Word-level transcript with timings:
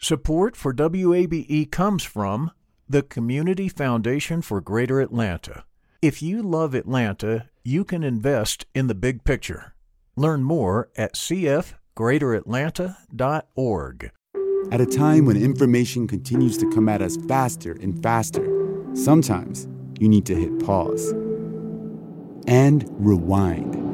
Support 0.00 0.54
for 0.54 0.72
WABE 0.72 1.72
comes 1.72 2.04
from 2.04 2.52
the 2.88 3.02
Community 3.02 3.68
Foundation 3.68 4.42
for 4.42 4.60
Greater 4.60 5.00
Atlanta. 5.00 5.64
If 6.00 6.22
you 6.22 6.40
love 6.40 6.72
Atlanta, 6.72 7.48
you 7.64 7.84
can 7.84 8.04
invest 8.04 8.64
in 8.76 8.86
the 8.86 8.94
big 8.94 9.24
picture. 9.24 9.74
Learn 10.14 10.44
more 10.44 10.88
at 10.96 11.14
cfgreateratlanta.org. 11.14 14.10
At 14.70 14.80
a 14.80 14.86
time 14.86 15.26
when 15.26 15.36
information 15.36 16.06
continues 16.06 16.56
to 16.58 16.70
come 16.70 16.88
at 16.88 17.02
us 17.02 17.16
faster 17.26 17.72
and 17.72 18.00
faster, 18.00 18.46
sometimes 18.94 19.66
you 19.98 20.08
need 20.08 20.26
to 20.26 20.36
hit 20.36 20.64
pause 20.64 21.10
and 22.46 22.86
rewind. 23.04 23.87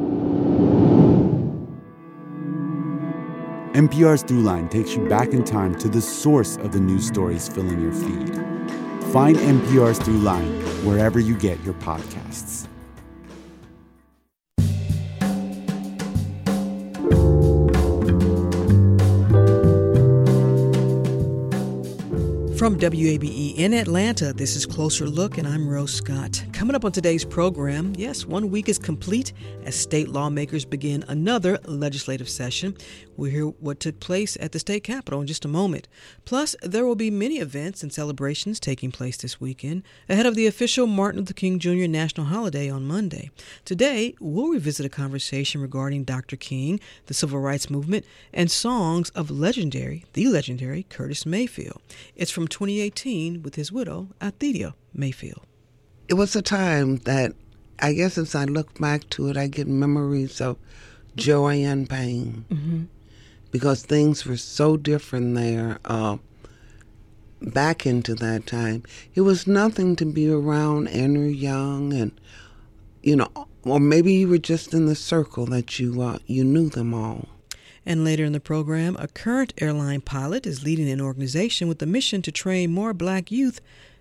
NPR's 3.74 4.22
Throughline 4.22 4.70
takes 4.70 4.94
you 4.94 5.04
back 5.08 5.30
in 5.30 5.42
time 5.42 5.74
to 5.80 5.88
the 5.88 6.00
source 6.00 6.56
of 6.58 6.70
the 6.70 6.78
news 6.78 7.08
stories 7.08 7.48
filling 7.48 7.82
your 7.82 7.90
feed. 7.90 8.32
Find 9.12 9.36
NPR's 9.36 9.98
Throughline 9.98 10.62
wherever 10.84 11.18
you 11.18 11.36
get 11.36 11.60
your 11.64 11.74
podcasts. 11.74 12.68
From 22.64 22.78
WABE 22.78 23.58
in 23.58 23.74
Atlanta, 23.74 24.32
this 24.32 24.56
is 24.56 24.64
Closer 24.64 25.06
Look, 25.06 25.36
and 25.36 25.46
I'm 25.46 25.68
Rose 25.68 25.92
Scott. 25.92 26.42
Coming 26.52 26.74
up 26.74 26.86
on 26.86 26.92
today's 26.92 27.22
program, 27.22 27.92
yes, 27.94 28.24
one 28.24 28.48
week 28.48 28.70
is 28.70 28.78
complete 28.78 29.34
as 29.64 29.74
state 29.74 30.08
lawmakers 30.08 30.64
begin 30.64 31.04
another 31.08 31.58
legislative 31.66 32.26
session. 32.26 32.74
We'll 33.16 33.30
hear 33.30 33.46
what 33.46 33.80
took 33.80 34.00
place 34.00 34.36
at 34.40 34.52
the 34.52 34.58
state 34.58 34.84
capitol 34.84 35.20
in 35.20 35.26
just 35.26 35.44
a 35.44 35.48
moment. 35.48 35.88
Plus, 36.24 36.56
there 36.62 36.84
will 36.84 36.96
be 36.96 37.10
many 37.10 37.36
events 37.38 37.82
and 37.82 37.92
celebrations 37.92 38.58
taking 38.58 38.90
place 38.90 39.16
this 39.16 39.40
weekend 39.40 39.82
ahead 40.08 40.26
of 40.26 40.34
the 40.34 40.46
official 40.46 40.86
Martin 40.86 41.20
Luther 41.20 41.34
King 41.34 41.58
Jr. 41.58 41.86
National 41.86 42.26
Holiday 42.26 42.68
on 42.68 42.86
Monday. 42.86 43.30
Today, 43.64 44.14
we'll 44.20 44.48
revisit 44.48 44.86
a 44.86 44.88
conversation 44.88 45.60
regarding 45.60 46.04
Dr. 46.04 46.36
King, 46.36 46.80
the 47.06 47.14
civil 47.14 47.40
rights 47.40 47.70
movement, 47.70 48.04
and 48.32 48.50
songs 48.50 49.10
of 49.10 49.30
legendary, 49.30 50.04
the 50.14 50.26
legendary 50.28 50.84
Curtis 50.84 51.24
Mayfield. 51.24 51.80
It's 52.16 52.30
from 52.30 52.48
2018 52.48 53.42
with 53.42 53.54
his 53.54 53.70
widow, 53.70 54.08
Altheida 54.20 54.74
Mayfield. 54.92 55.46
It 56.08 56.14
was 56.14 56.36
a 56.36 56.42
time 56.42 56.98
that 56.98 57.32
I 57.78 57.92
guess 57.92 58.18
as 58.18 58.34
I 58.34 58.44
look 58.44 58.78
back 58.78 59.08
to 59.10 59.28
it, 59.28 59.36
I 59.36 59.46
get 59.46 59.66
memories 59.66 60.40
of 60.40 60.58
joy 61.16 61.56
and 61.64 61.88
pain 61.88 62.44
Mm-hmm. 62.50 62.82
Because 63.54 63.84
things 63.84 64.26
were 64.26 64.36
so 64.36 64.76
different 64.76 65.36
there. 65.36 65.78
Uh, 65.84 66.16
back 67.40 67.86
into 67.86 68.12
that 68.16 68.48
time, 68.48 68.82
it 69.14 69.20
was 69.20 69.46
nothing 69.46 69.94
to 69.94 70.04
be 70.04 70.28
around 70.28 70.88
Andrew 70.88 71.28
Young 71.28 71.92
and 71.92 72.10
you 73.00 73.14
know, 73.14 73.28
or 73.62 73.78
maybe 73.78 74.12
you 74.12 74.26
were 74.26 74.38
just 74.38 74.74
in 74.74 74.86
the 74.86 74.96
circle 74.96 75.46
that 75.46 75.78
you 75.78 76.02
uh, 76.02 76.18
you 76.26 76.42
knew 76.42 76.68
them 76.68 76.92
all. 76.92 77.28
And 77.86 78.02
later 78.02 78.24
in 78.24 78.32
the 78.32 78.40
program, 78.40 78.96
a 78.98 79.06
current 79.06 79.54
airline 79.58 80.00
pilot 80.00 80.48
is 80.48 80.64
leading 80.64 80.90
an 80.90 81.00
organization 81.00 81.68
with 81.68 81.78
the 81.78 81.86
mission 81.86 82.22
to 82.22 82.32
train 82.32 82.72
more 82.72 82.92
black 82.92 83.30
youth 83.30 83.60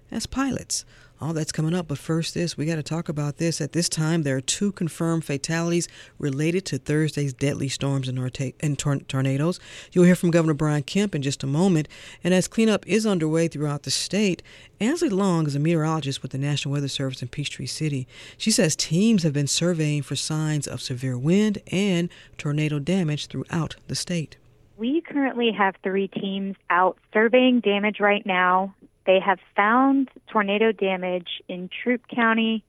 as 0.09 0.25
pilots. 0.25 0.83
All 1.22 1.31
that's 1.31 1.53
coming 1.53 1.73
up, 1.73 1.88
but 1.88 1.97
first, 1.97 2.33
this 2.33 2.58
we 2.58 2.66
got 2.66 2.75
to 2.75 2.83
talk 2.83 3.08
about 3.08 3.38
this. 3.38 3.61
At 3.61 3.72
this 3.72 3.88
time, 3.88 4.23
there 4.23 4.36
are 4.36 4.42
two 4.42 4.72
confirmed 4.73 5.23
fatalities 5.23 5.88
related 6.20 6.66
to 6.66 6.78
Thursday's 6.78 7.33
deadly 7.33 7.70
storms 7.70 8.09
and, 8.09 8.20
orta- 8.20 8.53
and 8.59 8.78
tor- 8.78 8.97
tornadoes. 8.97 9.59
You'll 9.92 10.03
hear 10.03 10.16
from 10.16 10.31
Governor 10.31 10.53
Brian 10.53 10.83
Kemp 10.83 11.16
in 11.16 11.22
just 11.22 11.44
a 11.44 11.47
moment. 11.47 11.88
And 12.23 12.33
as 12.33 12.50
cleanup 12.50 12.86
is 12.88 13.05
underway 13.05 13.47
throughout 13.47 13.83
the 13.83 13.92
state, 13.92 14.44
Ansley 14.81 15.08
Long 15.09 15.47
is 15.47 15.55
a 15.55 15.59
meteorologist 15.59 16.22
with 16.22 16.31
the 16.31 16.38
National 16.38 16.73
Weather 16.73 16.89
Service 16.89 17.22
in 17.22 17.30
Peachtree 17.30 17.67
City. 17.67 18.05
She 18.38 18.52
says 18.52 18.75
teams 18.75 19.23
have 19.23 19.33
been 19.33 19.48
surveying 19.48 20.02
for 20.02 20.17
signs 20.17 20.67
of 20.67 20.82
severe 20.82 21.17
wind 21.17 21.60
and 21.71 22.10
tornado 22.37 22.80
damage 22.80 23.27
throughout 23.27 23.77
the 23.87 23.95
state. 23.95 24.36
We 24.76 25.02
currently 25.02 25.52
have 25.52 25.76
three 25.83 26.08
teams 26.08 26.55
out 26.70 26.98
surveying 27.14 27.61
damage 27.61 27.99
right 27.99 28.26
now. 28.26 28.76
They 29.05 29.19
have 29.19 29.39
found 29.55 30.09
tornado 30.31 30.71
damage 30.71 31.41
in 31.47 31.69
Troup 31.83 32.02
County, 32.14 32.64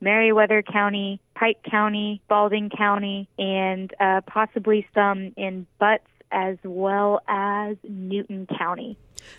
Meriwether 0.00 0.62
County, 0.62 1.20
Pike 1.34 1.62
County, 1.68 2.20
Baldwin 2.28 2.70
County, 2.70 3.28
and 3.38 3.92
uh, 3.98 4.20
possibly 4.26 4.86
some 4.94 5.32
in 5.36 5.66
Butts 5.78 6.04
as 6.30 6.58
well 6.62 7.20
as 7.26 7.76
Newton 7.88 8.46
County. 8.58 8.98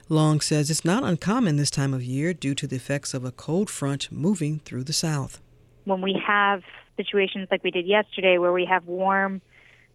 Long 0.09 0.41
says 0.41 0.69
it's 0.69 0.83
not 0.83 1.03
uncommon 1.03 1.55
this 1.55 1.71
time 1.71 1.93
of 1.93 2.03
year 2.03 2.33
due 2.33 2.55
to 2.55 2.67
the 2.67 2.75
effects 2.75 3.13
of 3.13 3.23
a 3.23 3.31
cold 3.31 3.69
front 3.69 4.11
moving 4.11 4.59
through 4.59 4.83
the 4.83 4.93
south. 4.93 5.39
When 5.85 6.01
we 6.01 6.19
have 6.25 6.63
situations 6.97 7.47
like 7.51 7.63
we 7.63 7.71
did 7.71 7.85
yesterday 7.85 8.37
where 8.37 8.51
we 8.51 8.65
have 8.65 8.85
warm 8.85 9.41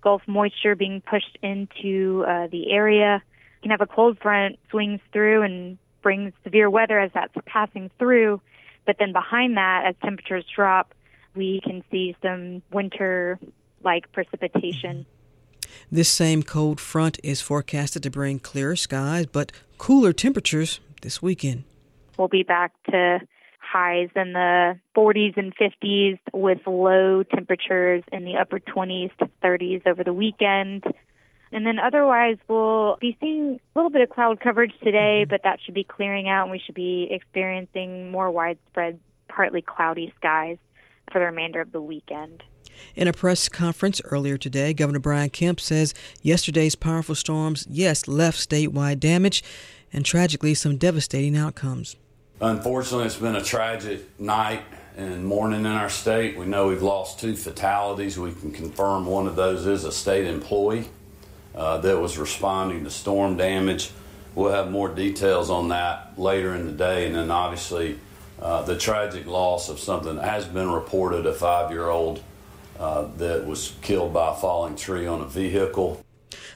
Gulf 0.02 0.22
moisture 0.26 0.74
being 0.74 1.00
pushed 1.00 1.38
into 1.42 2.24
uh, 2.28 2.46
the 2.48 2.70
area, 2.70 3.22
you 3.24 3.62
can 3.62 3.70
have 3.70 3.80
a 3.80 3.86
cold 3.86 4.18
front 4.20 4.58
swings 4.70 5.00
through 5.12 5.42
and 5.42 5.78
brings 6.04 6.32
severe 6.44 6.70
weather 6.70 7.00
as 7.00 7.10
that's 7.12 7.34
passing 7.46 7.90
through. 7.98 8.40
But 8.86 8.96
then 9.00 9.12
behind 9.12 9.56
that, 9.56 9.86
as 9.86 9.96
temperatures 10.04 10.44
drop, 10.54 10.94
we 11.34 11.60
can 11.64 11.82
see 11.90 12.14
some 12.22 12.62
winter 12.70 13.40
like 13.82 14.12
precipitation. 14.12 14.98
Mm-hmm. 14.98 15.70
This 15.90 16.08
same 16.08 16.42
cold 16.42 16.78
front 16.80 17.18
is 17.24 17.40
forecasted 17.40 18.02
to 18.04 18.10
bring 18.10 18.38
clearer 18.38 18.76
skies 18.76 19.26
but 19.26 19.50
cooler 19.78 20.12
temperatures 20.12 20.78
this 21.02 21.20
weekend. 21.20 21.64
We'll 22.16 22.28
be 22.28 22.44
back 22.44 22.72
to 22.90 23.20
highs 23.58 24.10
in 24.14 24.34
the 24.34 24.78
40s 24.96 25.36
and 25.36 25.52
50s 25.56 26.18
with 26.32 26.58
low 26.66 27.24
temperatures 27.24 28.04
in 28.12 28.24
the 28.24 28.36
upper 28.36 28.60
20s 28.60 29.10
to 29.18 29.28
30s 29.42 29.84
over 29.86 30.04
the 30.04 30.12
weekend. 30.12 30.84
And 31.54 31.64
then 31.64 31.78
otherwise, 31.78 32.36
we'll 32.48 32.96
be 33.00 33.16
seeing 33.20 33.60
a 33.74 33.78
little 33.78 33.90
bit 33.90 34.00
of 34.00 34.10
cloud 34.10 34.40
coverage 34.40 34.72
today, 34.82 35.22
mm-hmm. 35.22 35.30
but 35.30 35.44
that 35.44 35.60
should 35.64 35.72
be 35.72 35.84
clearing 35.84 36.28
out 36.28 36.42
and 36.42 36.50
we 36.50 36.58
should 36.58 36.74
be 36.74 37.06
experiencing 37.08 38.10
more 38.10 38.28
widespread, 38.28 38.98
partly 39.28 39.62
cloudy 39.62 40.12
skies 40.18 40.58
for 41.12 41.20
the 41.20 41.26
remainder 41.26 41.60
of 41.60 41.70
the 41.70 41.80
weekend. 41.80 42.42
In 42.96 43.06
a 43.06 43.12
press 43.12 43.48
conference 43.48 44.02
earlier 44.06 44.36
today, 44.36 44.74
Governor 44.74 44.98
Brian 44.98 45.30
Kemp 45.30 45.60
says 45.60 45.94
yesterday's 46.22 46.74
powerful 46.74 47.14
storms, 47.14 47.68
yes, 47.70 48.08
left 48.08 48.36
statewide 48.36 48.98
damage 48.98 49.44
and 49.92 50.04
tragically 50.04 50.54
some 50.54 50.76
devastating 50.76 51.36
outcomes. 51.36 51.94
Unfortunately, 52.40 53.06
it's 53.06 53.14
been 53.14 53.36
a 53.36 53.44
tragic 53.44 54.18
night 54.18 54.62
and 54.96 55.24
morning 55.24 55.60
in 55.60 55.66
our 55.66 55.88
state. 55.88 56.36
We 56.36 56.46
know 56.46 56.66
we've 56.66 56.82
lost 56.82 57.20
two 57.20 57.36
fatalities. 57.36 58.18
We 58.18 58.32
can 58.32 58.50
confirm 58.50 59.06
one 59.06 59.28
of 59.28 59.36
those 59.36 59.66
is 59.66 59.84
a 59.84 59.92
state 59.92 60.26
employee 60.26 60.88
uh, 61.54 61.78
that 61.78 61.98
was 61.98 62.18
responding 62.18 62.84
to 62.84 62.90
storm 62.90 63.36
damage. 63.36 63.90
We'll 64.34 64.52
have 64.52 64.70
more 64.70 64.88
details 64.88 65.50
on 65.50 65.68
that 65.68 66.18
later 66.18 66.54
in 66.54 66.66
the 66.66 66.72
day. 66.72 67.06
And 67.06 67.14
then, 67.14 67.30
obviously, 67.30 67.98
uh, 68.40 68.62
the 68.62 68.76
tragic 68.76 69.26
loss 69.26 69.68
of 69.68 69.78
something 69.78 70.16
that 70.16 70.24
has 70.28 70.44
been 70.44 70.70
reported 70.70 71.26
a 71.26 71.32
five 71.32 71.70
year 71.70 71.88
old 71.88 72.22
uh, 72.78 73.06
that 73.18 73.46
was 73.46 73.74
killed 73.82 74.12
by 74.12 74.32
a 74.32 74.34
falling 74.34 74.76
tree 74.76 75.06
on 75.06 75.20
a 75.20 75.26
vehicle. 75.26 76.04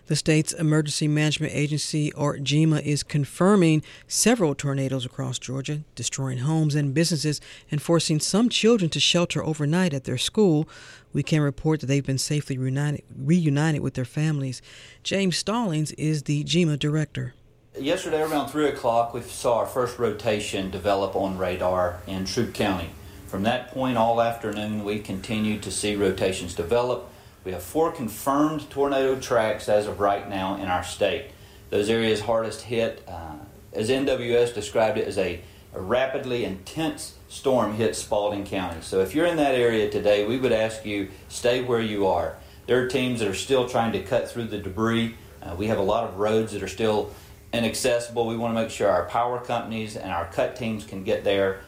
The 0.09 0.17
state's 0.17 0.55
Emergency 0.55 1.07
Management 1.07 1.53
Agency, 1.55 2.13
or 2.15 2.39
GEMA, 2.39 2.81
is 2.81 3.03
confirming 3.03 3.83
several 4.07 4.55
tornadoes 4.55 5.05
across 5.05 5.39
Georgia, 5.39 5.83
destroying 5.95 6.39
homes 6.39 6.75
and 6.75 6.95
businesses 6.95 7.43
and 7.71 7.83
forcing 7.83 8.19
some 8.19 8.49
children 8.49 8.89
to 8.91 9.01
shelter 9.01 9.45
overnight 9.45 9.93
at 9.93 10.05
their 10.05 10.17
school. 10.17 10.67
We 11.13 11.23
can 11.23 11.41
report 11.41 11.81
that 11.81 11.87
they've 11.87 12.05
been 12.05 12.19
safely 12.19 12.59
reunited, 12.59 13.03
reunited 13.17 13.81
with 13.81 13.95
their 13.95 14.05
families. 14.05 14.61
James 15.03 15.37
Stallings 15.37 15.93
is 15.93 16.25
the 16.25 16.45
GEMA 16.45 16.77
director. 16.77 17.35
Yesterday, 17.79 18.23
around 18.23 18.49
3 18.49 18.69
o'clock, 18.69 19.15
we 19.15 19.21
saw 19.23 19.59
our 19.59 19.67
first 19.67 19.99
rotation 19.99 20.71
develop 20.71 21.15
on 21.15 21.39
radar 21.39 22.01
in 22.07 22.25
Troup 22.25 22.53
County. 22.53 22.91
From 23.27 23.43
that 23.45 23.73
point 23.73 23.97
all 23.97 24.21
afternoon, 24.21 24.85
we 24.85 24.99
continued 25.01 25.63
to 25.63 25.71
see 25.71 25.95
rotations 25.95 26.55
develop. 26.55 27.09
We 27.45 27.53
have 27.53 27.63
four 27.63 27.93
confirmed 27.93 28.69
tornado 28.71 29.21
tracks 29.21 29.69
as 29.69 29.87
of 29.87 30.01
right 30.01 30.29
now 30.29 30.57
in 30.57 30.67
our 30.67 30.83
state. 30.83 31.31
Those 31.71 31.89
areas 31.89 32.23
hardest 32.23 32.63
hit, 32.63 33.03
uh, 33.07 33.37
as 33.73 33.91
NWS 33.91 34.55
described 34.55 34.99
it, 34.99 35.07
as 35.07 35.19
a, 35.19 35.41
a 35.75 35.81
rapidly 35.81 36.45
intense 36.45 37.17
storm 37.29 37.75
hit 37.75 37.95
Spalding 37.95 38.45
County. 38.45 38.81
So 38.81 39.01
if 39.01 39.15
you're 39.15 39.27
in 39.27 39.37
that 39.37 39.55
area 39.55 39.91
today, 39.91 40.27
we 40.27 40.39
would 40.39 40.53
ask 40.53 40.85
you 40.87 41.09
stay 41.29 41.63
where 41.63 41.81
you 41.81 42.07
are. 42.07 42.37
There 42.67 42.83
are 42.83 42.89
teams 42.89 43.21
that 43.21 43.29
are 43.29 43.35
still 43.35 43.69
trying 43.69 43.93
to 43.93 44.03
cut 44.03 44.31
through 44.31 44.45
the 44.45 44.59
debris. 44.59 45.15
Uh, 45.43 45.55
we 45.57 45.67
have 45.67 45.79
a 45.79 45.83
lot 45.83 46.05
of 46.05 46.19
roads 46.19 46.53
that 46.53 46.63
are 46.63 46.69
still 46.69 47.13
inaccessible. 47.53 48.27
We 48.27 48.37
want 48.37 48.55
to 48.55 48.63
make 48.63 48.71
sure 48.71 48.91
our 48.91 49.07
power 49.07 49.41
companies 49.41 49.97
and 49.97 50.13
our 50.13 50.27
cut 50.27 50.57
teams 50.57 50.85
can 50.85 51.05
get 51.05 51.25
there 51.25 51.61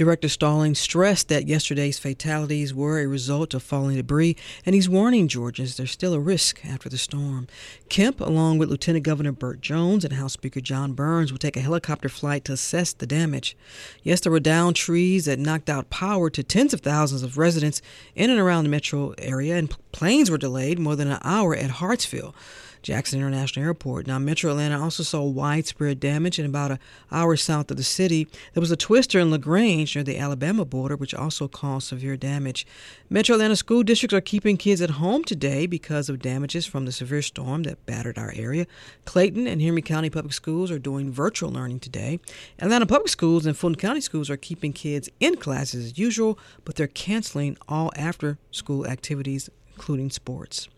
Director 0.00 0.30
Stallings 0.30 0.78
stressed 0.78 1.28
that 1.28 1.46
yesterday's 1.46 1.98
fatalities 1.98 2.72
were 2.72 3.00
a 3.00 3.06
result 3.06 3.52
of 3.52 3.62
falling 3.62 3.98
debris, 3.98 4.34
and 4.64 4.74
he's 4.74 4.88
warning 4.88 5.28
Georgians 5.28 5.76
there's 5.76 5.90
still 5.90 6.14
a 6.14 6.18
risk 6.18 6.64
after 6.64 6.88
the 6.88 6.96
storm. 6.96 7.46
Kemp, 7.90 8.18
along 8.18 8.56
with 8.56 8.70
Lieutenant 8.70 9.04
Governor 9.04 9.32
Burt 9.32 9.60
Jones 9.60 10.02
and 10.02 10.14
House 10.14 10.32
Speaker 10.32 10.62
Jon 10.62 10.94
Burns, 10.94 11.32
will 11.32 11.38
take 11.38 11.54
a 11.58 11.60
helicopter 11.60 12.08
flight 12.08 12.46
to 12.46 12.54
assess 12.54 12.94
the 12.94 13.06
damage. 13.06 13.54
Yes, 14.02 14.20
there 14.20 14.32
were 14.32 14.40
downed 14.40 14.76
trees 14.76 15.26
that 15.26 15.38
knocked 15.38 15.68
out 15.68 15.90
power 15.90 16.30
to 16.30 16.42
tens 16.42 16.72
of 16.72 16.80
thousands 16.80 17.22
of 17.22 17.36
residents 17.36 17.82
in 18.14 18.30
and 18.30 18.40
around 18.40 18.64
the 18.64 18.70
metro 18.70 19.14
area, 19.18 19.58
and 19.58 19.76
planes 19.92 20.30
were 20.30 20.38
delayed 20.38 20.78
more 20.78 20.96
than 20.96 21.10
an 21.10 21.20
hour 21.22 21.54
at 21.54 21.72
Hartsfield. 21.72 22.32
Jackson 22.82 23.18
International 23.18 23.66
Airport. 23.66 24.06
Now, 24.06 24.18
Metro 24.18 24.50
Atlanta 24.50 24.80
also 24.80 25.02
saw 25.02 25.22
widespread 25.22 26.00
damage 26.00 26.38
in 26.38 26.46
about 26.46 26.72
an 26.72 26.78
hour 27.12 27.36
south 27.36 27.70
of 27.70 27.76
the 27.76 27.82
city. 27.82 28.26
There 28.54 28.60
was 28.60 28.70
a 28.70 28.76
twister 28.76 29.18
in 29.18 29.30
LaGrange 29.30 29.94
near 29.94 30.04
the 30.04 30.18
Alabama 30.18 30.64
border, 30.64 30.96
which 30.96 31.14
also 31.14 31.48
caused 31.48 31.88
severe 31.88 32.16
damage. 32.16 32.66
Metro 33.08 33.34
Atlanta 33.34 33.56
school 33.56 33.82
districts 33.82 34.14
are 34.14 34.20
keeping 34.20 34.56
kids 34.56 34.80
at 34.80 34.90
home 34.90 35.24
today 35.24 35.66
because 35.66 36.08
of 36.08 36.20
damages 36.20 36.66
from 36.66 36.86
the 36.86 36.92
severe 36.92 37.22
storm 37.22 37.64
that 37.64 37.84
battered 37.86 38.18
our 38.18 38.32
area. 38.34 38.66
Clayton 39.04 39.46
and 39.46 39.60
Henry 39.60 39.82
County 39.82 40.10
Public 40.10 40.32
Schools 40.32 40.70
are 40.70 40.78
doing 40.78 41.12
virtual 41.12 41.50
learning 41.50 41.80
today. 41.80 42.20
Atlanta 42.58 42.86
Public 42.86 43.08
Schools 43.08 43.46
and 43.46 43.56
Fulton 43.56 43.76
County 43.76 44.00
Schools 44.00 44.30
are 44.30 44.36
keeping 44.36 44.72
kids 44.72 45.08
in 45.20 45.36
classes 45.36 45.84
as 45.84 45.98
usual, 45.98 46.38
but 46.64 46.76
they're 46.76 46.86
canceling 46.86 47.56
all 47.68 47.92
after 47.96 48.38
school 48.50 48.86
activities 48.86 49.50
including 49.80 50.10
sports. 50.10 50.68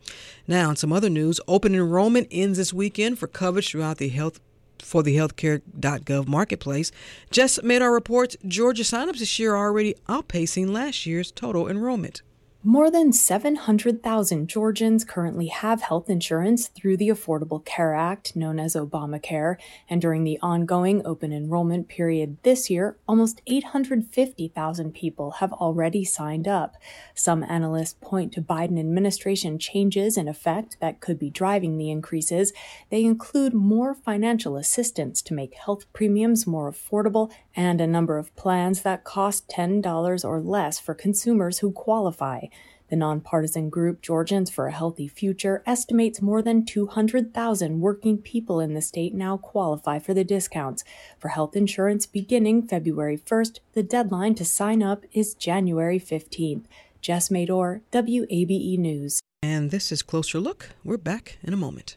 Now, 0.46 0.70
in 0.70 0.76
some 0.76 0.92
other 0.92 1.10
news, 1.10 1.40
open 1.48 1.74
enrollment 1.74 2.28
ends 2.30 2.56
this 2.56 2.72
weekend 2.72 3.18
for 3.18 3.26
coverage 3.26 3.70
throughout 3.70 3.98
the 3.98 4.08
health 4.08 4.38
for 4.78 5.02
the 5.02 5.16
healthcare.gov 5.16 6.28
marketplace. 6.28 6.92
Just 7.32 7.64
made 7.64 7.82
our 7.82 7.92
reports 7.92 8.36
Georgia 8.46 8.84
signups 8.84 9.18
this 9.18 9.40
year 9.40 9.56
are 9.56 9.66
already 9.66 9.96
outpacing 10.08 10.70
last 10.70 11.04
year's 11.04 11.32
total 11.32 11.68
enrollment. 11.68 12.22
More 12.64 12.92
than 12.92 13.12
700,000 13.12 14.46
Georgians 14.46 15.02
currently 15.02 15.48
have 15.48 15.82
health 15.82 16.08
insurance 16.08 16.68
through 16.68 16.96
the 16.96 17.08
Affordable 17.08 17.64
Care 17.64 17.92
Act, 17.92 18.36
known 18.36 18.60
as 18.60 18.76
Obamacare, 18.76 19.56
and 19.90 20.00
during 20.00 20.22
the 20.22 20.38
ongoing 20.40 21.04
open 21.04 21.32
enrollment 21.32 21.88
period 21.88 22.36
this 22.44 22.70
year, 22.70 22.96
almost 23.08 23.42
850,000 23.48 24.94
people 24.94 25.32
have 25.32 25.52
already 25.54 26.04
signed 26.04 26.46
up. 26.46 26.76
Some 27.16 27.42
analysts 27.42 27.96
point 28.00 28.32
to 28.34 28.40
Biden 28.40 28.78
administration 28.78 29.58
changes 29.58 30.16
in 30.16 30.28
effect 30.28 30.76
that 30.78 31.00
could 31.00 31.18
be 31.18 31.30
driving 31.30 31.78
the 31.78 31.90
increases. 31.90 32.52
They 32.90 33.02
include 33.04 33.54
more 33.54 33.92
financial 33.92 34.56
assistance 34.56 35.20
to 35.22 35.34
make 35.34 35.54
health 35.54 35.92
premiums 35.92 36.46
more 36.46 36.70
affordable 36.70 37.32
and 37.56 37.80
a 37.80 37.88
number 37.88 38.18
of 38.18 38.34
plans 38.36 38.82
that 38.82 39.02
cost 39.02 39.48
$10 39.48 40.24
or 40.24 40.40
less 40.40 40.78
for 40.78 40.94
consumers 40.94 41.58
who 41.58 41.72
qualify. 41.72 42.42
The 42.92 42.98
nonpartisan 42.98 43.70
group 43.70 44.02
Georgians 44.02 44.50
for 44.50 44.66
a 44.66 44.70
Healthy 44.70 45.08
Future 45.08 45.62
estimates 45.64 46.20
more 46.20 46.42
than 46.42 46.66
200,000 46.66 47.80
working 47.80 48.18
people 48.18 48.60
in 48.60 48.74
the 48.74 48.82
state 48.82 49.14
now 49.14 49.38
qualify 49.38 49.98
for 49.98 50.12
the 50.12 50.24
discounts. 50.24 50.84
For 51.18 51.28
health 51.28 51.56
insurance 51.56 52.04
beginning 52.04 52.66
February 52.66 53.16
1st, 53.16 53.60
the 53.72 53.82
deadline 53.82 54.34
to 54.34 54.44
sign 54.44 54.82
up 54.82 55.06
is 55.14 55.32
January 55.32 55.98
15th. 55.98 56.66
Jess 57.00 57.30
Mador, 57.30 57.80
WABE 57.92 58.78
News. 58.78 59.20
And 59.42 59.70
this 59.70 59.90
is 59.90 60.02
Closer 60.02 60.38
Look. 60.38 60.68
We're 60.84 60.98
back 60.98 61.38
in 61.42 61.54
a 61.54 61.56
moment. 61.56 61.94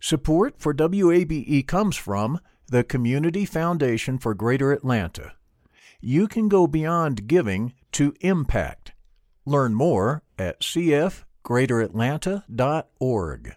Support 0.00 0.54
for 0.56 0.72
WABE 0.72 1.66
comes 1.66 1.96
from 1.96 2.40
the 2.68 2.84
Community 2.84 3.44
Foundation 3.44 4.18
for 4.18 4.34
Greater 4.34 4.72
Atlanta. 4.72 5.32
You 6.00 6.28
can 6.28 6.48
go 6.48 6.66
beyond 6.66 7.26
giving 7.26 7.74
to 7.92 8.14
impact. 8.20 8.92
Learn 9.44 9.74
more 9.74 10.22
at 10.38 10.60
cfgreateratlanta.org. 10.60 13.56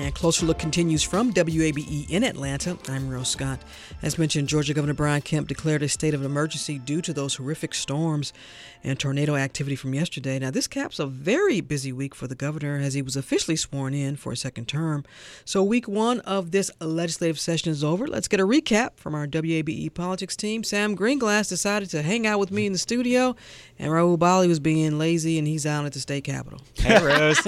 And 0.00 0.14
Closer 0.14 0.46
Look 0.46 0.58
continues 0.58 1.02
from 1.02 1.30
WABE 1.30 2.08
in 2.08 2.24
Atlanta. 2.24 2.78
I'm 2.88 3.10
Rose 3.10 3.28
Scott. 3.28 3.60
As 4.02 4.18
mentioned, 4.18 4.48
Georgia 4.48 4.72
Governor 4.72 4.94
Brian 4.94 5.20
Kemp 5.20 5.46
declared 5.46 5.82
a 5.82 5.90
state 5.90 6.14
of 6.14 6.24
emergency 6.24 6.78
due 6.78 7.02
to 7.02 7.12
those 7.12 7.34
horrific 7.34 7.74
storms 7.74 8.32
and 8.82 8.98
tornado 8.98 9.36
activity 9.36 9.76
from 9.76 9.94
yesterday. 9.94 10.38
Now, 10.38 10.50
this 10.50 10.66
caps 10.66 10.98
a 10.98 11.06
very 11.06 11.60
busy 11.60 11.92
week 11.92 12.14
for 12.14 12.26
the 12.26 12.34
governor 12.34 12.78
as 12.78 12.94
he 12.94 13.02
was 13.02 13.16
officially 13.16 13.56
sworn 13.56 13.94
in 13.94 14.16
for 14.16 14.32
a 14.32 14.36
second 14.36 14.66
term. 14.68 15.04
So, 15.44 15.62
week 15.62 15.88
one 15.88 16.20
of 16.20 16.50
this 16.50 16.70
legislative 16.80 17.38
session 17.38 17.70
is 17.70 17.84
over. 17.84 18.06
Let's 18.06 18.28
get 18.28 18.40
a 18.40 18.46
recap 18.46 18.96
from 18.96 19.14
our 19.14 19.26
WABE 19.26 19.94
politics 19.94 20.36
team. 20.36 20.64
Sam 20.64 20.96
Greenglass 20.96 21.48
decided 21.48 21.90
to 21.90 22.02
hang 22.02 22.26
out 22.26 22.38
with 22.38 22.50
me 22.50 22.66
in 22.66 22.72
the 22.72 22.78
studio, 22.78 23.36
and 23.78 23.90
Rahul 23.90 24.18
Bali 24.18 24.48
was 24.48 24.60
being 24.60 24.98
lazy 24.98 25.38
and 25.38 25.46
he's 25.46 25.66
out 25.66 25.84
at 25.84 25.92
the 25.92 26.00
state 26.00 26.24
capitol. 26.24 26.60
Hey, 26.74 27.02
Rose. 27.02 27.38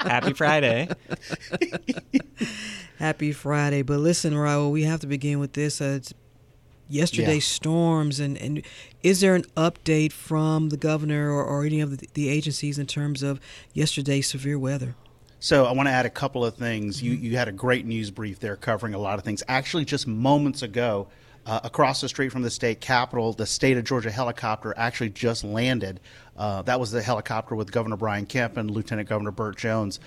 Happy 0.00 0.32
Friday. 0.32 0.88
Happy 2.98 3.32
Friday. 3.32 3.82
But 3.82 4.00
listen, 4.00 4.32
Rahul, 4.34 4.72
we 4.72 4.84
have 4.84 5.00
to 5.00 5.06
begin 5.06 5.38
with 5.38 5.52
this. 5.52 5.80
Uh, 5.80 6.00
yesterday's 6.88 7.48
yeah. 7.48 7.54
storms, 7.54 8.20
and, 8.20 8.36
and 8.38 8.62
is 9.02 9.20
there 9.20 9.34
an 9.34 9.44
update 9.56 10.12
from 10.12 10.68
the 10.70 10.76
governor 10.76 11.30
or, 11.30 11.44
or 11.44 11.64
any 11.64 11.80
of 11.80 11.98
the, 11.98 12.08
the 12.14 12.28
agencies 12.28 12.78
in 12.78 12.86
terms 12.86 13.22
of 13.22 13.40
yesterday's 13.72 14.28
severe 14.28 14.58
weather? 14.58 14.94
So 15.38 15.66
I 15.66 15.72
want 15.72 15.88
to 15.88 15.92
add 15.92 16.06
a 16.06 16.10
couple 16.10 16.44
of 16.44 16.54
things. 16.54 17.02
You 17.02 17.12
you 17.12 17.36
had 17.36 17.48
a 17.48 17.52
great 17.52 17.84
news 17.86 18.10
brief 18.10 18.40
there 18.40 18.56
covering 18.56 18.94
a 18.94 18.98
lot 18.98 19.18
of 19.18 19.24
things. 19.24 19.42
Actually, 19.48 19.84
just 19.84 20.06
moments 20.06 20.62
ago, 20.62 21.08
uh, 21.44 21.60
across 21.62 22.00
the 22.00 22.08
street 22.08 22.30
from 22.30 22.42
the 22.42 22.50
state 22.50 22.80
capitol, 22.80 23.32
the 23.32 23.46
state 23.46 23.76
of 23.76 23.84
Georgia 23.84 24.10
helicopter 24.10 24.74
actually 24.76 25.10
just 25.10 25.44
landed. 25.44 26.00
Uh, 26.36 26.62
that 26.62 26.80
was 26.80 26.90
the 26.90 27.02
helicopter 27.02 27.54
with 27.54 27.70
Governor 27.70 27.96
Brian 27.96 28.26
Kemp 28.26 28.56
and 28.56 28.70
Lieutenant 28.70 29.08
Governor 29.08 29.30
Burt 29.30 29.56
Jones 29.56 30.00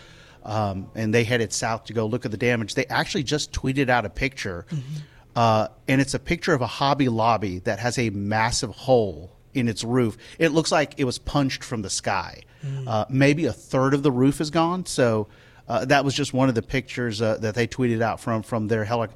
um, 0.44 0.90
and 0.96 1.14
they 1.14 1.24
headed 1.24 1.52
south 1.52 1.86
to 1.86 1.94
go 1.94 2.06
look 2.06 2.26
at 2.26 2.32
the 2.32 2.38
damage. 2.38 2.76
They 2.76 2.86
actually 2.86 3.24
just 3.24 3.52
tweeted 3.52 3.90
out 3.90 4.06
a 4.06 4.10
picture, 4.10 4.66
mm-hmm. 4.70 5.00
Uh, 5.40 5.70
and 5.88 6.02
it's 6.02 6.14
a 6.14 6.20
picture 6.20 6.54
of 6.54 6.60
a 6.60 6.68
Hobby 6.68 7.08
Lobby 7.08 7.60
that 7.60 7.80
has 7.80 7.98
a 7.98 8.10
massive 8.10 8.72
hole 8.72 9.32
in 9.54 9.70
its 9.70 9.86
roof. 9.86 10.18
It 10.38 10.52
looks 10.52 10.70
like 10.70 10.96
it 10.98 11.06
was 11.06 11.18
punched 11.18 11.64
from 11.64 11.82
the 11.82 11.90
sky. 11.90 12.44
Mm. 12.62 12.86
Uh, 12.86 13.06
maybe 13.10 13.46
a 13.46 13.54
third 13.54 13.94
of 13.94 14.04
the 14.04 14.12
roof 14.12 14.42
is 14.42 14.50
gone. 14.50 14.86
So 14.86 15.30
uh, 15.70 15.86
that 15.86 16.04
was 16.04 16.14
just 16.14 16.34
one 16.34 16.50
of 16.50 16.56
the 16.56 16.62
pictures 16.62 17.22
uh, 17.22 17.38
that 17.38 17.56
they 17.56 17.68
tweeted 17.68 18.02
out 18.02 18.20
from 18.20 18.44
from 18.44 18.68
their 18.68 18.84
heli- 18.84 19.08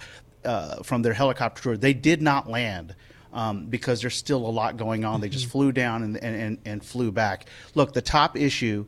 uh, 0.45 0.81
from 0.83 1.01
their 1.01 1.11
helicopter 1.11 1.61
tour. 1.61 1.75
They 1.75 1.93
did 1.93 2.21
not 2.21 2.49
land. 2.49 2.95
Um, 3.33 3.65
because 3.65 3.99
there's 3.99 4.15
still 4.15 4.45
a 4.45 4.53
lot 4.53 4.77
going 4.77 5.03
on. 5.03 5.15
Mm-hmm. 5.15 5.21
They 5.23 5.29
just 5.29 5.45
mm-hmm. 5.45 5.51
flew 5.53 5.71
down 5.71 6.03
and, 6.03 6.17
and, 6.17 6.59
and 6.65 6.85
flew 6.85 7.11
back. 7.11 7.47
Look, 7.73 7.91
the 7.93 8.01
top 8.03 8.37
issue 8.37 8.85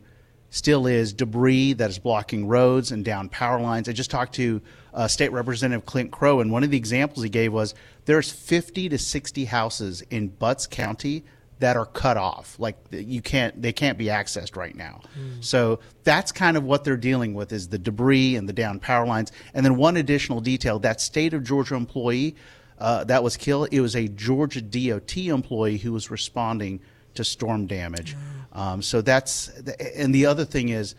still 0.50 0.86
is 0.86 1.12
debris 1.12 1.74
that 1.74 1.90
is 1.90 1.98
blocking 1.98 2.46
roads 2.46 2.92
and 2.92 3.04
down 3.04 3.28
power 3.28 3.60
lines. 3.60 3.88
I 3.88 3.92
just 3.92 4.10
talked 4.10 4.34
to 4.36 4.62
uh, 4.96 5.06
State 5.06 5.30
Representative 5.30 5.86
Clint 5.86 6.10
Crowe, 6.10 6.40
and 6.40 6.50
one 6.50 6.64
of 6.64 6.70
the 6.70 6.76
examples 6.76 7.22
he 7.22 7.28
gave 7.28 7.52
was 7.52 7.74
there's 8.06 8.32
50 8.32 8.88
to 8.88 8.98
60 8.98 9.44
houses 9.44 10.02
in 10.10 10.28
Butts 10.28 10.66
County 10.66 11.24
that 11.58 11.76
are 11.76 11.86
cut 11.86 12.18
off 12.18 12.58
like 12.58 12.76
you 12.90 13.22
can't 13.22 13.62
they 13.62 13.72
can't 13.72 13.96
be 13.96 14.06
accessed 14.06 14.56
right 14.56 14.76
now 14.76 15.00
mm. 15.18 15.42
so 15.42 15.78
that's 16.04 16.30
kind 16.30 16.54
of 16.54 16.64
what 16.64 16.84
they're 16.84 16.98
dealing 16.98 17.32
with 17.32 17.50
is 17.50 17.68
the 17.68 17.78
debris 17.78 18.36
and 18.36 18.46
the 18.46 18.52
down 18.52 18.78
power 18.78 19.06
lines 19.06 19.32
and 19.54 19.64
then 19.64 19.74
one 19.74 19.96
additional 19.96 20.42
detail 20.42 20.78
that 20.78 21.00
state 21.00 21.32
of 21.32 21.42
georgia 21.42 21.74
employee 21.74 22.36
uh, 22.78 23.04
that 23.04 23.22
was 23.22 23.38
killed 23.38 23.68
it 23.72 23.80
was 23.80 23.96
a 23.96 24.06
georgia 24.06 24.60
dot 24.60 25.16
employee 25.16 25.78
who 25.78 25.94
was 25.94 26.10
responding 26.10 26.78
to 27.14 27.24
storm 27.24 27.66
damage 27.66 28.14
mm. 28.14 28.36
Um, 28.56 28.80
so 28.80 29.02
that's, 29.02 29.48
and 29.94 30.14
the 30.14 30.24
other 30.24 30.46
thing 30.46 30.70
is, 30.70 30.94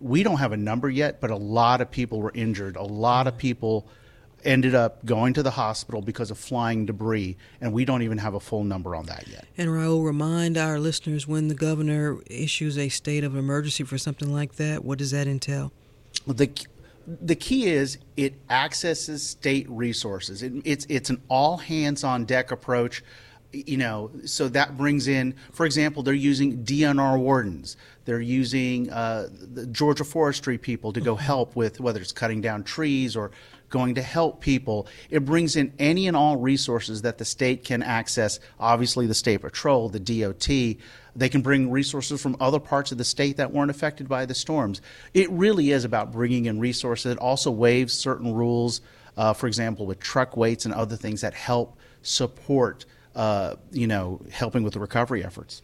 we 0.00 0.22
don't 0.22 0.38
have 0.38 0.52
a 0.52 0.56
number 0.56 0.88
yet, 0.88 1.20
but 1.20 1.30
a 1.30 1.36
lot 1.36 1.80
of 1.80 1.90
people 1.90 2.20
were 2.20 2.32
injured. 2.34 2.76
A 2.76 2.82
lot 2.82 3.26
of 3.26 3.34
mm-hmm. 3.34 3.40
people 3.40 3.88
ended 4.44 4.74
up 4.74 5.04
going 5.04 5.34
to 5.34 5.42
the 5.42 5.50
hospital 5.50 6.00
because 6.00 6.30
of 6.30 6.38
flying 6.38 6.86
debris, 6.86 7.36
and 7.60 7.72
we 7.72 7.84
don't 7.84 8.02
even 8.02 8.18
have 8.18 8.34
a 8.34 8.40
full 8.40 8.64
number 8.64 8.94
on 8.94 9.06
that 9.06 9.26
yet. 9.28 9.46
And 9.56 9.68
Rahul, 9.68 10.04
remind 10.04 10.56
our 10.56 10.78
listeners 10.78 11.26
when 11.26 11.48
the 11.48 11.54
governor 11.54 12.18
issues 12.26 12.78
a 12.78 12.88
state 12.88 13.24
of 13.24 13.36
emergency 13.36 13.84
for 13.84 13.98
something 13.98 14.32
like 14.32 14.54
that, 14.54 14.84
what 14.84 14.98
does 14.98 15.10
that 15.10 15.26
entail? 15.26 15.72
The 16.26 16.50
the 17.06 17.34
key 17.34 17.68
is 17.68 17.98
it 18.16 18.34
accesses 18.50 19.26
state 19.26 19.68
resources. 19.70 20.42
It, 20.42 20.52
it's 20.64 20.86
it's 20.88 21.10
an 21.10 21.22
all 21.28 21.56
hands 21.56 22.04
on 22.04 22.24
deck 22.24 22.50
approach. 22.50 23.02
You 23.50 23.78
know, 23.78 24.10
so 24.26 24.48
that 24.48 24.76
brings 24.76 25.08
in, 25.08 25.34
for 25.52 25.64
example, 25.64 26.02
they're 26.02 26.12
using 26.12 26.64
DNR 26.64 27.18
wardens. 27.18 27.78
They're 28.04 28.20
using 28.20 28.90
uh, 28.90 29.28
the 29.30 29.66
Georgia 29.66 30.04
forestry 30.04 30.58
people 30.58 30.92
to 30.92 31.00
go 31.00 31.16
help 31.16 31.56
with 31.56 31.80
whether 31.80 31.98
it's 32.00 32.12
cutting 32.12 32.42
down 32.42 32.62
trees 32.62 33.16
or 33.16 33.30
going 33.70 33.94
to 33.94 34.02
help 34.02 34.40
people. 34.40 34.86
It 35.10 35.24
brings 35.24 35.56
in 35.56 35.72
any 35.78 36.08
and 36.08 36.16
all 36.16 36.36
resources 36.36 37.02
that 37.02 37.18
the 37.18 37.24
state 37.24 37.64
can 37.64 37.82
access. 37.82 38.40
Obviously, 38.58 39.06
the 39.06 39.14
state 39.14 39.38
patrol, 39.38 39.88
the 39.88 40.00
DOT. 40.00 40.48
They 41.16 41.28
can 41.28 41.42
bring 41.42 41.70
resources 41.70 42.20
from 42.20 42.36
other 42.40 42.60
parts 42.60 42.92
of 42.92 42.98
the 42.98 43.04
state 43.04 43.36
that 43.38 43.52
weren't 43.52 43.70
affected 43.70 44.08
by 44.08 44.26
the 44.26 44.34
storms. 44.34 44.80
It 45.14 45.30
really 45.30 45.70
is 45.70 45.84
about 45.84 46.12
bringing 46.12 46.46
in 46.46 46.60
resources. 46.60 47.12
It 47.12 47.18
also 47.18 47.50
waives 47.50 47.92
certain 47.92 48.32
rules, 48.32 48.80
uh, 49.16 49.32
for 49.32 49.46
example, 49.46 49.86
with 49.86 50.00
truck 50.00 50.36
weights 50.36 50.64
and 50.64 50.72
other 50.74 50.96
things 50.96 51.22
that 51.22 51.34
help 51.34 51.76
support, 52.02 52.86
uh, 53.14 53.54
you 53.70 53.86
know, 53.86 54.20
helping 54.30 54.62
with 54.62 54.74
the 54.74 54.80
recovery 54.80 55.24
efforts. 55.24 55.62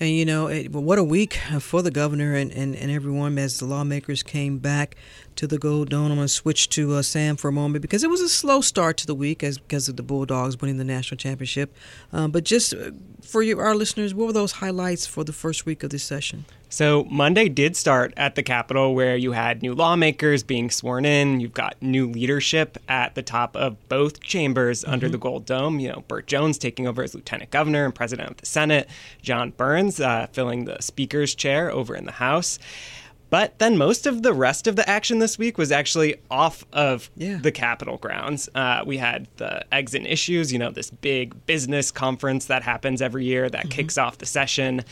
And 0.00 0.10
you 0.10 0.24
know, 0.24 0.48
it, 0.48 0.72
what 0.72 0.98
a 0.98 1.04
week 1.04 1.34
for 1.60 1.80
the 1.80 1.90
governor 1.92 2.34
and, 2.34 2.50
and, 2.50 2.74
and 2.74 2.90
everyone 2.90 3.38
as 3.38 3.60
the 3.60 3.66
lawmakers 3.66 4.24
came 4.24 4.58
back 4.58 4.96
to 5.36 5.46
the 5.46 5.58
Gold 5.58 5.90
Dome. 5.90 6.06
I'm 6.10 6.16
going 6.16 6.26
to 6.26 6.28
switch 6.28 6.68
to 6.70 6.94
uh, 6.94 7.02
Sam 7.02 7.36
for 7.36 7.48
a 7.48 7.52
moment 7.52 7.82
because 7.82 8.02
it 8.02 8.10
was 8.10 8.20
a 8.20 8.28
slow 8.28 8.62
start 8.62 8.96
to 8.98 9.06
the 9.06 9.14
week 9.14 9.44
as 9.44 9.58
because 9.58 9.88
of 9.88 9.96
the 9.96 10.02
Bulldogs 10.02 10.60
winning 10.60 10.78
the 10.78 10.84
national 10.84 11.18
championship. 11.18 11.76
Um, 12.12 12.32
but 12.32 12.42
just 12.42 12.74
uh, 12.74 12.90
for 13.22 13.42
you, 13.42 13.60
our 13.60 13.76
listeners, 13.76 14.12
what 14.12 14.26
were 14.26 14.32
those 14.32 14.52
highlights 14.52 15.06
for 15.06 15.22
the 15.22 15.32
first 15.32 15.66
week 15.66 15.84
of 15.84 15.90
this 15.90 16.02
session? 16.02 16.46
So 16.72 17.04
Monday 17.10 17.50
did 17.50 17.76
start 17.76 18.14
at 18.16 18.34
the 18.34 18.42
Capitol, 18.42 18.94
where 18.94 19.14
you 19.14 19.32
had 19.32 19.60
new 19.60 19.74
lawmakers 19.74 20.42
being 20.42 20.70
sworn 20.70 21.04
in. 21.04 21.38
You've 21.38 21.52
got 21.52 21.76
new 21.82 22.06
leadership 22.06 22.78
at 22.88 23.14
the 23.14 23.20
top 23.20 23.54
of 23.58 23.76
both 23.90 24.20
chambers 24.20 24.80
mm-hmm. 24.80 24.90
under 24.90 25.10
the 25.10 25.18
Gold 25.18 25.44
Dome. 25.44 25.80
You 25.80 25.90
know, 25.90 26.04
Burt 26.08 26.26
Jones 26.26 26.56
taking 26.56 26.86
over 26.86 27.02
as 27.02 27.14
lieutenant 27.14 27.50
governor 27.50 27.84
and 27.84 27.94
president 27.94 28.30
of 28.30 28.36
the 28.38 28.46
Senate. 28.46 28.88
Jon 29.20 29.50
Burns 29.50 30.00
uh, 30.00 30.28
filling 30.32 30.64
the 30.64 30.80
speaker's 30.80 31.34
chair 31.34 31.70
over 31.70 31.94
in 31.94 32.06
the 32.06 32.12
House. 32.12 32.58
But 33.28 33.58
then 33.58 33.78
most 33.78 34.06
of 34.06 34.22
the 34.22 34.34
rest 34.34 34.66
of 34.66 34.76
the 34.76 34.86
action 34.86 35.18
this 35.18 35.38
week 35.38 35.56
was 35.56 35.72
actually 35.72 36.16
off 36.30 36.66
of 36.72 37.10
yeah. 37.16 37.38
the 37.38 37.50
Capitol 37.50 37.96
grounds. 37.96 38.48
Uh, 38.54 38.82
we 38.86 38.98
had 38.98 39.26
the 39.38 39.64
Eggs 39.72 39.94
and 39.94 40.06
Issues, 40.06 40.52
you 40.52 40.58
know, 40.58 40.70
this 40.70 40.90
big 40.90 41.46
business 41.46 41.90
conference 41.90 42.46
that 42.46 42.62
happens 42.62 43.00
every 43.00 43.24
year 43.24 43.48
that 43.48 43.60
mm-hmm. 43.60 43.70
kicks 43.70 43.96
off 43.96 44.18
the 44.18 44.26
session 44.26 44.84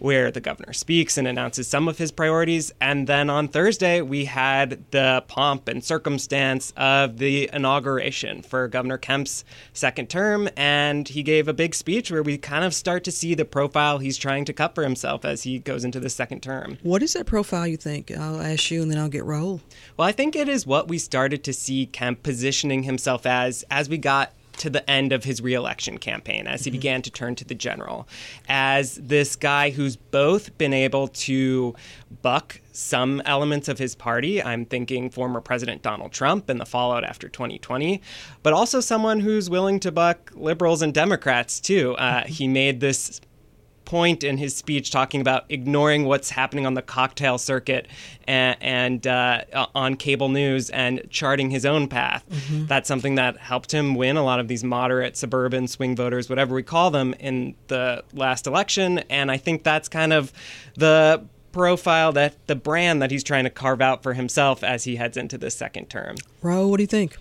where 0.00 0.30
the 0.30 0.40
governor 0.40 0.72
speaks 0.72 1.16
and 1.16 1.28
announces 1.28 1.68
some 1.68 1.86
of 1.86 1.98
his 1.98 2.10
priorities. 2.10 2.72
And 2.80 3.06
then 3.06 3.30
on 3.30 3.48
Thursday, 3.48 4.00
we 4.00 4.24
had 4.24 4.82
the 4.90 5.22
pomp 5.28 5.68
and 5.68 5.84
circumstance 5.84 6.72
of 6.76 7.18
the 7.18 7.48
inauguration 7.52 8.42
for 8.42 8.66
Governor 8.66 8.98
Kemp's 8.98 9.44
second 9.74 10.08
term. 10.08 10.48
And 10.56 11.06
he 11.06 11.22
gave 11.22 11.46
a 11.46 11.52
big 11.52 11.74
speech 11.74 12.10
where 12.10 12.22
we 12.22 12.38
kind 12.38 12.64
of 12.64 12.74
start 12.74 13.04
to 13.04 13.12
see 13.12 13.34
the 13.34 13.44
profile 13.44 13.98
he's 13.98 14.16
trying 14.16 14.46
to 14.46 14.52
cut 14.52 14.74
for 14.74 14.82
himself 14.82 15.24
as 15.24 15.42
he 15.42 15.58
goes 15.58 15.84
into 15.84 16.00
the 16.00 16.10
second 16.10 16.42
term. 16.42 16.78
What 16.82 17.02
is 17.02 17.12
that 17.12 17.26
profile 17.26 17.66
you 17.66 17.76
think? 17.76 18.10
I'll 18.10 18.40
ask 18.40 18.70
you 18.70 18.82
and 18.82 18.90
then 18.90 18.98
I'll 18.98 19.08
get 19.08 19.24
Rahul. 19.24 19.60
Well, 19.96 20.08
I 20.08 20.12
think 20.12 20.34
it 20.34 20.48
is 20.48 20.66
what 20.66 20.88
we 20.88 20.96
started 20.96 21.44
to 21.44 21.52
see 21.52 21.84
Kemp 21.84 22.22
positioning 22.22 22.84
himself 22.84 23.26
as 23.26 23.64
as 23.70 23.88
we 23.90 23.98
got 23.98 24.32
to 24.60 24.68
the 24.68 24.88
end 24.88 25.12
of 25.12 25.24
his 25.24 25.40
reelection 25.40 25.96
campaign 25.96 26.46
as 26.46 26.64
he 26.64 26.70
mm-hmm. 26.70 26.76
began 26.76 27.02
to 27.02 27.10
turn 27.10 27.34
to 27.34 27.44
the 27.46 27.54
general 27.54 28.06
as 28.48 28.96
this 28.96 29.34
guy 29.34 29.70
who's 29.70 29.96
both 29.96 30.56
been 30.58 30.74
able 30.74 31.08
to 31.08 31.74
buck 32.20 32.60
some 32.72 33.22
elements 33.24 33.68
of 33.68 33.78
his 33.78 33.94
party. 33.94 34.42
I'm 34.42 34.66
thinking 34.66 35.08
former 35.08 35.40
President 35.40 35.80
Donald 35.80 36.12
Trump 36.12 36.50
and 36.50 36.60
the 36.60 36.66
fallout 36.66 37.04
after 37.04 37.28
2020, 37.28 38.02
but 38.42 38.52
also 38.52 38.80
someone 38.80 39.20
who's 39.20 39.48
willing 39.48 39.80
to 39.80 39.90
buck 39.90 40.30
liberals 40.34 40.82
and 40.82 40.92
Democrats 40.92 41.58
too. 41.58 41.94
Uh, 41.96 42.24
he 42.26 42.46
made 42.46 42.80
this 42.80 43.20
point 43.90 44.22
in 44.22 44.38
his 44.38 44.56
speech 44.56 44.92
talking 44.92 45.20
about 45.20 45.44
ignoring 45.48 46.04
what's 46.04 46.30
happening 46.30 46.64
on 46.64 46.74
the 46.74 46.82
cocktail 46.82 47.38
circuit 47.38 47.88
and, 48.28 48.56
and 48.60 49.04
uh, 49.04 49.42
on 49.74 49.96
cable 49.96 50.28
news 50.28 50.70
and 50.70 51.02
charting 51.10 51.50
his 51.50 51.66
own 51.66 51.88
path. 51.88 52.24
Mm-hmm. 52.30 52.66
That's 52.66 52.86
something 52.86 53.16
that 53.16 53.38
helped 53.38 53.72
him 53.74 53.96
win 53.96 54.16
a 54.16 54.22
lot 54.22 54.38
of 54.38 54.46
these 54.46 54.62
moderate 54.62 55.16
suburban 55.16 55.66
swing 55.66 55.96
voters, 55.96 56.28
whatever 56.28 56.54
we 56.54 56.62
call 56.62 56.92
them, 56.92 57.14
in 57.18 57.56
the 57.66 58.04
last 58.12 58.46
election. 58.46 58.98
And 59.10 59.28
I 59.28 59.38
think 59.38 59.64
that's 59.64 59.88
kind 59.88 60.12
of 60.12 60.32
the 60.76 61.24
profile 61.50 62.12
that 62.12 62.46
the 62.46 62.54
brand 62.54 63.02
that 63.02 63.10
he's 63.10 63.24
trying 63.24 63.42
to 63.42 63.50
carve 63.50 63.80
out 63.80 64.04
for 64.04 64.14
himself 64.14 64.62
as 64.62 64.84
he 64.84 64.94
heads 64.94 65.16
into 65.16 65.36
this 65.36 65.56
second 65.56 65.90
term. 65.90 66.14
Rahul, 66.44 66.70
what 66.70 66.76
do 66.76 66.84
you 66.84 66.86
think? 66.86 67.16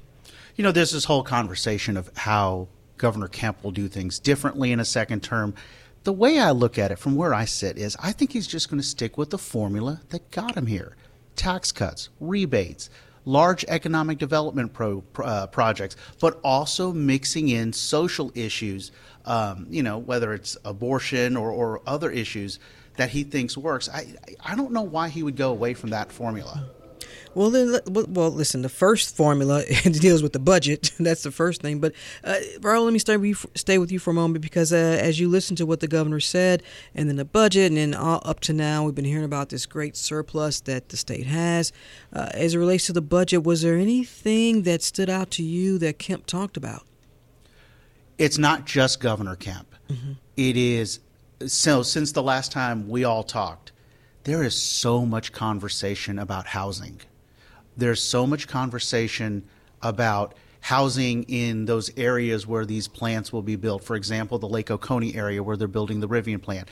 You 0.56 0.64
know, 0.64 0.72
there's 0.72 0.92
this 0.92 1.06
whole 1.06 1.24
conversation 1.24 1.98
of 1.98 2.16
how 2.16 2.68
Governor 2.98 3.28
Kemp 3.28 3.64
will 3.64 3.72
do 3.72 3.88
things 3.88 4.20
differently 4.20 4.72
in 4.72 4.80
a 4.80 4.86
second 4.86 5.24
term 5.24 5.56
the 6.04 6.14
way 6.14 6.40
I 6.40 6.52
look 6.52 6.78
at 6.78 6.92
it 6.92 7.00
from 7.00 7.16
where 7.16 7.34
I 7.34 7.46
sit 7.46 7.78
is 7.78 7.98
I 8.00 8.12
think 8.12 8.32
he's 8.32 8.48
just 8.48 8.70
going 8.70 8.82
to 8.82 8.88
stick 8.88 9.18
with 9.18 9.30
the 9.30 9.38
formula 9.38 10.02
that 10.10 10.32
got 10.32 10.56
him 10.56 10.68
here 10.68 10.96
tax 11.36 11.72
cuts, 11.72 12.10
rebates, 12.20 12.90
large 13.24 13.64
economic 13.70 14.18
development 14.18 14.74
pro, 14.74 15.04
uh, 15.24 15.48
projects, 15.48 15.96
but 16.20 16.40
also 16.44 16.92
mixing 16.92 17.48
in 17.48 17.72
social 17.72 18.32
issues, 18.36 18.92
um, 19.26 19.66
you 19.70 19.82
know, 19.82 19.98
whether 19.98 20.34
it's 20.34 20.58
abortion 20.66 21.38
or, 21.38 21.52
or 21.52 21.82
other 21.88 22.12
issues 22.12 22.60
that 22.98 23.10
he 23.10 23.24
thinks 23.24 23.58
works. 23.58 23.88
I, 23.88 24.16
I 24.42 24.56
don't 24.56 24.74
know 24.74 24.82
why 24.82 25.08
he 25.08 25.24
would 25.24 25.38
go 25.38 25.52
away 25.52 25.74
from 25.74 25.92
that 25.92 26.12
formula. 26.12 26.70
Well, 27.36 27.50
then, 27.52 27.80
well, 27.88 28.32
listen. 28.32 28.62
The 28.62 28.70
first 28.70 29.16
formula 29.16 29.64
deals 29.84 30.24
with 30.24 30.34
the 30.34 30.40
budget. 30.40 30.92
That's 31.00 31.24
the 31.24 31.32
first 31.32 31.62
thing. 31.62 31.80
But, 31.80 31.94
uh, 32.24 32.38
let 32.62 32.94
me 32.94 33.00
stay 33.00 33.18
with, 33.18 33.28
you, 33.28 33.50
stay 33.56 33.78
with 33.78 33.92
you 33.92 34.00
for 34.00 34.12
a 34.12 34.14
moment 34.14 34.42
because 34.42 34.74
uh, 34.74 34.76
as 34.76 35.20
you 35.20 35.30
listen 35.30 35.56
to 35.58 35.66
what 35.66 35.80
the 35.80 35.88
governor 35.88 36.20
said, 36.20 36.64
and 36.96 37.08
then 37.08 37.16
the 37.16 37.26
budget, 37.26 37.68
and 37.68 37.78
then 37.78 37.94
all, 37.94 38.22
up 38.26 38.40
to 38.42 38.54
now, 38.54 38.84
we've 38.84 38.96
been 38.96 39.06
hearing 39.06 39.26
about 39.26 39.50
this 39.50 39.66
great 39.66 39.96
surplus 39.96 40.60
that 40.62 40.90
the 40.90 40.98
state 40.98 41.28
has. 41.28 41.72
Uh, 42.12 42.30
as 42.34 42.56
it 42.56 42.58
relates 42.58 42.88
to 42.88 42.94
the 42.94 43.02
budget, 43.02 43.44
was 43.44 43.62
there 43.62 43.78
anything 43.78 44.64
that 44.64 44.82
stood 44.82 45.10
out 45.10 45.32
to 45.32 45.44
you 45.44 45.78
that 45.78 46.00
Kemp 46.00 46.26
talked 46.26 46.58
about? 46.58 46.84
It's 48.18 48.38
not 48.38 48.66
just 48.66 49.00
Governor 49.00 49.36
Kemp. 49.36 49.74
Mm-hmm. 49.90 50.14
It 50.36 50.58
is 50.58 51.00
so 51.48 51.84
since 51.84 52.12
the 52.12 52.24
last 52.24 52.52
time 52.52 52.90
we 52.90 53.04
all 53.04 53.24
talked, 53.24 53.72
there 54.24 54.44
is 54.44 54.62
so 54.62 55.06
much 55.06 55.32
conversation 55.32 56.20
about 56.20 56.48
housing 56.48 57.00
there's 57.80 58.02
so 58.02 58.28
much 58.28 58.48
conversation 58.48 59.44
about 59.82 60.36
housing 60.62 61.24
in 61.24 61.66
those 61.66 61.90
areas 61.98 62.46
where 62.46 62.66
these 62.66 62.88
plants 62.88 63.32
will 63.32 63.42
be 63.42 63.56
built. 63.56 63.84
For 63.84 63.96
example, 63.96 64.40
the 64.40 64.48
Lake 64.48 64.70
Oconee 64.70 65.16
area 65.16 65.42
where 65.42 65.56
they're 65.56 65.68
building 65.68 66.00
the 66.00 66.08
Rivian 66.08 66.42
plant. 66.42 66.68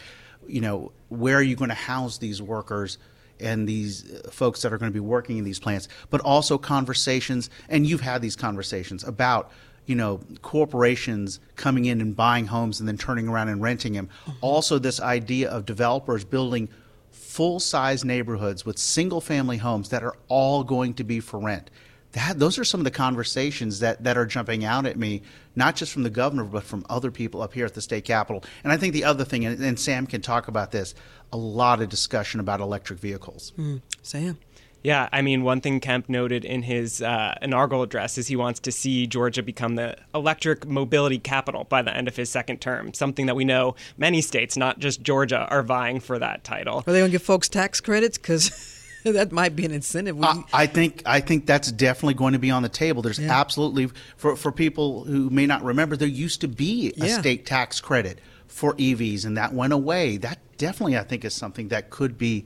You 0.45 0.61
know, 0.61 0.91
where 1.09 1.37
are 1.37 1.43
you 1.43 1.55
going 1.55 1.69
to 1.69 1.75
house 1.75 2.17
these 2.17 2.41
workers? 2.41 2.97
and 3.39 3.67
these 3.67 4.11
uh, 4.11 4.31
folks 4.31 4.63
that 4.63 4.73
are 4.73 4.79
going 4.79 4.91
to 4.91 4.93
be 4.93 4.99
working 4.99 5.37
in 5.37 5.43
these 5.43 5.59
plants, 5.59 5.87
but 6.09 6.19
also 6.21 6.57
conversations, 6.57 7.51
and 7.69 7.85
you've 7.85 8.01
had 8.01 8.19
these 8.19 8.35
conversations 8.35 9.03
about, 9.03 9.51
you 9.85 9.93
know, 9.93 10.19
corporations 10.41 11.39
coming 11.55 11.85
in 11.85 12.01
and 12.01 12.15
buying 12.15 12.47
homes 12.47 12.79
and 12.79 12.87
then 12.87 12.97
turning 12.97 13.27
around 13.27 13.49
and 13.49 13.61
renting 13.61 13.93
them. 13.93 14.09
Mm-hmm. 14.25 14.31
Also, 14.41 14.79
this 14.79 14.99
idea 14.99 15.51
of 15.51 15.67
developers 15.67 16.25
building 16.25 16.67
full 17.17 17.59
size 17.59 18.05
neighborhoods 18.05 18.65
with 18.65 18.77
single 18.77 19.21
family 19.21 19.57
homes 19.57 19.89
that 19.89 20.03
are 20.03 20.15
all 20.27 20.63
going 20.63 20.93
to 20.95 21.03
be 21.03 21.19
for 21.19 21.39
rent. 21.39 21.69
That, 22.13 22.39
those 22.39 22.57
are 22.57 22.63
some 22.63 22.79
of 22.79 22.85
the 22.85 22.91
conversations 22.91 23.79
that, 23.81 24.03
that 24.03 24.17
are 24.17 24.25
jumping 24.25 24.63
out 24.63 24.85
at 24.85 24.97
me, 24.97 25.23
not 25.55 25.75
just 25.75 25.91
from 25.91 26.03
the 26.03 26.09
governor, 26.09 26.45
but 26.45 26.63
from 26.63 26.85
other 26.89 27.11
people 27.11 27.41
up 27.41 27.53
here 27.53 27.65
at 27.65 27.73
the 27.73 27.81
state 27.81 28.05
capitol. 28.05 28.43
And 28.63 28.71
I 28.71 28.77
think 28.77 28.93
the 28.93 29.03
other 29.03 29.25
thing, 29.25 29.45
and, 29.45 29.61
and 29.61 29.79
Sam 29.79 30.07
can 30.07 30.21
talk 30.21 30.47
about 30.47 30.71
this, 30.71 30.95
a 31.33 31.37
lot 31.37 31.81
of 31.81 31.89
discussion 31.89 32.39
about 32.39 32.61
electric 32.61 32.99
vehicles. 32.99 33.51
Mm, 33.57 33.81
Sam. 34.01 34.37
Yeah, 34.83 35.09
I 35.11 35.21
mean, 35.21 35.43
one 35.43 35.61
thing 35.61 35.79
Kemp 35.79 36.07
noted 36.07 36.45
in 36.45 36.61
his 36.61 37.01
uh, 37.01 37.35
inaugural 37.41 37.81
address 37.81 38.17
is 38.17 38.27
he 38.27 38.35
wants 38.35 38.59
to 38.61 38.71
see 38.71 39.07
Georgia 39.07 39.43
become 39.43 39.75
the 39.75 39.97
electric 40.13 40.67
mobility 40.67 41.19
capital 41.19 41.65
by 41.65 41.81
the 41.81 41.95
end 41.95 42.07
of 42.07 42.15
his 42.15 42.29
second 42.29 42.61
term, 42.61 42.93
something 42.93 43.25
that 43.25 43.35
we 43.35 43.43
know 43.43 43.75
many 43.97 44.21
states, 44.21 44.55
not 44.55 44.79
just 44.79 45.01
Georgia, 45.01 45.47
are 45.49 45.63
vying 45.63 45.99
for 45.99 46.19
that 46.19 46.43
title. 46.43 46.83
Are 46.87 46.93
they 46.93 46.99
going 46.99 47.11
to 47.11 47.15
give 47.15 47.23
folks 47.23 47.49
tax 47.49 47.81
credits? 47.81 48.17
Because. 48.17 48.73
that 49.03 49.31
might 49.31 49.55
be 49.55 49.65
an 49.65 49.71
incentive. 49.71 50.21
I, 50.21 50.43
I, 50.51 50.65
think 50.65 51.03
I 51.05 51.19
think 51.21 51.45
that's 51.45 51.71
definitely 51.71 52.15
going 52.15 52.33
to 52.33 52.39
be 52.39 52.51
on 52.51 52.63
the 52.63 52.69
table. 52.69 53.01
There's 53.01 53.19
yeah. 53.19 53.39
absolutely 53.39 53.89
for 54.17 54.35
for 54.35 54.51
people 54.51 55.05
who 55.05 55.29
may 55.29 55.45
not 55.45 55.63
remember, 55.63 55.95
there 55.95 56.07
used 56.07 56.41
to 56.41 56.47
be 56.47 56.93
a 56.99 57.05
yeah. 57.05 57.19
state 57.19 57.45
tax 57.45 57.79
credit 57.79 58.19
for 58.47 58.73
EVs, 58.75 59.25
and 59.25 59.37
that 59.37 59.53
went 59.53 59.71
away. 59.71 60.17
That 60.17 60.39
definitely, 60.57 60.97
I 60.97 61.03
think, 61.03 61.23
is 61.23 61.33
something 61.33 61.69
that 61.69 61.89
could 61.89 62.17
be 62.17 62.45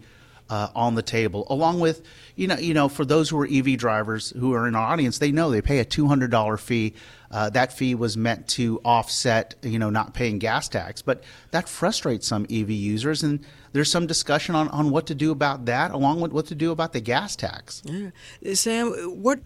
uh, 0.52 0.70
on 0.76 0.96
the 0.96 1.02
table, 1.02 1.48
along 1.50 1.80
with 1.80 2.04
you 2.36 2.46
know 2.46 2.58
you 2.58 2.74
know 2.74 2.90
for 2.90 3.06
those 3.06 3.30
who 3.30 3.40
are 3.40 3.48
EV 3.50 3.78
drivers 3.78 4.32
who 4.32 4.54
are 4.54 4.68
in 4.68 4.76
our 4.76 4.86
audience, 4.86 5.18
they 5.18 5.32
know 5.32 5.50
they 5.50 5.62
pay 5.62 5.80
a 5.80 5.86
two 5.86 6.08
hundred 6.08 6.30
dollar 6.30 6.58
fee. 6.58 6.94
Uh, 7.32 7.50
that 7.50 7.72
fee 7.72 7.96
was 7.96 8.18
meant 8.18 8.46
to 8.50 8.82
offset 8.84 9.56
you 9.64 9.80
know 9.80 9.90
not 9.90 10.14
paying 10.14 10.38
gas 10.38 10.68
tax, 10.68 11.02
but 11.02 11.24
that 11.52 11.70
frustrates 11.70 12.28
some 12.28 12.46
EV 12.52 12.70
users, 12.70 13.24
and 13.24 13.46
there's 13.72 13.90
some 13.90 14.06
discussion 14.06 14.54
on, 14.54 14.68
on 14.70 14.92
what 14.92 15.08
to 15.08 15.16
do 15.16 15.32
about 15.32 15.66
that, 15.66 15.92
along 15.92 16.20
with 16.20 16.34
what 16.34 16.48
to 16.48 16.56
do 16.56 16.72
about 16.72 16.92
the 16.92 17.00
gas 17.00 17.38
tax. 17.38 17.82
Yeah. 17.86 18.10
Sam, 18.54 18.92
what 19.22 19.40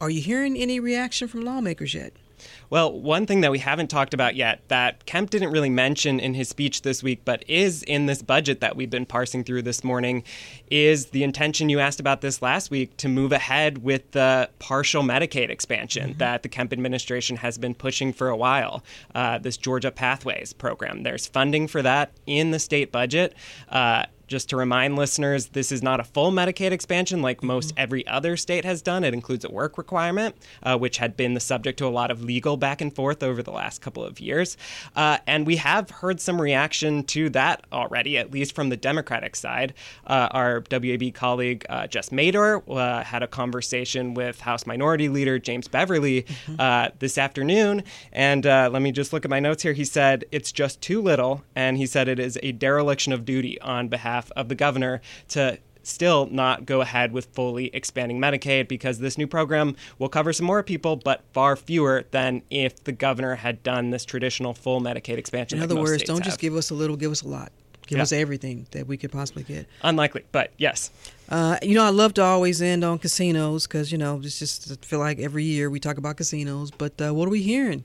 are 0.00 0.10
you 0.10 0.20
hearing 0.20 0.56
any 0.56 0.80
reaction 0.80 1.28
from 1.28 1.42
lawmakers 1.42 1.94
yet? 1.94 2.12
Well, 2.70 2.92
one 2.92 3.26
thing 3.26 3.40
that 3.40 3.50
we 3.50 3.58
haven't 3.58 3.88
talked 3.88 4.12
about 4.12 4.36
yet 4.36 4.60
that 4.68 5.06
Kemp 5.06 5.30
didn't 5.30 5.50
really 5.50 5.70
mention 5.70 6.20
in 6.20 6.34
his 6.34 6.48
speech 6.48 6.82
this 6.82 7.02
week, 7.02 7.22
but 7.24 7.42
is 7.48 7.82
in 7.82 8.06
this 8.06 8.20
budget 8.20 8.60
that 8.60 8.76
we've 8.76 8.90
been 8.90 9.06
parsing 9.06 9.42
through 9.42 9.62
this 9.62 9.82
morning, 9.82 10.22
is 10.70 11.06
the 11.06 11.24
intention 11.24 11.68
you 11.68 11.80
asked 11.80 12.00
about 12.00 12.20
this 12.20 12.42
last 12.42 12.70
week 12.70 12.96
to 12.98 13.08
move 13.08 13.32
ahead 13.32 13.78
with 13.78 14.10
the 14.10 14.50
partial 14.58 15.02
Medicaid 15.02 15.48
expansion 15.48 16.10
mm-hmm. 16.10 16.18
that 16.18 16.42
the 16.42 16.48
Kemp 16.48 16.72
administration 16.72 17.36
has 17.36 17.56
been 17.56 17.74
pushing 17.74 18.12
for 18.12 18.28
a 18.28 18.36
while. 18.36 18.84
Uh, 19.14 19.38
this 19.38 19.56
Georgia 19.56 19.90
Pathways 19.90 20.52
program. 20.52 21.02
There's 21.02 21.26
funding 21.26 21.68
for 21.68 21.82
that 21.82 22.12
in 22.26 22.50
the 22.50 22.58
state 22.58 22.92
budget. 22.92 23.34
Uh, 23.68 24.04
just 24.28 24.50
to 24.50 24.56
remind 24.56 24.96
listeners, 24.96 25.48
this 25.48 25.72
is 25.72 25.82
not 25.82 25.98
a 25.98 26.04
full 26.04 26.30
Medicaid 26.30 26.70
expansion 26.70 27.22
like 27.22 27.42
most 27.42 27.70
mm-hmm. 27.70 27.80
every 27.80 28.06
other 28.06 28.36
state 28.36 28.64
has 28.64 28.82
done. 28.82 29.02
It 29.02 29.14
includes 29.14 29.44
a 29.44 29.50
work 29.50 29.78
requirement, 29.78 30.36
uh, 30.62 30.78
which 30.78 30.98
had 30.98 31.16
been 31.16 31.34
the 31.34 31.40
subject 31.40 31.78
to 31.78 31.86
a 31.86 31.88
lot 31.88 32.10
of 32.10 32.22
legal 32.22 32.56
back 32.56 32.80
and 32.80 32.94
forth 32.94 33.22
over 33.22 33.42
the 33.42 33.50
last 33.50 33.80
couple 33.80 34.04
of 34.04 34.20
years. 34.20 34.56
Uh, 34.94 35.18
and 35.26 35.46
we 35.46 35.56
have 35.56 35.90
heard 35.90 36.20
some 36.20 36.40
reaction 36.40 37.02
to 37.04 37.30
that 37.30 37.66
already, 37.72 38.18
at 38.18 38.30
least 38.30 38.54
from 38.54 38.68
the 38.68 38.76
Democratic 38.76 39.34
side. 39.34 39.74
Uh, 40.06 40.28
our 40.30 40.60
WABE 40.60 41.14
colleague, 41.14 41.64
uh, 41.68 41.86
Jess 41.86 42.10
Mador, 42.10 42.62
uh, 42.68 43.02
had 43.02 43.22
a 43.22 43.26
conversation 43.26 44.14
with 44.14 44.40
House 44.40 44.66
Minority 44.66 45.08
Leader 45.08 45.38
James 45.38 45.68
Beverly 45.68 46.22
mm-hmm. 46.22 46.56
Uh, 46.58 46.88
this 46.98 47.18
afternoon. 47.18 47.82
And 48.12 48.44
let 48.44 48.82
me 48.82 48.92
just 48.92 49.12
look 49.12 49.24
at 49.24 49.30
my 49.30 49.40
notes 49.40 49.62
here. 49.62 49.72
He 49.72 49.84
said, 49.84 50.24
It's 50.32 50.52
just 50.52 50.80
too 50.80 51.00
little. 51.00 51.42
And 51.54 51.76
he 51.76 51.86
said 51.86 52.08
it 52.08 52.18
is 52.18 52.38
a 52.42 52.52
dereliction 52.52 53.12
of 53.12 53.24
duty 53.24 53.60
on 53.60 53.88
behalf 53.88 54.17
behalf 54.18 54.32
of 54.36 54.48
the 54.48 54.54
governor 54.54 55.00
to 55.28 55.58
still 55.82 56.26
not 56.26 56.66
go 56.66 56.80
ahead 56.80 57.12
with 57.12 57.26
fully 57.26 57.70
expanding 57.72 58.20
Medicaid 58.20 58.68
because 58.68 58.98
this 58.98 59.16
new 59.16 59.26
program 59.26 59.74
will 59.98 60.08
cover 60.08 60.32
some 60.32 60.46
more 60.46 60.62
people, 60.62 60.96
but 60.96 61.22
far 61.32 61.56
fewer 61.56 62.04
than 62.10 62.42
if 62.50 62.84
the 62.84 62.92
governor 62.92 63.36
had 63.36 63.62
done 63.62 63.90
this 63.90 64.04
traditional 64.04 64.52
full 64.52 64.80
Medicaid 64.80 65.16
expansion. 65.16 65.58
In 65.58 65.64
other 65.64 65.74
like 65.74 65.84
words, 65.84 66.02
don't 66.02 66.18
have. 66.18 66.24
just 66.24 66.40
give 66.40 66.54
us 66.54 66.70
a 66.70 66.74
little, 66.74 66.96
give 66.96 67.10
us 67.10 67.22
a 67.22 67.28
lot. 67.28 67.52
Give 67.86 67.96
yeah. 67.96 68.02
us 68.02 68.12
everything 68.12 68.66
that 68.72 68.86
we 68.86 68.98
could 68.98 69.10
possibly 69.10 69.44
get. 69.44 69.66
Unlikely, 69.82 70.24
but 70.30 70.52
yes. 70.58 70.90
Uh, 71.30 71.56
you 71.62 71.74
know, 71.74 71.84
I 71.84 71.88
love 71.88 72.12
to 72.14 72.22
always 72.22 72.60
end 72.60 72.84
on 72.84 72.98
casinos 72.98 73.66
because, 73.66 73.90
you 73.90 73.96
know, 73.96 74.20
it's 74.22 74.38
just 74.38 74.70
I 74.70 74.74
feel 74.84 74.98
like 74.98 75.18
every 75.18 75.44
year 75.44 75.70
we 75.70 75.80
talk 75.80 75.96
about 75.96 76.18
casinos. 76.18 76.70
But 76.70 77.00
uh, 77.00 77.14
what 77.14 77.26
are 77.26 77.30
we 77.30 77.40
hearing? 77.42 77.84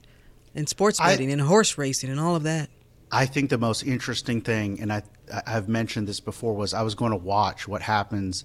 in 0.54 0.66
sports 0.66 1.00
betting 1.00 1.30
I, 1.30 1.32
and 1.32 1.40
horse 1.42 1.76
racing 1.76 2.10
and 2.10 2.20
all 2.20 2.36
of 2.36 2.44
that. 2.44 2.70
I 3.10 3.26
think 3.26 3.50
the 3.50 3.58
most 3.58 3.82
interesting 3.82 4.40
thing, 4.40 4.80
and 4.80 4.92
I 4.92 5.02
I've 5.46 5.68
mentioned 5.68 6.06
this 6.06 6.20
before, 6.20 6.54
was 6.54 6.74
I 6.74 6.82
was 6.82 6.94
going 6.94 7.12
to 7.12 7.16
watch 7.16 7.66
what 7.66 7.82
happens 7.82 8.44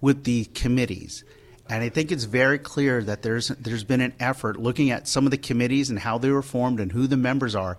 with 0.00 0.24
the 0.24 0.44
committees. 0.46 1.24
And 1.68 1.82
I 1.82 1.88
think 1.88 2.12
it's 2.12 2.24
very 2.24 2.58
clear 2.58 3.02
that 3.02 3.22
there's 3.22 3.48
there's 3.48 3.84
been 3.84 4.00
an 4.00 4.14
effort 4.20 4.56
looking 4.56 4.90
at 4.90 5.08
some 5.08 5.24
of 5.24 5.30
the 5.30 5.38
committees 5.38 5.90
and 5.90 5.98
how 5.98 6.18
they 6.18 6.30
were 6.30 6.42
formed 6.42 6.80
and 6.80 6.92
who 6.92 7.06
the 7.06 7.16
members 7.16 7.54
are, 7.54 7.76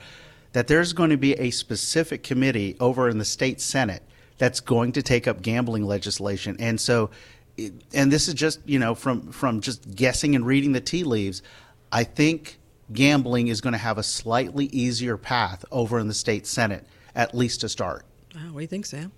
that 0.53 0.67
there's 0.67 0.93
going 0.93 1.09
to 1.09 1.17
be 1.17 1.33
a 1.33 1.51
specific 1.51 2.23
committee 2.23 2.75
over 2.79 3.07
in 3.09 3.17
the 3.17 3.25
state 3.25 3.61
senate 3.61 4.03
that's 4.37 4.59
going 4.59 4.91
to 4.93 5.01
take 5.01 5.27
up 5.27 5.41
gambling 5.41 5.83
legislation. 5.83 6.57
And 6.59 6.79
so, 6.79 7.09
and 7.93 8.11
this 8.11 8.27
is 8.27 8.33
just 8.33 8.59
you 8.65 8.77
know 8.77 8.93
from 8.93 9.31
from 9.31 9.61
just 9.61 9.95
guessing 9.95 10.35
and 10.35 10.45
reading 10.45 10.73
the 10.73 10.81
tea 10.81 11.03
leaves, 11.03 11.41
I 11.91 12.03
think 12.03 12.59
gambling 12.91 13.47
is 13.47 13.61
going 13.61 13.73
to 13.73 13.79
have 13.79 13.97
a 13.97 14.03
slightly 14.03 14.65
easier 14.67 15.17
path 15.17 15.65
over 15.71 15.99
in 15.99 16.07
the 16.07 16.13
state 16.13 16.47
senate, 16.47 16.85
at 17.15 17.35
least 17.35 17.61
to 17.61 17.69
start. 17.69 18.05
what 18.33 18.53
do 18.53 18.61
you 18.61 18.67
think, 18.67 18.85
Sam? 18.85 19.11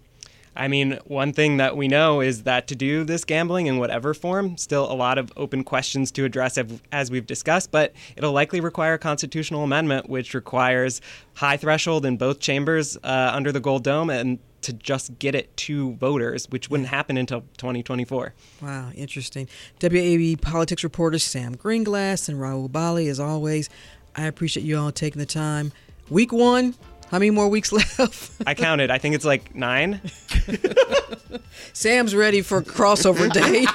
I 0.55 0.67
mean, 0.67 0.99
one 1.05 1.31
thing 1.31 1.57
that 1.57 1.77
we 1.77 1.87
know 1.87 2.19
is 2.21 2.43
that 2.43 2.67
to 2.67 2.75
do 2.75 3.03
this 3.05 3.23
gambling 3.23 3.67
in 3.67 3.77
whatever 3.77 4.13
form, 4.13 4.57
still 4.57 4.91
a 4.91 4.93
lot 4.93 5.17
of 5.17 5.31
open 5.37 5.63
questions 5.63 6.11
to 6.11 6.25
address 6.25 6.57
as 6.91 7.11
we've 7.11 7.25
discussed, 7.25 7.71
but 7.71 7.93
it'll 8.17 8.33
likely 8.33 8.59
require 8.59 8.95
a 8.95 8.99
constitutional 8.99 9.63
amendment, 9.63 10.09
which 10.09 10.33
requires 10.33 10.99
high 11.35 11.55
threshold 11.55 12.05
in 12.05 12.17
both 12.17 12.39
chambers 12.39 12.97
uh, 13.03 13.31
under 13.33 13.51
the 13.51 13.59
Gold 13.61 13.83
Dome 13.83 14.09
and 14.09 14.39
to 14.61 14.73
just 14.73 15.17
get 15.19 15.35
it 15.35 15.55
to 15.57 15.93
voters, 15.95 16.47
which 16.49 16.69
wouldn't 16.69 16.89
happen 16.89 17.17
until 17.17 17.41
2024. 17.57 18.33
Wow, 18.61 18.89
interesting. 18.95 19.47
WABE 19.79 20.41
politics 20.41 20.83
reporters 20.83 21.23
Sam 21.23 21.55
Greenglass 21.55 22.29
and 22.29 22.39
Rahul 22.39 22.71
Bali, 22.71 23.07
as 23.07 23.19
always. 23.19 23.69
I 24.15 24.25
appreciate 24.25 24.65
you 24.65 24.77
all 24.77 24.91
taking 24.91 25.19
the 25.19 25.25
time. 25.25 25.71
Week 26.09 26.31
one, 26.33 26.75
how 27.11 27.19
many 27.19 27.31
more 27.31 27.47
weeks 27.47 27.71
left? 27.99 28.31
I 28.45 28.53
counted. 28.53 28.91
I 28.91 28.97
think 28.97 29.15
it's 29.15 29.25
like 29.25 29.55
nine. 29.55 30.01
Sam's 31.73 32.15
ready 32.15 32.41
for 32.41 32.61
crossover 32.61 33.31
day, 33.33 33.65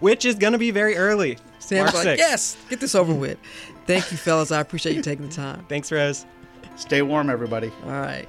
which 0.00 0.24
is 0.24 0.34
going 0.34 0.52
to 0.52 0.58
be 0.58 0.70
very 0.70 0.96
early. 0.96 1.38
Sam's 1.58 1.92
March 1.92 2.06
like, 2.06 2.14
6th. 2.14 2.18
yes, 2.18 2.56
get 2.68 2.80
this 2.80 2.94
over 2.94 3.14
with. 3.14 3.38
Thank 3.86 4.10
you, 4.10 4.16
fellas. 4.16 4.50
I 4.50 4.60
appreciate 4.60 4.96
you 4.96 5.02
taking 5.02 5.28
the 5.28 5.34
time. 5.34 5.64
Thanks, 5.68 5.90
Rose. 5.92 6.26
Stay 6.76 7.02
warm, 7.02 7.30
everybody. 7.30 7.70
All 7.84 7.90
right. 7.90 8.28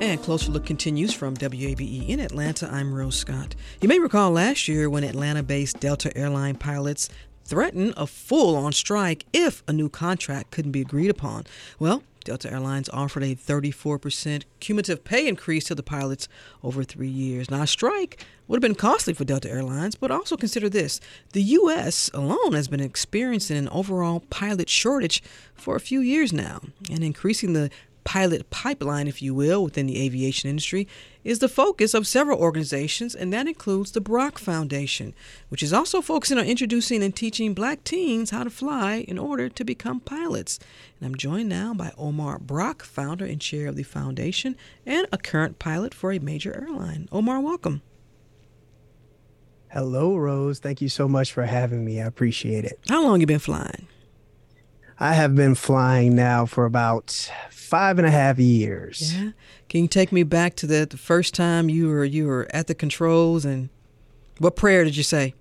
And 0.00 0.22
Closer 0.22 0.50
Look 0.50 0.66
continues 0.66 1.14
from 1.14 1.36
WABE 1.36 2.08
in 2.08 2.20
Atlanta. 2.20 2.68
I'm 2.70 2.92
Rose 2.92 3.16
Scott. 3.16 3.54
You 3.80 3.88
may 3.88 3.98
recall 3.98 4.32
last 4.32 4.68
year 4.68 4.90
when 4.90 5.04
Atlanta 5.04 5.42
based 5.42 5.80
Delta 5.80 6.14
airline 6.16 6.56
pilots 6.56 7.08
threatened 7.44 7.94
a 7.96 8.06
full 8.06 8.56
on 8.56 8.72
strike 8.72 9.24
if 9.32 9.62
a 9.68 9.72
new 9.72 9.88
contract 9.88 10.50
couldn't 10.50 10.72
be 10.72 10.80
agreed 10.80 11.10
upon. 11.10 11.44
Well, 11.78 12.02
Delta 12.24 12.50
Airlines 12.50 12.88
offered 12.88 13.22
a 13.22 13.36
34% 13.36 14.44
cumulative 14.58 15.04
pay 15.04 15.28
increase 15.28 15.64
to 15.64 15.74
the 15.74 15.82
pilots 15.82 16.26
over 16.62 16.82
three 16.82 17.08
years. 17.08 17.50
Now, 17.50 17.62
a 17.62 17.66
strike 17.66 18.24
would 18.48 18.56
have 18.56 18.62
been 18.62 18.74
costly 18.74 19.12
for 19.12 19.24
Delta 19.24 19.50
Airlines, 19.50 19.94
but 19.94 20.10
also 20.10 20.36
consider 20.36 20.68
this 20.68 21.00
the 21.32 21.42
U.S. 21.42 22.10
alone 22.14 22.54
has 22.54 22.66
been 22.66 22.80
experiencing 22.80 23.58
an 23.58 23.68
overall 23.68 24.20
pilot 24.30 24.68
shortage 24.68 25.22
for 25.54 25.76
a 25.76 25.80
few 25.80 26.00
years 26.00 26.32
now, 26.32 26.60
and 26.90 27.04
increasing 27.04 27.52
the 27.52 27.70
pilot 28.04 28.50
pipeline, 28.50 29.08
if 29.08 29.20
you 29.20 29.34
will, 29.34 29.64
within 29.64 29.86
the 29.86 30.00
aviation 30.00 30.48
industry 30.48 30.86
is 31.24 31.38
the 31.38 31.48
focus 31.48 31.94
of 31.94 32.06
several 32.06 32.38
organizations, 32.38 33.14
and 33.14 33.32
that 33.32 33.48
includes 33.48 33.92
the 33.92 34.00
Brock 34.00 34.38
Foundation, 34.38 35.14
which 35.48 35.62
is 35.62 35.72
also 35.72 36.00
focusing 36.00 36.38
on 36.38 36.44
introducing 36.44 37.02
and 37.02 37.16
teaching 37.16 37.54
black 37.54 37.82
teens 37.82 38.30
how 38.30 38.44
to 38.44 38.50
fly 38.50 39.04
in 39.08 39.18
order 39.18 39.48
to 39.48 39.64
become 39.64 40.00
pilots. 40.00 40.58
And 41.00 41.06
I'm 41.06 41.14
joined 41.14 41.48
now 41.48 41.72
by 41.74 41.92
Omar 41.96 42.38
Brock, 42.38 42.84
founder 42.84 43.24
and 43.24 43.40
chair 43.40 43.68
of 43.68 43.76
the 43.76 43.82
foundation, 43.82 44.56
and 44.84 45.06
a 45.10 45.18
current 45.18 45.58
pilot 45.58 45.94
for 45.94 46.12
a 46.12 46.18
major 46.18 46.54
airline. 46.54 47.08
Omar, 47.10 47.40
welcome. 47.40 47.82
Hello, 49.72 50.16
Rose. 50.16 50.60
Thank 50.60 50.80
you 50.80 50.88
so 50.88 51.08
much 51.08 51.32
for 51.32 51.44
having 51.46 51.84
me. 51.84 52.00
I 52.00 52.06
appreciate 52.06 52.64
it. 52.64 52.78
How 52.88 53.02
long 53.02 53.20
you 53.20 53.26
been 53.26 53.40
flying? 53.40 53.88
I 54.98 55.14
have 55.14 55.34
been 55.34 55.54
flying 55.54 56.14
now 56.14 56.46
for 56.46 56.64
about 56.64 57.30
five 57.50 57.98
and 57.98 58.06
a 58.06 58.10
half 58.10 58.38
years. 58.38 59.14
Yeah. 59.14 59.30
Can 59.68 59.82
you 59.82 59.88
take 59.88 60.12
me 60.12 60.22
back 60.22 60.54
to 60.56 60.66
the, 60.66 60.86
the 60.88 60.96
first 60.96 61.34
time 61.34 61.68
you 61.68 61.88
were 61.88 62.04
you 62.04 62.26
were 62.26 62.48
at 62.50 62.68
the 62.68 62.74
controls 62.74 63.44
and 63.44 63.70
what 64.38 64.56
prayer 64.56 64.84
did 64.84 64.96
you 64.96 65.02
say? 65.02 65.34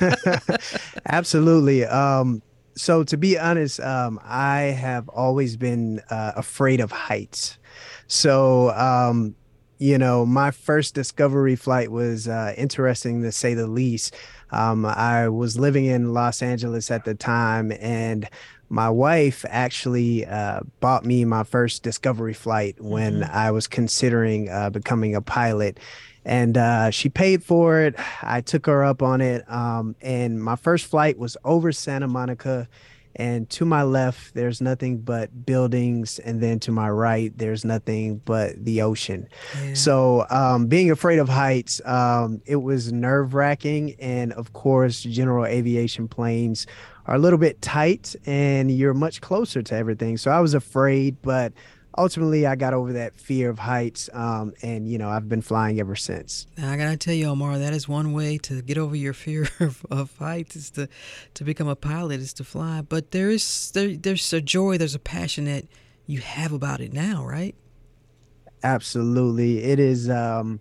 Absolutely. 1.06 1.84
Um, 1.84 2.42
so 2.76 3.04
to 3.04 3.16
be 3.16 3.38
honest, 3.38 3.80
um, 3.80 4.20
I 4.22 4.60
have 4.60 5.08
always 5.08 5.56
been 5.56 6.00
uh, 6.10 6.32
afraid 6.36 6.80
of 6.80 6.90
heights. 6.90 7.58
So 8.06 8.70
um, 8.70 9.34
you 9.78 9.98
know, 9.98 10.24
my 10.24 10.50
first 10.50 10.94
discovery 10.94 11.56
flight 11.56 11.90
was 11.90 12.28
uh, 12.28 12.54
interesting 12.56 13.22
to 13.22 13.32
say 13.32 13.54
the 13.54 13.66
least. 13.66 14.14
Um, 14.50 14.84
I 14.86 15.28
was 15.28 15.58
living 15.58 15.86
in 15.86 16.14
Los 16.14 16.42
Angeles 16.42 16.90
at 16.90 17.04
the 17.04 17.14
time, 17.14 17.72
and 17.80 18.28
my 18.68 18.90
wife 18.90 19.44
actually 19.48 20.26
uh, 20.26 20.60
bought 20.80 21.04
me 21.04 21.24
my 21.24 21.44
first 21.44 21.82
discovery 21.82 22.34
flight 22.34 22.76
when 22.80 23.20
mm-hmm. 23.20 23.36
I 23.36 23.50
was 23.50 23.66
considering 23.66 24.48
uh, 24.48 24.70
becoming 24.70 25.14
a 25.14 25.22
pilot. 25.22 25.78
And 26.24 26.58
uh, 26.58 26.90
she 26.90 27.08
paid 27.08 27.44
for 27.44 27.80
it. 27.80 27.94
I 28.22 28.40
took 28.40 28.66
her 28.66 28.84
up 28.84 29.02
on 29.02 29.20
it. 29.20 29.48
Um, 29.50 29.94
and 30.00 30.42
my 30.42 30.56
first 30.56 30.86
flight 30.86 31.18
was 31.18 31.36
over 31.44 31.70
Santa 31.70 32.08
Monica. 32.08 32.68
And 33.16 33.48
to 33.50 33.64
my 33.64 33.82
left 33.82 34.34
there's 34.34 34.60
nothing 34.60 34.98
but 34.98 35.44
buildings 35.44 36.18
and 36.20 36.40
then 36.42 36.58
to 36.60 36.70
my 36.70 36.88
right 36.88 37.36
there's 37.36 37.64
nothing 37.64 38.18
but 38.24 38.52
the 38.64 38.80
ocean 38.82 39.28
yeah. 39.62 39.74
so 39.74 40.26
um, 40.30 40.66
being 40.66 40.90
afraid 40.90 41.18
of 41.18 41.28
heights 41.28 41.80
um, 41.84 42.40
it 42.46 42.56
was 42.56 42.92
nerve 42.92 43.34
wracking 43.34 43.94
and 43.98 44.32
of 44.34 44.52
course 44.52 45.02
general 45.02 45.44
aviation 45.44 46.06
planes 46.06 46.66
are 47.06 47.14
a 47.14 47.18
little 47.18 47.38
bit 47.38 47.60
tight 47.62 48.14
and 48.26 48.70
you're 48.70 48.94
much 48.94 49.20
closer 49.20 49.62
to 49.62 49.74
everything 49.74 50.16
so 50.16 50.30
i 50.30 50.40
was 50.40 50.54
afraid 50.54 51.20
but 51.22 51.52
ultimately 51.98 52.46
I 52.46 52.56
got 52.56 52.74
over 52.74 52.92
that 52.94 53.18
fear 53.18 53.50
of 53.50 53.58
heights, 53.58 54.08
um, 54.12 54.54
and 54.62 54.88
you 54.88 54.98
know 54.98 55.08
I've 55.08 55.28
been 55.28 55.42
flying 55.42 55.80
ever 55.80 55.96
since. 55.96 56.46
Now, 56.56 56.72
I 56.72 56.76
gotta 56.76 56.96
tell 56.96 57.14
you, 57.14 57.26
Omar, 57.26 57.58
that 57.58 57.72
is 57.72 57.88
one 57.88 58.12
way 58.12 58.38
to 58.38 58.62
get 58.62 58.78
over 58.78 58.96
your 58.96 59.12
fear 59.12 59.48
of, 59.60 59.84
of 59.90 60.16
heights 60.18 60.56
is 60.56 60.70
to 60.72 60.88
to 61.34 61.44
become 61.44 61.68
a 61.68 61.76
pilot, 61.76 62.20
is 62.20 62.32
to 62.34 62.44
fly. 62.44 62.82
But 62.82 63.10
there 63.10 63.30
is 63.30 63.70
there, 63.72 63.96
there's 63.96 64.32
a 64.32 64.40
joy, 64.40 64.78
there's 64.78 64.94
a 64.94 65.00
passion 65.00 65.44
that 65.46 65.64
you 66.06 66.20
have 66.20 66.52
about 66.52 66.80
it 66.80 66.92
now, 66.92 67.24
right? 67.24 67.54
Absolutely, 68.62 69.64
it 69.64 69.78
is. 69.78 70.08
Um, 70.08 70.60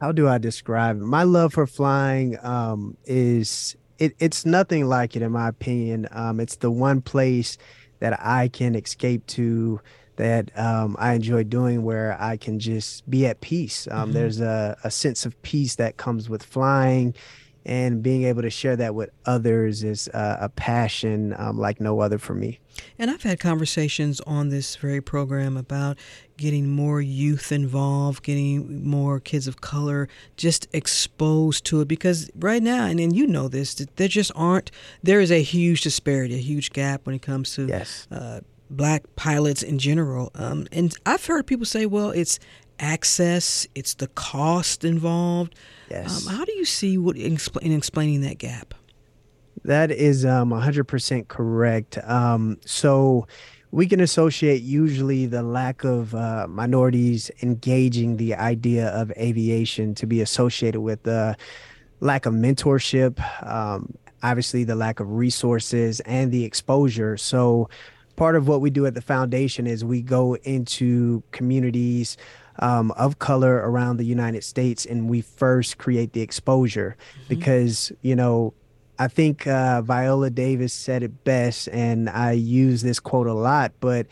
how 0.00 0.10
do 0.10 0.26
I 0.26 0.38
describe 0.38 0.96
it? 0.96 1.04
My 1.04 1.22
love 1.22 1.52
for 1.52 1.66
flying 1.66 2.36
um, 2.44 2.96
is 3.04 3.76
it, 3.98 4.16
it's 4.18 4.44
nothing 4.44 4.86
like 4.86 5.14
it 5.14 5.22
in 5.22 5.30
my 5.30 5.48
opinion. 5.48 6.08
Um, 6.10 6.40
it's 6.40 6.56
the 6.56 6.72
one 6.72 7.00
place 7.00 7.56
that 8.02 8.18
I 8.20 8.48
can 8.48 8.74
escape 8.74 9.24
to 9.28 9.80
that 10.16 10.50
um, 10.58 10.96
I 10.98 11.12
enjoy 11.14 11.44
doing 11.44 11.84
where 11.84 12.20
I 12.20 12.36
can 12.36 12.58
just 12.58 13.08
be 13.08 13.26
at 13.26 13.40
peace. 13.40 13.86
Um, 13.92 14.08
mm-hmm. 14.08 14.12
There's 14.12 14.40
a, 14.40 14.76
a 14.82 14.90
sense 14.90 15.24
of 15.24 15.40
peace 15.42 15.76
that 15.76 15.98
comes 15.98 16.28
with 16.28 16.42
flying 16.42 17.14
and 17.64 18.02
being 18.02 18.24
able 18.24 18.42
to 18.42 18.50
share 18.50 18.74
that 18.74 18.96
with 18.96 19.10
others 19.24 19.84
is 19.84 20.08
uh, 20.08 20.38
a 20.40 20.48
passion 20.48 21.32
um, 21.38 21.58
like 21.58 21.80
no 21.80 22.00
other 22.00 22.18
for 22.18 22.34
me. 22.34 22.58
And 22.98 23.08
I've 23.08 23.22
had 23.22 23.38
conversations 23.38 24.20
on 24.22 24.48
this 24.48 24.74
very 24.74 25.00
program 25.00 25.56
about 25.56 25.96
getting 26.42 26.68
more 26.68 27.00
youth 27.00 27.52
involved, 27.52 28.24
getting 28.24 28.84
more 28.84 29.20
kids 29.20 29.46
of 29.46 29.60
color 29.60 30.08
just 30.36 30.66
exposed 30.72 31.64
to 31.64 31.80
it 31.80 31.86
because 31.86 32.28
right 32.34 32.62
now, 32.62 32.84
and, 32.84 32.98
and 32.98 33.14
you 33.14 33.28
know 33.28 33.46
this, 33.46 33.74
there 33.94 34.08
just 34.08 34.32
aren't, 34.34 34.72
there 35.04 35.20
is 35.20 35.30
a 35.30 35.40
huge 35.40 35.82
disparity, 35.82 36.34
a 36.34 36.38
huge 36.38 36.72
gap 36.72 37.06
when 37.06 37.14
it 37.14 37.22
comes 37.22 37.54
to 37.54 37.66
yes. 37.66 38.08
uh, 38.10 38.40
black 38.68 39.04
pilots 39.14 39.62
in 39.62 39.78
general. 39.78 40.32
Um, 40.34 40.66
and 40.72 40.92
I've 41.06 41.24
heard 41.24 41.46
people 41.46 41.64
say, 41.64 41.86
well, 41.86 42.10
it's 42.10 42.40
access, 42.80 43.68
it's 43.76 43.94
the 43.94 44.08
cost 44.08 44.84
involved. 44.84 45.54
Yes. 45.90 46.26
Um, 46.26 46.34
how 46.34 46.44
do 46.44 46.52
you 46.54 46.64
see 46.64 46.98
what 46.98 47.16
in, 47.16 47.38
in 47.62 47.72
explaining 47.72 48.22
that 48.22 48.38
gap? 48.38 48.74
That 49.64 49.92
is 49.92 50.24
um, 50.24 50.50
100% 50.50 51.28
correct. 51.28 51.98
Um, 52.02 52.58
so 52.66 53.28
we 53.72 53.86
can 53.86 54.00
associate 54.00 54.62
usually 54.62 55.24
the 55.24 55.42
lack 55.42 55.82
of 55.82 56.14
uh, 56.14 56.46
minorities 56.46 57.30
engaging 57.42 58.18
the 58.18 58.34
idea 58.34 58.88
of 58.88 59.10
aviation 59.12 59.94
to 59.94 60.06
be 60.06 60.20
associated 60.20 60.82
with 60.82 61.02
the 61.04 61.34
lack 62.00 62.26
of 62.26 62.34
mentorship, 62.34 63.18
um, 63.46 63.94
obviously 64.22 64.62
the 64.62 64.74
lack 64.74 65.00
of 65.00 65.10
resources 65.10 66.00
and 66.00 66.30
the 66.30 66.44
exposure. 66.44 67.16
So 67.16 67.70
part 68.14 68.36
of 68.36 68.46
what 68.46 68.60
we 68.60 68.68
do 68.68 68.84
at 68.84 68.92
the 68.92 69.00
foundation 69.00 69.66
is 69.66 69.86
we 69.86 70.02
go 70.02 70.36
into 70.36 71.22
communities 71.32 72.18
um, 72.58 72.90
of 72.92 73.20
color 73.20 73.54
around 73.54 73.96
the 73.96 74.04
United 74.04 74.44
States, 74.44 74.84
and 74.84 75.08
we 75.08 75.22
first 75.22 75.78
create 75.78 76.12
the 76.12 76.20
exposure 76.20 76.94
mm-hmm. 77.14 77.28
because 77.28 77.90
you 78.02 78.14
know 78.14 78.52
I 79.02 79.08
think 79.08 79.48
uh, 79.48 79.82
Viola 79.82 80.30
Davis 80.30 80.72
said 80.72 81.02
it 81.02 81.24
best, 81.24 81.68
and 81.72 82.08
I 82.08 82.32
use 82.32 82.82
this 82.82 83.00
quote 83.00 83.26
a 83.26 83.34
lot, 83.34 83.72
but 83.80 84.06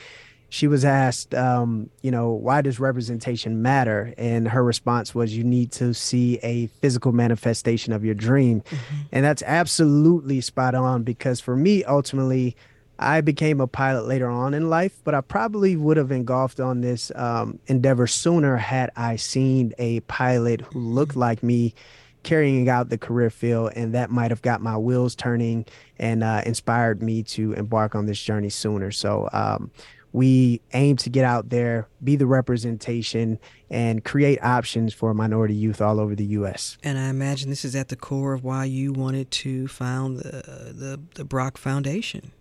she 0.48 0.66
was 0.66 0.85
asked, 0.85 1.33
um, 1.33 1.90
you 2.03 2.11
know, 2.11 2.31
why 2.31 2.61
does 2.61 2.81
representation 2.81 3.62
matter? 3.62 4.12
And 4.18 4.48
her 4.48 4.64
response 4.64 5.14
was, 5.14 5.37
you 5.37 5.44
need 5.44 5.70
to 5.72 5.94
see 5.94 6.40
a 6.42 6.66
physical 6.66 7.12
manifestation 7.12 7.92
of 7.92 8.05
your 8.05 8.16
dream. 8.16 8.62
Mm-hmm. 8.62 8.96
And 9.12 9.24
that's 9.24 9.44
absolutely 9.46 10.40
spot 10.40 10.74
on 10.74 11.05
because 11.05 11.38
for 11.38 11.55
me, 11.55 11.85
ultimately, 11.85 12.57
I 12.98 13.20
became 13.20 13.61
a 13.61 13.68
pilot 13.68 14.09
later 14.09 14.29
on 14.29 14.55
in 14.55 14.70
life, 14.70 15.00
but 15.05 15.14
I 15.14 15.20
probably 15.20 15.76
would 15.76 15.98
have 15.98 16.11
engulfed 16.11 16.59
on 16.59 16.81
this 16.81 17.12
um, 17.14 17.61
endeavor 17.68 18.09
sooner 18.09 18.57
had 18.57 18.90
I 18.96 19.14
seen 19.14 19.72
a 19.79 20.00
pilot 20.00 20.62
who 20.62 20.81
looked 20.81 21.14
like 21.14 21.44
me 21.44 21.74
carrying 22.22 22.68
out 22.68 22.88
the 22.88 22.98
career 22.98 23.30
field, 23.30 23.72
and 23.76 23.94
that 23.94 24.11
might 24.11 24.30
have 24.30 24.42
got 24.42 24.61
my 24.61 24.76
wheels 24.76 25.14
turning 25.14 25.66
and 25.98 26.22
uh, 26.22 26.42
inspired 26.46 27.02
me 27.02 27.22
to 27.22 27.52
embark 27.54 27.94
on 27.94 28.06
this 28.06 28.20
journey 28.20 28.50
sooner. 28.50 28.90
So, 28.90 29.28
um, 29.33 29.70
we 30.12 30.61
aim 30.72 30.96
to 30.96 31.11
get 31.11 31.24
out 31.24 31.50
there, 31.50 31.88
be 32.02 32.16
the 32.16 32.26
representation, 32.26 33.38
and 33.70 34.04
create 34.04 34.42
options 34.42 34.92
for 34.92 35.14
minority 35.14 35.54
youth 35.54 35.80
all 35.80 36.00
over 36.00 36.16
the 36.16 36.24
U.S. 36.24 36.78
And 36.83 36.98
I 36.98 37.09
imagine 37.09 37.48
this 37.48 37.64
is 37.64 37.76
at 37.76 37.88
the 37.88 37.96
core 37.96 38.33
of 38.33 38.42
why 38.42 38.64
you 38.64 38.92
wanted 38.92 39.30
to 39.30 39.68
found 39.68 40.18
the 40.18 40.72
the, 40.74 41.00
the 41.14 41.24
Brock 41.24 41.59
Foundation. 41.59 42.33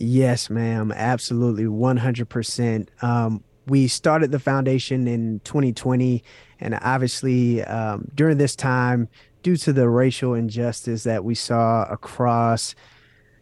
Yes, 0.00 0.48
ma'am. 0.48 0.92
Absolutely. 0.92 1.64
100%. 1.64 2.88
Um, 3.02 3.42
we 3.66 3.88
started 3.88 4.30
the 4.30 4.38
foundation 4.38 5.08
in 5.08 5.40
2020. 5.40 6.22
And 6.60 6.78
obviously, 6.82 7.62
um, 7.64 8.08
during 8.14 8.38
this 8.38 8.56
time, 8.56 9.08
due 9.42 9.56
to 9.56 9.72
the 9.72 9.88
racial 9.88 10.34
injustice 10.34 11.04
that 11.04 11.24
we 11.24 11.34
saw 11.34 11.84
across, 11.84 12.74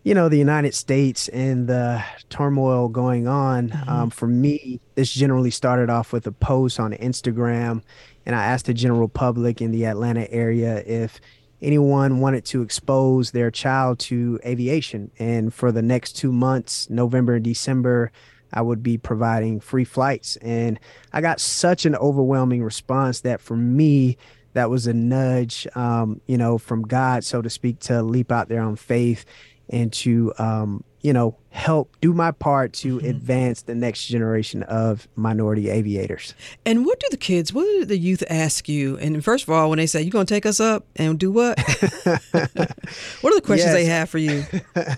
you 0.05 0.15
know, 0.15 0.29
the 0.29 0.39
United 0.39 0.75
States 0.75 1.29
and 1.29 1.67
the 1.67 2.05
turmoil 2.29 2.89
going 2.89 3.27
on, 3.27 3.71
mm-hmm. 3.71 3.89
um, 3.89 4.11
for 4.11 4.27
me, 4.27 4.81
this 4.95 5.13
generally 5.13 5.51
started 5.51 5.91
off 5.91 6.13
with 6.13 6.27
a 6.27 6.33
post 6.33 6.79
on 6.79 6.93
Instagram. 6.93 7.83
And 8.25 8.35
I 8.35 8.45
asked 8.45 8.67
the 8.67 8.75
general 8.75 9.09
public 9.09 9.61
in 9.61 9.73
the 9.73 9.87
Atlanta 9.87 10.31
area 10.31 10.83
if 10.87 11.21
anyone 11.63 12.21
wanted 12.21 12.45
to 12.45 12.63
expose 12.63 13.31
their 13.31 13.51
child 13.51 13.99
to 13.99 14.39
aviation. 14.45 15.11
And 15.19 15.53
for 15.53 15.73
the 15.73 15.83
next 15.83 16.13
two 16.13 16.33
months, 16.33 16.91
November 16.91 17.35
and 17.35 17.45
December, 17.45 18.13
I 18.57 18.63
would 18.63 18.83
be 18.83 18.97
providing 18.97 19.61
free 19.61 19.85
flights. 19.85 20.37
And 20.37 20.81
I 21.13 21.21
got 21.21 21.41
such 21.41 21.85
an 21.85 21.95
overwhelming 21.95 22.65
response 22.65 23.21
that 23.21 23.43
for 23.43 23.55
me, 23.55 24.17
that 24.55 24.71
was 24.71 24.87
a 24.87 24.95
nudge, 24.95 25.67
um, 25.77 26.23
you 26.27 26.39
know, 26.39 26.57
from 26.57 26.81
God, 26.83 27.23
so 27.23 27.43
to 27.43 27.51
speak, 27.51 27.79
to 27.81 28.03
leap 28.03 28.33
out 28.33 28.49
there 28.49 28.63
on 28.63 28.75
faith 28.75 29.27
and 29.69 29.93
to, 29.93 30.33
um, 30.39 30.83
you 31.07 31.13
know, 31.13 31.37
help 31.57 31.97
do 32.03 32.13
my 32.13 32.31
part 32.31 32.73
to 32.75 32.99
mm-hmm. 32.99 33.07
advance 33.07 33.63
the 33.63 33.75
next 33.75 34.07
generation 34.07 34.63
of 34.65 35.09
minority 35.17 35.71
aviators. 35.71 36.35
And 36.67 36.85
what 36.85 37.01
do 37.01 37.07
the 37.11 37.17
kids, 37.17 37.53
what 37.53 37.65
do 37.65 37.85
the 37.87 37.97
youth 37.97 38.23
ask 38.29 38.69
you? 38.69 38.99
And 38.99 39.25
first 39.25 39.45
of 39.45 39.51
all, 39.51 39.71
when 39.71 39.79
they 39.79 39.87
say, 39.87 40.03
you're 40.03 40.11
going 40.11 40.27
to 40.27 40.35
take 40.35 40.45
us 40.45 40.61
up 40.61 40.85
and 40.97 41.19
do 41.19 41.33
what? 41.33 41.59
what 41.63 43.33
are 43.33 43.35
the 43.35 43.43
questions 43.43 43.73
yes. 43.73 43.73
they 43.73 43.85
have 43.87 44.11
for 44.11 44.19
you? 44.19 44.45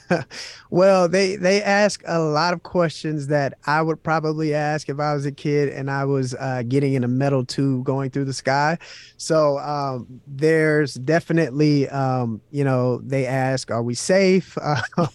well, 0.70 1.08
they, 1.08 1.36
they 1.36 1.62
ask 1.62 2.02
a 2.06 2.18
lot 2.18 2.54
of 2.54 2.64
questions 2.64 3.28
that 3.28 3.54
I 3.66 3.80
would 3.80 4.02
probably 4.02 4.52
ask 4.52 4.88
if 4.88 4.98
I 4.98 5.14
was 5.14 5.26
a 5.26 5.32
kid 5.32 5.68
and 5.68 5.88
I 5.88 6.06
was 6.06 6.34
uh, 6.34 6.64
getting 6.66 6.94
in 6.94 7.04
a 7.04 7.08
metal 7.08 7.44
tube 7.44 7.84
going 7.84 8.10
through 8.10 8.24
the 8.24 8.32
sky. 8.32 8.78
So 9.16 9.58
um, 9.58 10.20
there's 10.26 10.94
definitely, 10.94 11.88
um, 11.90 12.40
you 12.50 12.64
know, 12.64 12.98
they 12.98 13.26
ask, 13.26 13.70
are 13.70 13.82
we 13.82 13.94
safe? 13.94 14.56
Uh, 14.68 15.06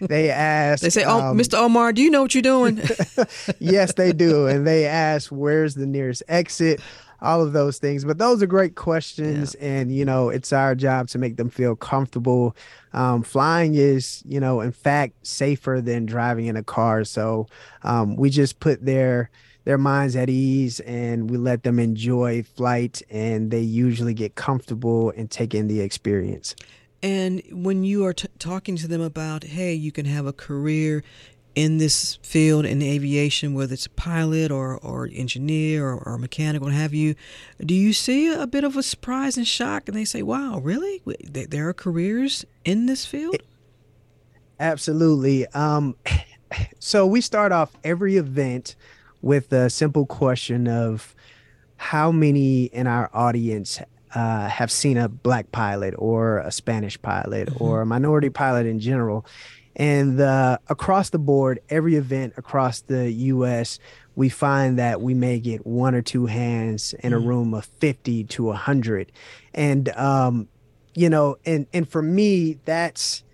they 0.00 0.30
ask, 0.30 0.41
they 0.80 0.90
say, 0.90 1.04
"Oh, 1.04 1.30
um, 1.30 1.38
Mr. 1.38 1.58
Omar, 1.58 1.92
do 1.92 2.02
you 2.02 2.10
know 2.10 2.22
what 2.22 2.34
you're 2.34 2.42
doing?" 2.42 2.80
yes, 3.58 3.94
they 3.94 4.12
do, 4.12 4.46
and 4.46 4.66
they 4.66 4.86
ask, 4.86 5.30
"Where's 5.30 5.74
the 5.74 5.86
nearest 5.86 6.22
exit?" 6.28 6.80
All 7.20 7.40
of 7.40 7.52
those 7.52 7.78
things, 7.78 8.04
but 8.04 8.18
those 8.18 8.42
are 8.42 8.48
great 8.48 8.74
questions, 8.74 9.54
yeah. 9.60 9.68
and 9.68 9.94
you 9.94 10.04
know, 10.04 10.28
it's 10.28 10.52
our 10.52 10.74
job 10.74 11.06
to 11.10 11.18
make 11.18 11.36
them 11.36 11.50
feel 11.50 11.76
comfortable. 11.76 12.56
Um, 12.92 13.22
flying 13.22 13.74
is, 13.74 14.24
you 14.26 14.40
know, 14.40 14.60
in 14.60 14.72
fact, 14.72 15.24
safer 15.24 15.80
than 15.80 16.04
driving 16.04 16.46
in 16.46 16.56
a 16.56 16.64
car. 16.64 17.04
So 17.04 17.46
um, 17.84 18.16
we 18.16 18.28
just 18.28 18.58
put 18.58 18.84
their 18.84 19.30
their 19.64 19.78
minds 19.78 20.16
at 20.16 20.28
ease 20.28 20.80
and 20.80 21.30
we 21.30 21.36
let 21.36 21.62
them 21.62 21.78
enjoy 21.78 22.42
flight 22.42 23.02
and 23.10 23.50
they 23.50 23.60
usually 23.60 24.14
get 24.14 24.34
comfortable 24.34 25.10
and 25.16 25.30
take 25.30 25.54
in 25.54 25.68
the 25.68 25.80
experience. 25.80 26.56
And 27.02 27.42
when 27.50 27.84
you 27.84 28.04
are 28.04 28.12
t- 28.12 28.28
talking 28.38 28.76
to 28.76 28.86
them 28.86 29.00
about, 29.00 29.44
hey, 29.44 29.74
you 29.74 29.90
can 29.90 30.06
have 30.06 30.26
a 30.26 30.32
career 30.32 31.02
in 31.54 31.78
this 31.78 32.18
field 32.22 32.64
in 32.64 32.80
aviation, 32.80 33.54
whether 33.54 33.74
it's 33.74 33.86
a 33.86 33.90
pilot 33.90 34.50
or, 34.50 34.78
or 34.78 35.08
engineer 35.12 35.86
or, 35.86 35.98
or 35.98 36.18
mechanic, 36.18 36.62
what 36.62 36.72
have 36.72 36.94
you, 36.94 37.14
do 37.64 37.74
you 37.74 37.92
see 37.92 38.32
a 38.32 38.46
bit 38.46 38.64
of 38.64 38.76
a 38.76 38.82
surprise 38.82 39.36
and 39.36 39.46
shock? 39.46 39.88
And 39.88 39.96
they 39.96 40.04
say, 40.04 40.22
wow, 40.22 40.60
really? 40.60 41.02
There 41.24 41.68
are 41.68 41.74
careers 41.74 42.44
in 42.64 42.86
this 42.86 43.04
field? 43.04 43.36
Absolutely. 44.60 45.46
Um, 45.48 45.96
so 46.78 47.06
we 47.06 47.20
start 47.20 47.52
off 47.52 47.76
every 47.84 48.16
event 48.16 48.76
with 49.20 49.52
a 49.52 49.68
simple 49.68 50.06
question 50.06 50.68
of 50.68 51.14
how 51.76 52.12
many 52.12 52.64
in 52.64 52.86
our 52.86 53.10
audience 53.12 53.80
uh, 54.14 54.48
have 54.48 54.70
seen 54.70 54.96
a 54.96 55.08
black 55.08 55.52
pilot 55.52 55.94
or 55.98 56.38
a 56.38 56.52
Spanish 56.52 57.00
pilot 57.00 57.48
mm-hmm. 57.48 57.64
or 57.64 57.82
a 57.82 57.86
minority 57.86 58.30
pilot 58.30 58.66
in 58.66 58.80
general. 58.80 59.26
And 59.74 60.20
uh, 60.20 60.58
across 60.68 61.10
the 61.10 61.18
board, 61.18 61.60
every 61.70 61.96
event 61.96 62.34
across 62.36 62.80
the 62.82 63.10
U.S., 63.10 63.78
we 64.14 64.28
find 64.28 64.78
that 64.78 65.00
we 65.00 65.14
may 65.14 65.40
get 65.40 65.66
one 65.66 65.94
or 65.94 66.02
two 66.02 66.26
hands 66.26 66.94
in 67.00 67.14
a 67.14 67.18
mm. 67.18 67.26
room 67.26 67.54
of 67.54 67.64
50 67.64 68.24
to 68.24 68.44
100. 68.44 69.10
And, 69.54 69.88
um, 69.90 70.48
you 70.94 71.08
know, 71.08 71.38
and, 71.46 71.66
and 71.72 71.88
for 71.88 72.02
me, 72.02 72.58
that's, 72.66 73.24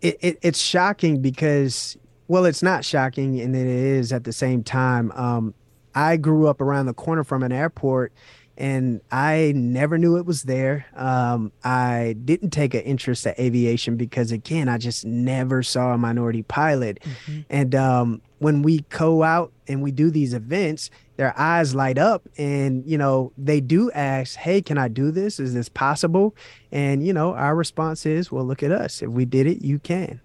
it, 0.00 0.18
it, 0.20 0.38
it's 0.42 0.58
shocking 0.58 1.22
because, 1.22 1.96
well, 2.26 2.44
it's 2.44 2.62
not 2.62 2.84
shocking 2.84 3.40
and 3.40 3.54
it 3.54 3.66
is 3.68 4.12
at 4.12 4.24
the 4.24 4.32
same 4.32 4.64
time. 4.64 5.12
Um, 5.12 5.54
I 5.94 6.16
grew 6.16 6.48
up 6.48 6.60
around 6.60 6.86
the 6.86 6.94
corner 6.94 7.22
from 7.22 7.44
an 7.44 7.52
airport 7.52 8.12
and 8.60 9.00
I 9.10 9.52
never 9.56 9.96
knew 9.96 10.18
it 10.18 10.26
was 10.26 10.42
there. 10.42 10.86
Um, 10.94 11.50
I 11.64 12.14
didn't 12.24 12.50
take 12.50 12.74
an 12.74 12.82
interest 12.82 13.26
in 13.26 13.34
aviation 13.38 13.96
because, 13.96 14.30
again, 14.30 14.68
I 14.68 14.76
just 14.76 15.04
never 15.06 15.62
saw 15.62 15.94
a 15.94 15.98
minority 15.98 16.42
pilot. 16.42 17.00
Mm-hmm. 17.00 17.40
And 17.48 17.74
um, 17.74 18.22
when 18.40 18.62
we 18.62 18.80
go 18.88 19.22
out 19.22 19.52
and 19.68 19.82
we 19.82 19.92
do 19.92 20.10
these 20.10 20.32
events, 20.32 20.90
their 21.16 21.38
eyes 21.38 21.74
light 21.74 21.98
up 21.98 22.26
and, 22.38 22.84
you 22.86 22.96
know, 22.96 23.32
they 23.36 23.60
do 23.60 23.90
ask, 23.92 24.34
Hey, 24.36 24.62
can 24.62 24.78
I 24.78 24.88
do 24.88 25.10
this? 25.10 25.38
Is 25.38 25.52
this 25.52 25.68
possible? 25.68 26.34
And, 26.72 27.06
you 27.06 27.12
know, 27.12 27.34
our 27.34 27.54
response 27.54 28.06
is, 28.06 28.32
Well, 28.32 28.44
look 28.44 28.62
at 28.62 28.72
us. 28.72 29.02
If 29.02 29.10
we 29.10 29.26
did 29.26 29.46
it, 29.46 29.62
you 29.62 29.78
can. 29.78 30.22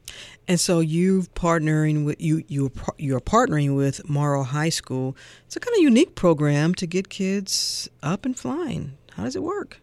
And 0.47 0.59
so 0.59 0.79
you've 0.79 1.33
partnering 1.33 2.05
with 2.05 2.21
you 2.21 2.43
you 2.47 2.71
you're 2.97 3.19
partnering 3.19 3.75
with 3.75 4.07
Morrow 4.09 4.43
High 4.43 4.69
School. 4.69 5.17
It's 5.45 5.57
a 5.57 5.59
kind 5.59 5.75
of 5.75 5.83
unique 5.83 6.15
program 6.15 6.73
to 6.75 6.87
get 6.87 7.09
kids 7.09 7.89
up 8.01 8.25
and 8.25 8.37
flying. 8.37 8.97
How 9.11 9.23
does 9.23 9.35
it 9.35 9.43
work? 9.43 9.81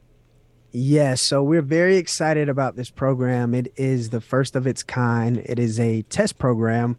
Yes, 0.75 1.21
so 1.21 1.43
we're 1.43 1.61
very 1.61 1.99
excited 1.99 2.49
about 2.49 2.77
this 2.77 2.89
program. 2.89 3.53
It 3.55 3.71
is 3.77 4.09
the 4.09 4.23
first 4.23 4.57
of 4.57 4.67
its 4.67 4.83
kind. 4.83 5.37
It 5.45 5.59
is 5.59 5.79
a 5.79 6.01
test 6.03 6.39
program 6.39 6.97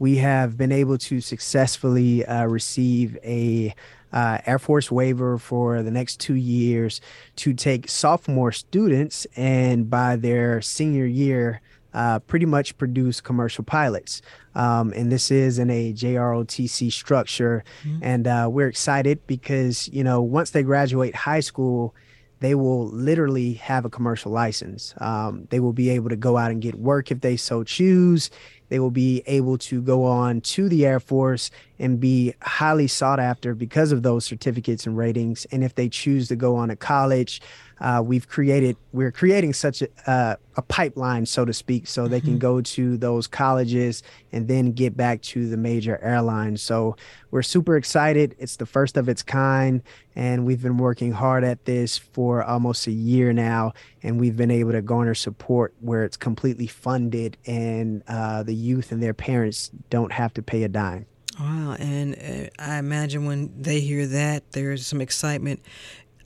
we 0.00 0.16
have 0.16 0.56
been 0.56 0.72
able 0.72 0.98
to 0.98 1.20
successfully 1.20 2.24
uh, 2.24 2.46
receive 2.46 3.16
a 3.22 3.72
uh, 4.12 4.38
Air 4.46 4.58
Force 4.58 4.90
waiver 4.90 5.38
for 5.38 5.82
the 5.82 5.90
next 5.90 6.18
two 6.18 6.34
years 6.34 7.00
to 7.36 7.52
take 7.52 7.88
sophomore 7.88 8.50
students 8.50 9.26
and 9.36 9.88
by 9.88 10.16
their 10.16 10.60
senior 10.62 11.04
year, 11.04 11.60
uh, 11.92 12.18
pretty 12.20 12.46
much 12.46 12.76
produce 12.78 13.20
commercial 13.20 13.62
pilots. 13.62 14.22
Um, 14.54 14.92
and 14.96 15.12
this 15.12 15.30
is 15.30 15.58
in 15.58 15.70
a 15.70 15.92
JROTC 15.92 16.90
structure. 16.90 17.62
Mm-hmm. 17.84 17.98
And 18.02 18.26
uh, 18.26 18.48
we're 18.50 18.68
excited 18.68 19.24
because, 19.26 19.88
you 19.88 20.02
know, 20.02 20.22
once 20.22 20.50
they 20.50 20.62
graduate 20.62 21.14
high 21.14 21.40
school, 21.40 21.94
they 22.40 22.54
will 22.54 22.86
literally 22.86 23.54
have 23.54 23.84
a 23.84 23.90
commercial 23.90 24.32
license. 24.32 24.94
Um, 24.98 25.46
they 25.50 25.60
will 25.60 25.74
be 25.74 25.90
able 25.90 26.08
to 26.08 26.16
go 26.16 26.38
out 26.38 26.50
and 26.50 26.62
get 26.62 26.76
work 26.76 27.10
if 27.10 27.20
they 27.20 27.36
so 27.36 27.64
choose 27.64 28.30
they 28.70 28.78
will 28.78 28.90
be 28.90 29.22
able 29.26 29.58
to 29.58 29.82
go 29.82 30.04
on 30.04 30.40
to 30.40 30.68
the 30.68 30.86
Air 30.86 30.98
Force 30.98 31.50
and 31.78 32.00
be 32.00 32.34
highly 32.42 32.86
sought 32.86 33.20
after 33.20 33.54
because 33.54 33.92
of 33.92 34.02
those 34.02 34.24
certificates 34.24 34.86
and 34.86 34.96
ratings. 34.96 35.46
And 35.52 35.62
if 35.62 35.74
they 35.74 35.90
choose 35.90 36.28
to 36.28 36.36
go 36.36 36.56
on 36.56 36.68
to 36.68 36.76
college, 36.76 37.42
uh, 37.80 38.02
we've 38.04 38.28
created 38.28 38.76
we're 38.92 39.10
creating 39.10 39.52
such 39.52 39.82
a, 39.82 39.88
uh, 40.06 40.36
a 40.56 40.62
pipeline 40.62 41.24
so 41.24 41.44
to 41.44 41.52
speak 41.52 41.86
so 41.86 42.06
they 42.06 42.20
can 42.20 42.30
mm-hmm. 42.30 42.38
go 42.38 42.60
to 42.60 42.96
those 42.98 43.26
colleges 43.26 44.02
and 44.32 44.48
then 44.48 44.72
get 44.72 44.96
back 44.96 45.22
to 45.22 45.48
the 45.48 45.56
major 45.56 45.98
airlines 46.02 46.60
so 46.60 46.94
we're 47.30 47.42
super 47.42 47.76
excited 47.76 48.34
it's 48.38 48.56
the 48.56 48.66
first 48.66 48.96
of 48.96 49.08
its 49.08 49.22
kind 49.22 49.82
and 50.14 50.44
we've 50.44 50.62
been 50.62 50.76
working 50.76 51.12
hard 51.12 51.42
at 51.42 51.64
this 51.64 51.96
for 51.96 52.44
almost 52.44 52.86
a 52.86 52.92
year 52.92 53.32
now 53.32 53.72
and 54.02 54.20
we've 54.20 54.36
been 54.36 54.50
able 54.50 54.72
to 54.72 54.82
garner 54.82 55.14
support 55.14 55.74
where 55.80 56.04
it's 56.04 56.16
completely 56.16 56.66
funded 56.66 57.36
and 57.46 58.02
uh, 58.08 58.42
the 58.42 58.54
youth 58.54 58.92
and 58.92 59.02
their 59.02 59.14
parents 59.14 59.70
don't 59.88 60.12
have 60.12 60.32
to 60.34 60.42
pay 60.42 60.62
a 60.62 60.68
dime 60.68 61.06
Wow, 61.38 61.74
and 61.78 62.16
uh, 62.16 62.50
I 62.58 62.76
imagine 62.76 63.24
when 63.24 63.62
they 63.62 63.80
hear 63.80 64.06
that, 64.06 64.52
there's 64.52 64.86
some 64.86 65.00
excitement 65.00 65.62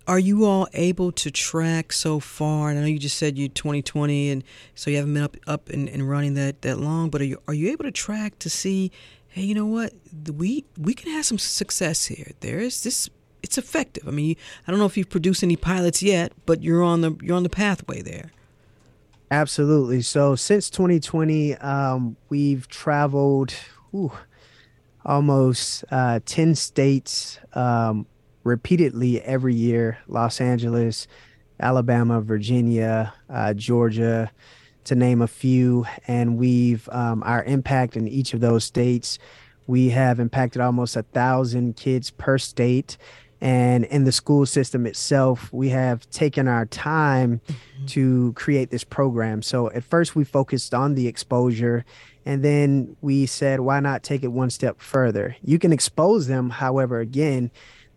are 0.07 0.19
you 0.19 0.45
all 0.45 0.69
able 0.75 1.13
to 1.13 1.31
track 1.31 1.93
so 1.93 2.21
far? 2.21 2.71
And 2.71 2.79
I 2.79 2.83
know 2.83 2.89
you 2.89 2.99
just 2.99 3.17
said 3.17 3.39
you 3.39 3.49
2020, 3.49 4.31
and 4.31 4.45
so 4.75 4.91
you 4.91 4.97
haven't 4.97 5.15
been 5.15 5.23
up 5.23 5.37
up 5.47 5.69
and, 5.71 5.89
and 5.89 6.09
running 6.09 6.35
that 6.35 6.63
that 6.63 6.79
long. 6.79 7.11
But 7.11 7.23
are 7.23 7.25
you 7.25 7.41
are 7.49 7.55
you 7.55 7.71
able 7.71 7.85
to 7.85 7.93
track 7.93 8.39
to 8.41 8.51
see? 8.51 8.91
Hey, 9.29 9.43
you 9.43 9.55
know 9.55 9.67
what? 9.67 9.93
We 10.33 10.65
we 10.79 10.95
can 10.95 11.11
have 11.13 11.27
some 11.27 11.39
success 11.39 12.07
here. 12.07 12.33
There 12.41 12.59
is 12.59 12.83
this. 12.83 13.09
It's 13.45 13.59
effective. 13.59 14.09
I 14.09 14.11
mean, 14.11 14.37
I 14.67 14.71
don't 14.71 14.81
know 14.81 14.87
if 14.87 14.97
you've 14.97 15.11
produced 15.11 15.43
any 15.43 15.57
pilots 15.57 16.03
yet, 16.03 16.33
but 16.47 16.63
you're 16.63 16.83
on 16.83 17.03
the 17.03 17.17
you're 17.23 17.37
on 17.37 17.43
the 17.43 17.51
pathway 17.51 18.03
there. 18.03 18.33
Absolutely. 19.31 20.03
So 20.03 20.35
since 20.35 20.71
2020, 20.71 21.57
um, 21.57 22.17
we've 22.29 22.69
traveled 22.69 23.55
almost 25.05 25.85
uh, 25.91 26.21
10 26.25 26.55
states. 26.55 27.39
Um, 27.53 28.07
repeatedly 28.45 29.21
every 29.23 29.55
year 29.55 29.99
Los 30.07 30.41
Angeles, 30.41 31.09
Alabama, 31.59 32.21
Virginia, 32.21 33.13
uh, 33.29 33.55
Georgia, 33.55 34.31
to 34.85 34.95
name 34.95 35.23
a 35.23 35.27
few. 35.27 35.87
And 36.07 36.37
we've, 36.37 36.89
um, 36.91 37.23
our 37.25 37.43
impact 37.45 37.97
in 37.97 38.07
each 38.07 38.35
of 38.35 38.41
those 38.41 38.65
states, 38.65 39.19
we 39.67 39.91
have 39.91 40.21
impacted 40.21 40.61
almost 40.61 40.95
a 40.95 41.03
thousand 41.03 41.77
kids 41.77 42.11
per 42.11 42.37
state. 42.37 42.99
And 43.45 43.85
in 43.85 44.05
the 44.05 44.11
school 44.11 44.47
system 44.47 44.87
itself, 44.87 45.53
we 45.53 45.69
have 45.69 46.09
taken 46.09 46.49
our 46.49 46.65
time 46.65 47.43
mm-hmm. 47.47 47.87
to 47.89 48.33
create 48.33 48.71
this 48.71 48.85
program. 48.85 49.43
So 49.43 49.71
at 49.73 49.85
first, 49.85 50.17
we 50.17 50.25
focused 50.25 50.73
on 50.73 50.95
the 50.95 51.07
exposure. 51.07 51.85
And 52.25 52.43
then 52.43 52.97
we 53.03 53.27
said, 53.27 53.61
why 53.61 53.81
not 53.81 54.03
take 54.03 54.23
it 54.23 54.29
one 54.29 54.49
step 54.49 54.81
further? 54.81 55.37
You 55.45 55.59
can 55.59 55.75
expose 55.75 56.27
them. 56.27 56.49
However, 56.49 57.01
again, 57.01 57.51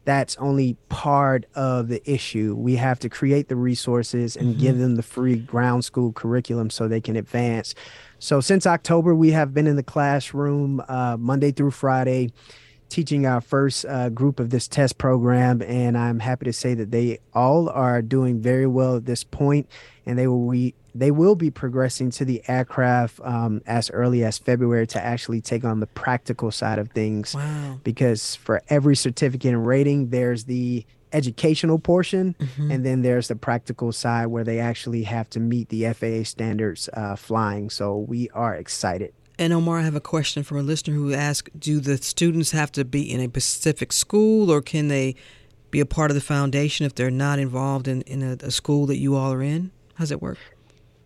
that's 0.03 0.35
only 0.35 0.75
part 0.89 1.45
of 1.55 1.87
the 1.87 2.01
issue. 2.11 2.53
We 2.53 2.75
have 2.75 2.99
to 2.99 3.09
create 3.09 3.47
the 3.47 3.55
resources 3.55 4.35
and 4.35 4.49
mm-hmm. 4.49 4.59
give 4.59 4.77
them 4.79 4.95
the 4.97 5.03
free 5.03 5.37
ground 5.37 5.85
school 5.85 6.11
curriculum 6.11 6.69
so 6.69 6.89
they 6.89 6.99
can 6.99 7.15
advance. 7.15 7.73
So 8.19 8.41
since 8.41 8.67
October, 8.67 9.15
we 9.15 9.31
have 9.31 9.53
been 9.53 9.67
in 9.67 9.77
the 9.77 9.83
classroom 9.83 10.83
uh, 10.89 11.15
Monday 11.17 11.53
through 11.53 11.71
Friday 11.71 12.31
teaching 12.89 13.25
our 13.25 13.41
first 13.41 13.85
uh, 13.85 14.09
group 14.09 14.39
of 14.39 14.49
this 14.49 14.67
test 14.67 14.97
program, 14.97 15.61
and 15.61 15.97
I'm 15.97 16.19
happy 16.19 16.45
to 16.45 16.53
say 16.53 16.73
that 16.73 16.91
they 16.91 17.19
all 17.33 17.69
are 17.69 18.01
doing 18.01 18.41
very 18.41 18.67
well 18.67 18.97
at 18.97 19.05
this 19.05 19.23
point, 19.23 19.67
and 20.05 20.17
they 20.17 20.27
will 20.27 20.45
re- 20.45 20.73
they 20.95 21.11
will 21.11 21.35
be 21.35 21.51
progressing 21.51 22.09
to 22.11 22.25
the 22.25 22.41
aircraft 22.47 23.19
um, 23.21 23.61
as 23.67 23.91
early 23.91 24.23
as 24.23 24.37
February 24.39 24.87
to 24.87 25.03
actually 25.03 25.41
take 25.41 25.63
on 25.63 25.79
the 25.79 25.87
practical 25.87 26.49
side 26.49 26.79
of 26.79 26.89
things. 26.89 27.35
Wow. 27.35 27.79
Because 27.83 28.35
for 28.35 28.63
every 28.69 28.95
certificate 28.95 29.53
and 29.53 29.67
rating, 29.67 30.09
there's 30.09 30.45
the 30.45 30.85
educational 31.13 31.79
portion, 31.79 32.35
mm-hmm. 32.39 32.71
and 32.71 32.85
then 32.85 33.01
there's 33.01 33.27
the 33.27 33.35
practical 33.35 33.91
side 33.91 34.27
where 34.27 34.43
they 34.43 34.59
actually 34.59 35.03
have 35.03 35.29
to 35.31 35.39
meet 35.39 35.69
the 35.69 35.93
FAA 35.93 36.23
standards 36.23 36.89
uh, 36.93 37.15
flying. 37.15 37.69
So 37.69 37.97
we 37.97 38.29
are 38.31 38.55
excited. 38.55 39.13
And 39.39 39.53
Omar, 39.53 39.79
I 39.79 39.83
have 39.83 39.95
a 39.95 40.01
question 40.01 40.41
from 40.41 40.57
a 40.57 40.63
listener 40.63 40.95
who 40.95 41.13
asked 41.13 41.59
Do 41.59 41.79
the 41.79 41.97
students 41.97 42.51
have 42.51 42.71
to 42.73 42.83
be 42.83 43.11
in 43.11 43.19
a 43.19 43.25
specific 43.25 43.93
school 43.93 44.51
or 44.51 44.61
can 44.61 44.87
they 44.87 45.15
be 45.69 45.79
a 45.79 45.85
part 45.85 46.09
of 46.09 46.15
the 46.15 46.21
foundation 46.21 46.85
if 46.85 46.95
they're 46.95 47.11
not 47.11 47.37
involved 47.37 47.87
in, 47.87 48.01
in 48.03 48.23
a, 48.23 48.37
a 48.41 48.51
school 48.51 48.87
that 48.87 48.97
you 48.97 49.15
all 49.15 49.31
are 49.31 49.43
in? 49.43 49.71
How's 49.95 50.11
it 50.11 50.21
work? 50.21 50.39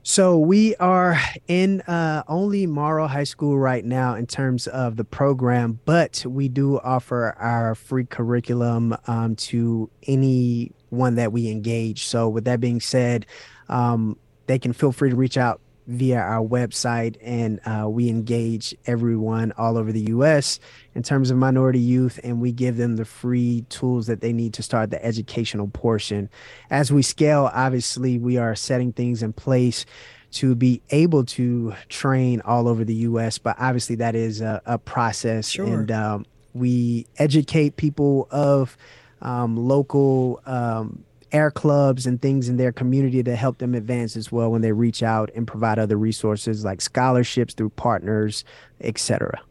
So 0.04 0.40
we 0.40 0.76
are 0.78 1.20
in 1.48 1.82
uh, 1.82 2.24
only 2.28 2.66
Morrow 2.66 3.06
High 3.06 3.26
School 3.26 3.60
right 3.60 3.86
now 3.86 4.16
in 4.16 4.26
terms 4.26 4.66
of 4.66 4.96
the 4.96 5.04
program, 5.04 5.80
but 5.86 6.26
we 6.26 6.48
do 6.48 6.80
offer 6.80 7.36
our 7.38 7.76
free 7.76 8.06
curriculum 8.06 8.96
um, 9.06 9.36
to 9.36 9.92
anyone 10.08 11.16
that 11.16 11.32
we 11.32 11.50
engage. 11.50 12.06
So 12.06 12.30
with 12.30 12.46
that 12.46 12.60
being 12.60 12.82
said, 12.82 13.28
um, 13.70 14.18
they 14.48 14.58
can 14.58 14.74
feel 14.74 14.92
free 14.92 15.12
to 15.12 15.16
reach 15.16 15.38
out 15.38 15.62
via 15.88 16.20
our 16.20 16.46
website, 16.46 17.18
and 17.22 17.60
uh, 17.66 17.88
we 17.90 18.10
engage 18.10 18.76
everyone 18.86 19.52
all 19.58 19.78
over 19.78 19.92
the 19.92 20.02
U.S. 20.10 20.60
in 20.96 21.04
terms 21.04 21.32
of 21.32 21.38
minority 21.38 21.80
youth, 21.80 22.20
and 22.24 22.42
we 22.42 22.52
give 22.52 22.78
them 22.78 22.96
the 22.96 23.06
free 23.06 23.66
tools 23.70 24.08
that 24.08 24.22
they 24.22 24.34
need 24.34 24.54
to 24.54 24.64
start 24.64 24.90
the 24.90 25.04
educational 25.04 25.68
portion. 25.68 26.30
As 26.70 26.92
we 26.92 27.02
scale, 27.02 27.50
obviously, 27.54 28.18
we 28.18 28.38
are 28.38 28.56
setting 28.56 28.94
things 28.94 29.24
in 29.24 29.34
place 29.34 29.86
to 30.34 30.56
be 30.56 30.82
able 30.92 31.26
to 31.26 31.74
train 31.90 32.42
all 32.42 32.68
over 32.68 32.86
the 32.86 32.96
U.S., 32.96 33.38
but 33.38 33.56
obviously, 33.60 33.96
that 33.96 34.16
is 34.16 34.42
a, 34.42 34.62
a 34.66 34.78
process, 34.78 35.50
sure. 35.50 35.66
and 35.66 35.92
um, 35.92 36.26
we 36.54 37.08
educate 37.18 37.76
people 37.76 38.28
of 38.32 38.78
um, 39.22 39.58
local. 39.58 40.42
Um, 40.46 41.04
air 41.32 41.52
clubs 41.52 42.06
and 42.06 42.22
things 42.22 42.50
in 42.50 42.58
their 42.58 42.72
community 42.72 43.24
to 43.24 43.36
help 43.36 43.60
them 43.60 43.74
advance 43.74 44.16
as 44.16 44.32
well 44.32 44.52
when 44.52 44.62
they 44.62 44.72
reach 44.72 45.02
out 45.02 45.30
and 45.36 45.48
provide 45.48 45.80
other 45.80 45.98
resources 45.98 46.66
like 46.66 46.82
scholarships 46.82 47.54
through 47.54 47.70
partners, 47.70 48.44
etc. 48.82 49.42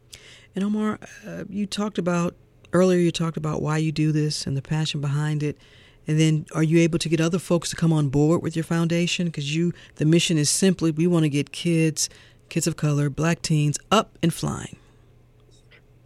And 0.55 0.65
Omar, 0.65 0.99
uh, 1.27 1.45
you 1.49 1.67
talked 1.67 1.99
about 1.99 2.35
earlier. 2.73 2.99
You 2.99 3.13
talked 3.13 3.37
about 3.37 3.63
why 3.63 3.79
you 3.79 3.93
do 3.93 4.13
this 4.13 4.47
and 4.47 4.57
the 4.57 4.63
passion 4.63 5.01
behind 5.01 5.43
it. 5.43 5.57
And 6.07 6.19
then 6.19 6.47
are 6.55 6.63
you 6.63 6.79
able 6.81 6.99
to 6.99 7.09
get 7.09 7.21
other 7.21 7.39
folks 7.39 7.71
to 7.71 7.77
come 7.77 7.93
on 7.93 8.09
board 8.09 8.43
with 8.43 8.57
your 8.57 8.65
foundation? 8.65 9.27
Because 9.27 9.55
you, 9.55 9.73
the 9.97 10.05
mission 10.05 10.39
is 10.39 10.51
simply 10.51 10.91
we 10.91 11.07
want 11.07 11.25
to 11.25 11.29
get 11.29 11.53
kids, 11.53 12.09
kids 12.49 12.67
of 12.67 12.77
color, 12.77 13.11
black 13.11 13.43
teens 13.43 13.79
up 13.91 14.19
and 14.23 14.33
flying. 14.33 14.77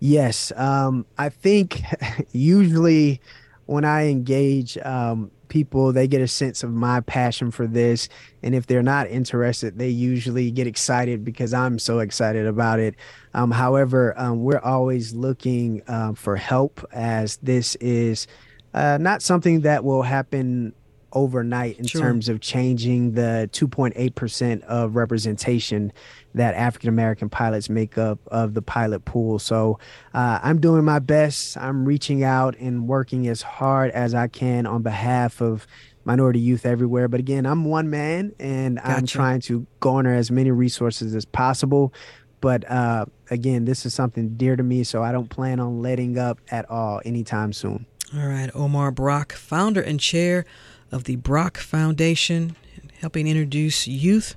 Yes. 0.00 0.52
Um, 0.56 1.06
I 1.16 1.30
think 1.30 1.82
usually 2.32 3.20
when 3.66 3.84
I 3.84 4.08
engage 4.08 4.76
um, 4.78 5.30
people, 5.48 5.92
they 5.92 6.08
get 6.08 6.20
a 6.20 6.28
sense 6.28 6.62
of 6.62 6.72
my 6.72 7.00
passion 7.00 7.50
for 7.50 7.66
this. 7.66 8.08
And 8.42 8.54
if 8.54 8.66
they're 8.66 8.82
not 8.82 9.08
interested, 9.08 9.78
they 9.78 9.88
usually 9.88 10.50
get 10.50 10.66
excited 10.66 11.24
because 11.24 11.54
I'm 11.54 11.78
so 11.78 12.00
excited 12.00 12.46
about 12.46 12.80
it. 12.80 12.94
Um, 13.34 13.50
however, 13.50 14.14
um, 14.18 14.42
we're 14.42 14.58
always 14.58 15.14
looking 15.14 15.82
uh, 15.86 16.14
for 16.14 16.36
help 16.36 16.84
as 16.92 17.36
this 17.38 17.74
is 17.76 18.26
uh, 18.72 18.98
not 19.00 19.22
something 19.22 19.60
that 19.62 19.84
will 19.84 20.02
happen 20.02 20.74
overnight 21.14 21.78
in 21.78 21.86
sure. 21.86 22.00
terms 22.00 22.28
of 22.28 22.40
changing 22.40 23.12
the 23.12 23.48
2.8% 23.52 24.62
of 24.62 24.96
representation 24.96 25.92
that 26.34 26.54
African 26.54 26.88
American 26.88 27.28
pilots 27.28 27.70
make 27.70 27.96
up 27.96 28.18
of 28.26 28.54
the 28.54 28.62
pilot 28.62 29.04
pool. 29.04 29.38
So 29.38 29.78
uh, 30.12 30.40
I'm 30.42 30.60
doing 30.60 30.84
my 30.84 30.98
best. 30.98 31.56
I'm 31.56 31.84
reaching 31.84 32.24
out 32.24 32.56
and 32.58 32.88
working 32.88 33.28
as 33.28 33.42
hard 33.42 33.90
as 33.92 34.14
I 34.14 34.28
can 34.28 34.66
on 34.66 34.82
behalf 34.82 35.40
of 35.40 35.66
minority 36.04 36.40
youth 36.40 36.66
everywhere. 36.66 37.08
But 37.08 37.20
again, 37.20 37.46
I'm 37.46 37.64
one 37.64 37.88
man 37.88 38.34
and 38.38 38.76
gotcha. 38.76 38.90
I'm 38.90 39.06
trying 39.06 39.40
to 39.42 39.66
garner 39.80 40.14
as 40.14 40.30
many 40.30 40.50
resources 40.50 41.14
as 41.14 41.24
possible. 41.24 41.94
But 42.40 42.70
uh, 42.70 43.06
again, 43.30 43.64
this 43.64 43.86
is 43.86 43.94
something 43.94 44.36
dear 44.36 44.54
to 44.56 44.62
me, 44.62 44.84
so 44.84 45.02
I 45.02 45.12
don't 45.12 45.30
plan 45.30 45.60
on 45.60 45.80
letting 45.80 46.18
up 46.18 46.40
at 46.50 46.68
all 46.68 47.00
anytime 47.04 47.52
soon. 47.54 47.86
All 48.14 48.26
right, 48.26 48.50
Omar 48.54 48.90
Brock, 48.90 49.32
founder 49.32 49.80
and 49.80 49.98
chair 49.98 50.44
of 50.92 51.04
the 51.04 51.16
Brock 51.16 51.56
Foundation, 51.56 52.54
helping 53.00 53.26
introduce 53.26 53.88
youth, 53.88 54.36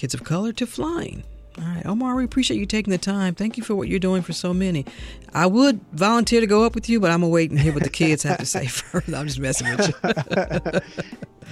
kids 0.00 0.14
of 0.14 0.24
color, 0.24 0.52
to 0.54 0.66
flying. 0.66 1.22
All 1.58 1.64
right, 1.64 1.84
Omar, 1.84 2.14
we 2.14 2.24
appreciate 2.24 2.58
you 2.58 2.64
taking 2.64 2.90
the 2.90 2.98
time. 2.98 3.34
Thank 3.34 3.58
you 3.58 3.62
for 3.62 3.74
what 3.74 3.88
you're 3.88 3.98
doing 3.98 4.22
for 4.22 4.32
so 4.32 4.54
many. 4.54 4.86
I 5.34 5.44
would 5.46 5.78
volunteer 5.92 6.40
to 6.40 6.46
go 6.46 6.64
up 6.64 6.74
with 6.74 6.88
you, 6.88 7.00
but 7.00 7.10
I'm 7.10 7.20
gonna 7.20 7.30
wait 7.30 7.50
and 7.50 7.60
hear 7.60 7.74
what 7.74 7.82
the 7.82 7.90
kids 7.90 8.22
have 8.22 8.38
to 8.38 8.46
say 8.46 8.64
first. 8.66 9.12
I'm 9.12 9.26
just 9.26 9.40
messing 9.40 9.76
with 9.76 9.88
you. 9.88 9.94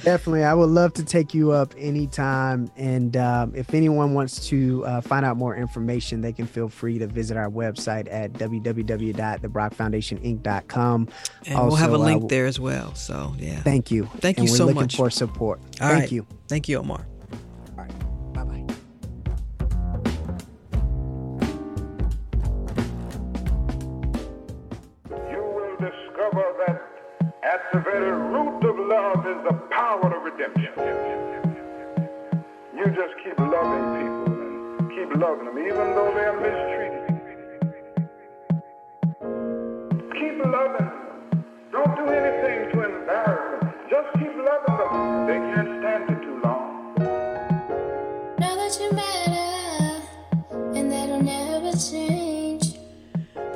Definitely. 0.05 0.45
I 0.45 0.55
would 0.55 0.71
love 0.71 0.93
to 0.95 1.05
take 1.05 1.35
you 1.35 1.51
up 1.51 1.75
anytime. 1.77 2.71
And 2.77 3.17
um, 3.17 3.53
if 3.57 3.75
anyone 3.75 4.15
wants 4.15 4.47
to 4.49 4.87
uh, 4.87 5.01
find 5.01 5.27
out 5.27 5.37
more 5.37 5.57
information, 5.57 6.21
they 6.21 6.33
can 6.33 6.47
feel 6.47 6.69
free 6.69 7.01
to 7.01 7.09
visit 7.09 7.37
our 7.37 7.51
website 7.51 8.07
at 8.09 8.33
www.thebrockfoundationinc.com. 8.35 11.09
And 11.47 11.57
also, 11.57 11.67
we'll 11.67 11.75
have 11.77 11.93
a 11.93 11.99
link 11.99 12.23
uh, 12.23 12.27
there 12.29 12.47
as 12.47 12.61
well. 12.61 12.95
So, 12.95 13.35
yeah. 13.39 13.61
Thank 13.63 13.91
you. 13.91 14.09
Thank 14.19 14.39
you 14.39 14.45
and 14.45 14.53
so 14.53 14.67
we're 14.67 14.75
looking 14.75 14.83
much. 14.83 14.95
for 14.97 15.11
support. 15.11 15.59
All 15.81 15.89
Thank 15.89 16.03
right. 16.03 16.13
you. 16.13 16.25
Thank 16.47 16.69
you, 16.69 16.79
Omar. 16.79 17.05
The 27.73 27.81
very 27.81 28.11
root 28.11 28.65
of 28.65 28.79
love 28.79 29.27
is 29.27 29.37
the 29.45 29.53
power 29.71 30.15
of 30.17 30.23
redemption. 30.23 30.73
You 32.75 32.87
just 32.87 33.15
keep 33.23 33.39
loving 33.39 33.85
people 33.99 34.33
and 34.79 34.91
keep 34.91 35.11
loving 35.21 35.45
them, 35.47 35.59
even 35.59 35.95
though 35.95 36.13
they 36.15 36.25
are 36.25 36.41
mistreated. 36.41 37.05
Keep 40.15 40.45
loving 40.47 40.87
them. 40.87 41.45
Don't 41.73 41.97
do 41.97 42.07
anything 42.07 42.73
to 42.73 42.78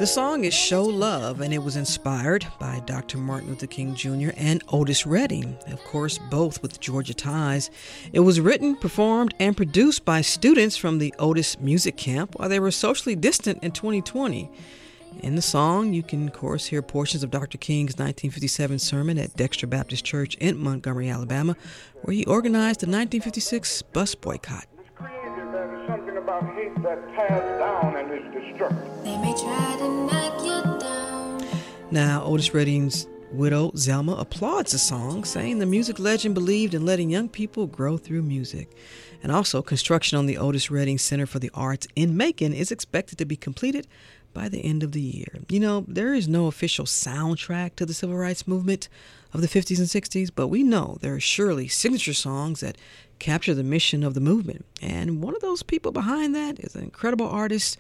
The 0.03 0.09
song 0.09 0.43
is 0.45 0.53
Show 0.53 0.83
Love, 0.83 1.43
and 1.43 1.55
it 1.55 1.63
was 1.63 1.77
inspired 1.77 2.45
by 2.59 2.83
Dr. 2.87 3.19
Martin 3.19 3.51
Luther 3.51 3.69
King 3.69 3.95
Jr. 3.95 4.31
and 4.37 4.61
Otis 4.67 5.07
Redding, 5.07 5.57
of 5.69 5.85
course, 5.85 6.19
both 6.19 6.61
with 6.61 6.81
Georgia 6.81 7.15
ties. 7.15 7.71
It 8.13 8.19
was 8.19 8.41
written, 8.41 8.75
performed, 8.75 9.33
and 9.39 9.57
produced 9.57 10.05
by 10.05 10.23
students 10.23 10.77
from 10.77 10.99
the 10.99 11.15
Otis 11.21 11.61
Music 11.61 11.97
Camp 11.97 12.37
while 12.37 12.49
they 12.49 12.59
were 12.59 12.73
socially 12.73 13.15
distant 13.15 13.63
in 13.63 13.71
2020. 13.71 14.51
In 15.21 15.37
the 15.37 15.41
song, 15.41 15.93
you 15.93 16.03
can, 16.03 16.27
of 16.27 16.35
course, 16.35 16.67
hear 16.67 16.83
portions 16.83 17.23
of 17.23 17.31
Dr. 17.31 17.57
King's 17.59 17.93
1957 17.93 18.81
sermon 18.81 19.19
at 19.19 19.37
Dexter 19.37 19.69
Baptist 19.69 20.05
Church 20.05 20.35
in 20.39 20.59
Montgomery, 20.59 21.11
Alabama, 21.11 21.55
where 22.01 22.13
he 22.13 22.25
organized 22.25 22.81
the 22.81 22.87
1956 22.87 23.83
bus 23.83 24.17
boycott. 24.17 24.67
Something 25.89 26.17
about 26.17 26.45
hate 26.55 26.81
that 26.85 27.05
tears 27.09 27.59
down 27.59 27.97
and 27.97 28.13
is 28.13 28.23
destructive. 28.33 29.02
Now, 31.93 32.25
Otis 32.25 32.55
Redding's 32.55 33.07
widow, 33.33 33.71
Zelma, 33.73 34.19
applauds 34.19 34.73
the 34.73 34.79
song, 34.79 35.25
saying 35.25 35.59
the 35.59 35.67
music 35.67 35.99
legend 35.99 36.35
believed 36.35 36.73
in 36.73 36.87
letting 36.87 37.11
young 37.11 37.29
people 37.29 37.67
grow 37.67 37.99
through 37.99 38.23
music. 38.23 38.71
And 39.23 39.31
also, 39.31 39.61
construction 39.61 40.17
on 40.17 40.25
the 40.25 40.39
Otis 40.39 40.71
Redding 40.71 40.97
Center 40.97 41.27
for 41.27 41.39
the 41.39 41.51
Arts 41.53 41.87
in 41.95 42.17
Macon 42.17 42.55
is 42.55 42.73
expected 42.73 43.19
to 43.19 43.27
be 43.27 43.37
completed 43.37 43.87
by 44.33 44.49
the 44.49 44.65
end 44.65 44.83
of 44.83 44.93
the 44.93 45.03
year. 45.03 45.41
You 45.51 45.61
know, 45.61 45.85
there 45.87 46.15
is 46.15 46.27
no 46.27 46.47
official 46.47 46.87
soundtrack 46.87 47.77
to 47.77 47.85
the 47.85 47.93
civil 47.93 48.17
rights 48.17 48.49
movement 48.49 48.89
of 49.35 49.43
the 49.43 49.47
50s 49.47 49.77
and 49.77 49.87
60s, 49.87 50.31
but 50.35 50.49
we 50.49 50.63
know 50.63 50.97
there 51.03 51.15
are 51.15 51.21
surely 51.21 51.69
signature 51.69 52.15
songs 52.15 52.61
that 52.61 52.79
capture 53.19 53.53
the 53.53 53.63
mission 53.63 54.03
of 54.03 54.15
the 54.15 54.21
movement. 54.23 54.65
And 54.81 55.21
one 55.23 55.37
of 55.37 55.43
those 55.43 55.63
people 55.63 55.93
behind 55.93 56.35
that 56.35 56.59
is 56.59 56.75
an 56.75 56.85
incredible 56.85 57.29
artist, 57.29 57.77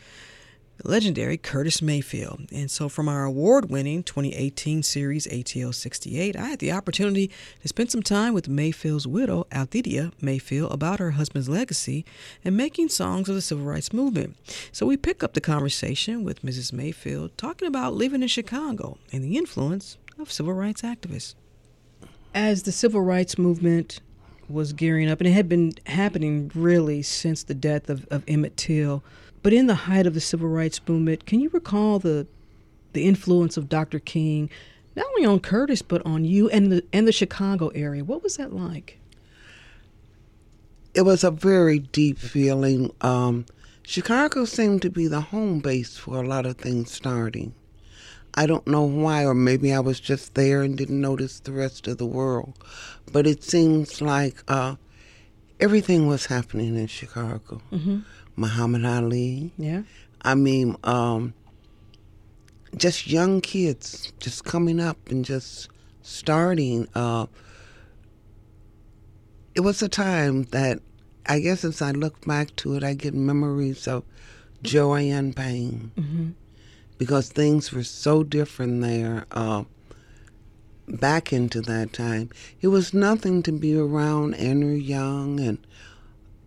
legendary 0.84 1.36
Curtis 1.36 1.80
Mayfield. 1.80 2.48
And 2.52 2.70
so, 2.70 2.88
from 2.88 3.08
our 3.08 3.24
award 3.24 3.70
winning 3.70 4.02
2018 4.02 4.82
series 4.82 5.26
ATL 5.26 5.74
68, 5.74 6.36
I 6.36 6.48
had 6.48 6.58
the 6.58 6.72
opportunity 6.72 7.30
to 7.60 7.68
spend 7.68 7.90
some 7.90 8.02
time 8.02 8.34
with 8.34 8.48
Mayfield's 8.48 9.06
widow, 9.06 9.46
Altheida 9.52 10.12
Mayfield, 10.20 10.72
about 10.72 10.98
her 10.98 11.12
husband's 11.12 11.48
legacy 11.48 12.04
and 12.44 12.56
making 12.56 12.88
songs 12.88 13.28
of 13.28 13.34
the 13.34 13.42
civil 13.42 13.64
rights 13.64 13.92
movement. 13.92 14.36
So, 14.72 14.86
we 14.86 14.96
pick 14.96 15.22
up 15.22 15.34
the 15.34 15.40
conversation 15.40 16.24
with 16.24 16.42
Mrs. 16.42 16.72
Mayfield 16.72 17.36
talking 17.36 17.68
about 17.68 17.94
living 17.94 18.22
in 18.22 18.28
Chicago 18.28 18.98
and 19.12 19.22
the 19.22 19.36
influence 19.36 19.96
of 20.18 20.32
civil 20.32 20.52
rights 20.52 20.82
activists. 20.82 21.34
As 22.34 22.62
the 22.62 22.72
civil 22.72 23.02
rights 23.02 23.38
movement 23.38 24.00
was 24.48 24.72
gearing 24.72 25.10
up, 25.10 25.20
and 25.20 25.28
it 25.28 25.32
had 25.32 25.48
been 25.48 25.72
happening 25.86 26.50
really 26.54 27.02
since 27.02 27.42
the 27.42 27.54
death 27.54 27.88
of, 27.88 28.06
of 28.10 28.24
Emmett 28.28 28.56
Till. 28.56 29.02
But 29.42 29.52
in 29.52 29.66
the 29.66 29.74
height 29.74 30.06
of 30.06 30.14
the 30.14 30.20
civil 30.20 30.48
rights 30.48 30.80
movement, 30.86 31.26
can 31.26 31.40
you 31.40 31.50
recall 31.50 31.98
the 31.98 32.26
the 32.92 33.06
influence 33.06 33.56
of 33.56 33.68
Dr. 33.70 33.98
King, 33.98 34.50
not 34.94 35.06
only 35.10 35.24
on 35.24 35.40
Curtis 35.40 35.82
but 35.82 36.04
on 36.04 36.24
you 36.24 36.48
and 36.50 36.70
the 36.70 36.84
and 36.92 37.06
the 37.08 37.12
Chicago 37.12 37.68
area? 37.68 38.04
What 38.04 38.22
was 38.22 38.36
that 38.36 38.52
like? 38.52 38.98
It 40.94 41.02
was 41.02 41.24
a 41.24 41.30
very 41.30 41.78
deep 41.78 42.18
feeling. 42.18 42.92
Um, 43.00 43.46
Chicago 43.82 44.44
seemed 44.44 44.82
to 44.82 44.90
be 44.90 45.06
the 45.06 45.20
home 45.20 45.60
base 45.60 45.96
for 45.96 46.22
a 46.22 46.26
lot 46.26 46.46
of 46.46 46.56
things 46.56 46.92
starting. 46.92 47.54
I 48.34 48.46
don't 48.46 48.66
know 48.66 48.82
why, 48.82 49.26
or 49.26 49.34
maybe 49.34 49.74
I 49.74 49.80
was 49.80 50.00
just 50.00 50.34
there 50.34 50.62
and 50.62 50.76
didn't 50.76 51.00
notice 51.00 51.40
the 51.40 51.52
rest 51.52 51.86
of 51.88 51.98
the 51.98 52.06
world. 52.06 52.54
But 53.10 53.26
it 53.26 53.42
seems 53.42 54.00
like 54.00 54.42
uh, 54.48 54.76
everything 55.60 56.06
was 56.06 56.26
happening 56.26 56.76
in 56.76 56.86
Chicago. 56.86 57.60
Mm-hmm. 57.72 58.00
Muhammad 58.36 58.84
Ali. 58.84 59.52
Yeah. 59.58 59.82
I 60.22 60.34
mean, 60.34 60.76
um, 60.84 61.34
just 62.76 63.06
young 63.06 63.40
kids 63.40 64.12
just 64.18 64.44
coming 64.44 64.80
up 64.80 64.96
and 65.10 65.24
just 65.24 65.68
starting. 66.02 66.88
Uh, 66.94 67.26
it 69.54 69.60
was 69.60 69.82
a 69.82 69.88
time 69.88 70.44
that 70.44 70.78
I 71.26 71.40
guess 71.40 71.64
as 71.64 71.82
I 71.82 71.90
look 71.90 72.24
back 72.26 72.54
to 72.56 72.74
it, 72.74 72.84
I 72.84 72.94
get 72.94 73.14
memories 73.14 73.86
of 73.86 74.04
joy 74.62 75.10
and 75.10 75.34
pain. 75.34 75.90
Mm-hmm 75.96 76.30
because 77.02 77.30
things 77.30 77.72
were 77.72 77.82
so 77.82 78.22
different 78.22 78.80
there 78.80 79.26
uh, 79.32 79.64
back 80.86 81.32
into 81.32 81.60
that 81.60 81.92
time. 81.92 82.30
It 82.60 82.68
was 82.68 82.94
nothing 82.94 83.42
to 83.42 83.50
be 83.50 83.76
around 83.76 84.34
Andrew 84.34 84.74
Young 84.74 85.40
and, 85.40 85.58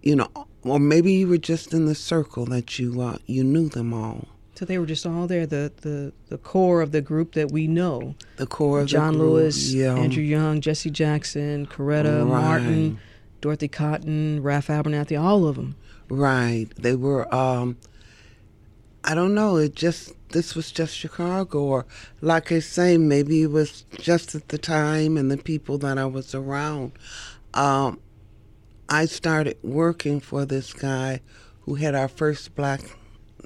you 0.01 0.15
know, 0.15 0.29
or 0.65 0.79
maybe 0.79 1.13
you 1.13 1.27
were 1.27 1.37
just 1.37 1.73
in 1.73 1.85
the 1.85 1.95
circle 1.95 2.45
that 2.45 2.79
you 2.79 3.01
uh, 3.01 3.17
you 3.25 3.43
knew 3.43 3.69
them 3.69 3.93
all. 3.93 4.27
So 4.55 4.63
they 4.63 4.77
were 4.77 4.85
just 4.85 5.05
all 5.05 5.27
there, 5.27 5.45
the, 5.45 5.69
the, 5.81 6.13
the 6.29 6.37
core 6.37 6.81
of 6.81 6.93
the 6.93 7.01
group 7.01 7.33
that 7.33 7.51
we 7.51 7.67
know. 7.67 8.15
The 8.37 8.47
core 8.47 8.79
of 8.79 8.87
John 8.87 9.13
the 9.13 9.19
group, 9.19 9.31
Lewis, 9.33 9.73
yeah. 9.73 9.95
Andrew 9.95 10.23
Young, 10.23 10.61
Jesse 10.61 10.89
Jackson, 10.89 11.67
Coretta 11.67 12.19
Right. 12.19 12.41
Martin, 12.41 12.99
Dorothy 13.41 13.67
Cotton, 13.67 14.41
Ralph 14.41 14.67
Abernathy, 14.67 15.21
all 15.21 15.45
of 15.45 15.57
them. 15.57 15.75
Right. 16.07 16.67
They 16.77 16.95
were. 16.95 17.33
Um, 17.35 17.77
I 19.03 19.13
don't 19.13 19.35
know. 19.35 19.57
It 19.57 19.75
just 19.75 20.13
this 20.29 20.55
was 20.55 20.71
just 20.71 20.95
Chicago, 20.95 21.61
or 21.61 21.85
like 22.21 22.51
I 22.51 22.59
say, 22.59 22.97
maybe 22.97 23.43
it 23.43 23.51
was 23.51 23.83
just 23.99 24.35
at 24.35 24.49
the 24.49 24.57
time 24.57 25.17
and 25.17 25.29
the 25.29 25.37
people 25.37 25.77
that 25.79 25.97
I 25.97 26.05
was 26.05 26.33
around. 26.33 26.93
Um, 27.53 27.99
I 28.89 29.05
started 29.05 29.57
working 29.63 30.19
for 30.19 30.45
this 30.45 30.73
guy 30.73 31.21
who 31.61 31.75
had 31.75 31.95
our 31.95 32.07
first 32.07 32.55
black 32.55 32.81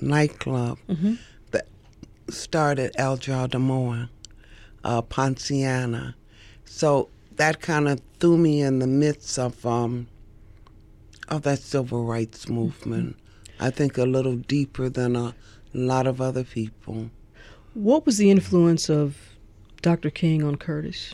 nightclub 0.01 0.77
that 1.51 1.67
started 2.29 2.91
El 2.95 3.17
Jardamoa, 3.17 4.09
uh, 4.83 5.01
Ponciana. 5.01 6.15
So 6.65 7.09
that 7.35 7.61
kind 7.61 7.87
of 7.87 8.01
threw 8.19 8.37
me 8.37 8.61
in 8.61 8.79
the 8.79 8.87
midst 8.87 9.39
of 9.39 9.65
um, 9.65 10.07
of 11.29 11.43
that 11.43 11.59
civil 11.59 12.03
rights 12.05 12.49
movement. 12.49 13.15
I 13.59 13.69
think 13.69 13.97
a 13.97 14.03
little 14.03 14.35
deeper 14.35 14.89
than 14.89 15.15
a 15.15 15.35
lot 15.73 16.07
of 16.07 16.19
other 16.21 16.43
people. 16.43 17.11
What 17.73 18.05
was 18.05 18.17
the 18.17 18.31
influence 18.31 18.89
of 18.89 19.17
Dr. 19.81 20.09
King 20.09 20.43
on 20.43 20.55
Curtis? 20.55 21.13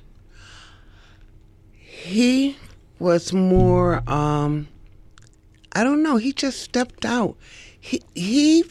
He 1.73 2.55
was 3.05 3.31
more 3.31 4.01
um 4.09 4.67
I 5.73 5.83
don't 5.83 6.01
know, 6.01 6.17
he 6.17 6.33
just 6.33 6.59
stepped 6.61 7.05
out. 7.05 7.37
He 7.79 8.01
he 8.15 8.63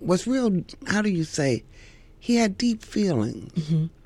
was 0.00 0.26
real 0.26 0.64
how 0.86 1.02
do 1.02 1.10
you 1.10 1.24
say? 1.24 1.62
He 2.18 2.36
had 2.36 2.56
deep 2.56 2.82
feelings. 2.82 3.52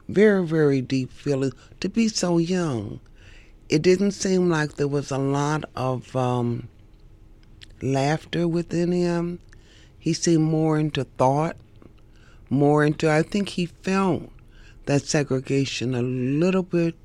Very, 0.09 0.45
very 0.45 0.81
deep 0.81 1.13
feelings 1.13 1.55
to 1.79 1.89
be 1.89 2.09
so 2.09 2.39
young. 2.39 2.99
It 3.69 3.83
didn't 3.83 4.11
seem 4.11 4.51
like 4.51 4.75
there 4.75 4.89
was 4.89 5.13
a 5.13 5.19
lot 5.19 5.65
of 5.77 6.17
um 6.17 6.67
laughter 7.81 8.49
within 8.49 8.91
him. 8.91 9.39
He 10.01 10.13
seemed 10.15 10.51
more 10.51 10.81
into 10.81 11.05
thought, 11.05 11.57
more 12.49 12.85
into 12.85 13.09
I 13.09 13.23
think 13.23 13.51
he 13.51 13.67
felt 13.67 14.33
that 14.87 15.03
segregation 15.03 15.95
a 15.95 16.03
little 16.03 16.65
bit 16.65 16.97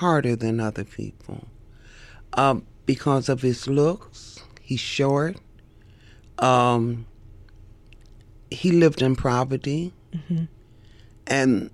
harder 0.00 0.34
than 0.34 0.58
other 0.58 0.82
people 0.82 1.46
um, 2.34 2.64
because 2.86 3.28
of 3.28 3.42
his 3.42 3.66
looks. 3.66 4.40
He's 4.60 4.80
short. 4.80 5.36
Um, 6.38 7.06
he 8.50 8.72
lived 8.72 9.02
in 9.02 9.16
poverty. 9.16 9.92
And 11.26 11.70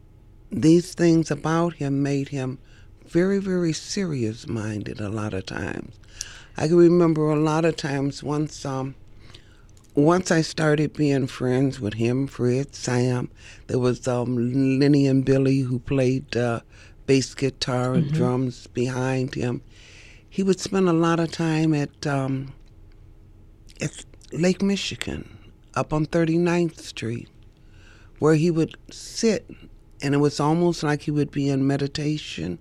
these 0.50 0.94
things 0.94 1.30
about 1.30 1.74
him 1.74 2.02
made 2.02 2.28
him 2.28 2.58
very, 3.06 3.38
very 3.38 3.72
serious 3.72 4.46
minded 4.46 5.00
a 5.00 5.08
lot 5.08 5.32
of 5.34 5.46
times. 5.46 5.98
I 6.56 6.68
can 6.68 6.76
remember 6.76 7.30
a 7.30 7.36
lot 7.38 7.64
of 7.64 7.76
times 7.76 8.22
once 8.22 8.64
um 8.64 8.94
once 9.94 10.30
I 10.30 10.42
started 10.42 10.92
being 10.92 11.26
friends 11.26 11.80
with 11.80 11.94
him, 11.94 12.26
Fred, 12.26 12.74
Sam, 12.74 13.30
there 13.66 13.78
was 13.78 14.06
um 14.08 14.78
Lenny 14.78 15.06
and 15.06 15.24
Billy 15.24 15.60
who 15.60 15.78
played 15.78 16.36
uh, 16.36 16.60
bass 17.06 17.34
guitar 17.34 17.94
and 17.94 18.10
drums 18.12 18.66
behind 18.68 19.34
him. 19.34 19.62
He 20.36 20.42
would 20.42 20.60
spend 20.60 20.86
a 20.86 20.92
lot 20.92 21.18
of 21.18 21.32
time 21.32 21.72
at 21.72 22.06
um 22.06 22.52
at 23.80 24.04
Lake 24.32 24.60
Michigan, 24.60 25.38
up 25.74 25.94
on 25.94 26.04
39th 26.04 26.78
Street, 26.78 27.30
where 28.18 28.34
he 28.34 28.50
would 28.50 28.76
sit 28.90 29.48
and 30.02 30.14
it 30.14 30.18
was 30.18 30.38
almost 30.38 30.82
like 30.82 31.00
he 31.04 31.10
would 31.10 31.30
be 31.30 31.48
in 31.48 31.66
meditation, 31.66 32.58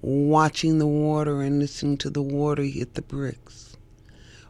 watching 0.00 0.78
the 0.78 0.86
water 0.86 1.42
and 1.42 1.58
listening 1.58 1.96
to 1.96 2.10
the 2.10 2.22
water 2.22 2.62
hit 2.62 2.94
the 2.94 3.02
bricks 3.02 3.76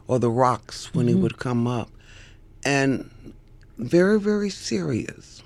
or 0.05 0.19
the 0.19 0.29
rocks 0.29 0.93
when 0.93 1.07
he 1.07 1.15
would 1.15 1.39
come 1.39 1.65
up. 1.65 1.89
And 2.63 3.09
very, 3.79 4.19
very 4.19 4.51
serious. 4.51 5.41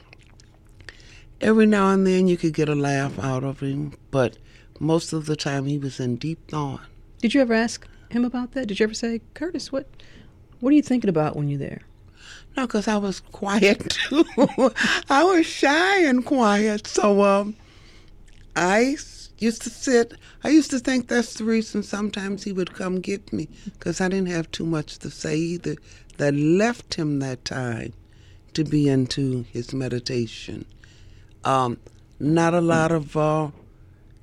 Every 1.39 1.65
now 1.65 1.91
and 1.91 2.05
then 2.05 2.27
you 2.27 2.35
could 2.35 2.53
get 2.53 2.67
a 2.67 2.75
laugh 2.75 3.17
out 3.19 3.45
of 3.45 3.61
him, 3.61 3.93
but 4.11 4.37
most 4.81 5.13
of 5.13 5.27
the 5.27 5.37
time 5.37 5.65
he 5.65 5.77
was 5.77 6.01
in 6.01 6.17
deep 6.17 6.51
thought. 6.51 6.81
Did 7.25 7.33
you 7.33 7.41
ever 7.41 7.55
ask 7.55 7.87
him 8.11 8.23
about 8.23 8.51
that? 8.51 8.67
Did 8.67 8.79
you 8.79 8.83
ever 8.83 8.93
say, 8.93 9.19
Curtis, 9.33 9.71
what 9.71 9.87
what 10.59 10.69
are 10.69 10.75
you 10.75 10.83
thinking 10.83 11.09
about 11.09 11.35
when 11.35 11.49
you're 11.49 11.57
there? 11.57 11.81
No, 12.55 12.67
because 12.67 12.87
I 12.87 12.97
was 12.97 13.19
quiet 13.19 13.89
too. 14.09 14.23
I 15.09 15.23
was 15.23 15.43
shy 15.47 16.03
and 16.03 16.23
quiet. 16.23 16.85
So 16.85 17.23
um, 17.23 17.55
I 18.55 18.97
used 19.39 19.63
to 19.63 19.71
sit. 19.71 20.13
I 20.43 20.49
used 20.49 20.69
to 20.69 20.77
think 20.77 21.07
that's 21.07 21.33
the 21.33 21.45
reason 21.45 21.81
sometimes 21.81 22.43
he 22.43 22.51
would 22.51 22.75
come 22.75 23.01
get 23.01 23.33
me 23.33 23.49
because 23.73 23.99
I 24.01 24.07
didn't 24.07 24.29
have 24.29 24.51
too 24.51 24.67
much 24.67 24.99
to 24.99 25.09
say 25.09 25.35
either. 25.35 25.77
That 26.17 26.35
left 26.35 26.93
him 26.93 27.17
that 27.21 27.43
time 27.43 27.93
to 28.53 28.63
be 28.63 28.87
into 28.87 29.45
his 29.51 29.73
meditation. 29.73 30.63
Um, 31.43 31.79
not 32.19 32.53
a 32.53 32.61
lot 32.61 32.91
of 32.91 33.17
uh, 33.17 33.49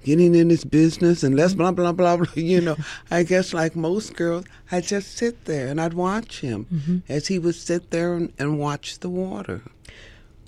getting 0.05 0.35
in 0.35 0.49
this 0.49 0.65
business 0.65 1.23
and 1.23 1.37
let's 1.37 1.55
blah 1.55 1.71
blah 1.71 1.93
blah 1.93 2.17
blah. 2.17 2.27
You 2.35 2.61
know, 2.61 2.77
I 3.11 3.23
guess 3.23 3.53
like 3.53 3.77
most 3.77 4.17
girls, 4.17 4.45
I 4.71 4.81
just 4.81 5.17
sit 5.17 5.45
there 5.45 5.69
and 5.69 5.81
I'd 5.81 5.95
watch 5.95 6.41
him 6.41 6.67
mm-hmm. 6.73 6.99
as 7.09 7.29
he 7.29 7.39
would 7.39 7.55
sit 7.55 7.91
there 7.91 8.15
and, 8.15 8.33
and 8.39 8.59
watch 8.59 8.99
the 8.99 9.09
water. 9.11 9.63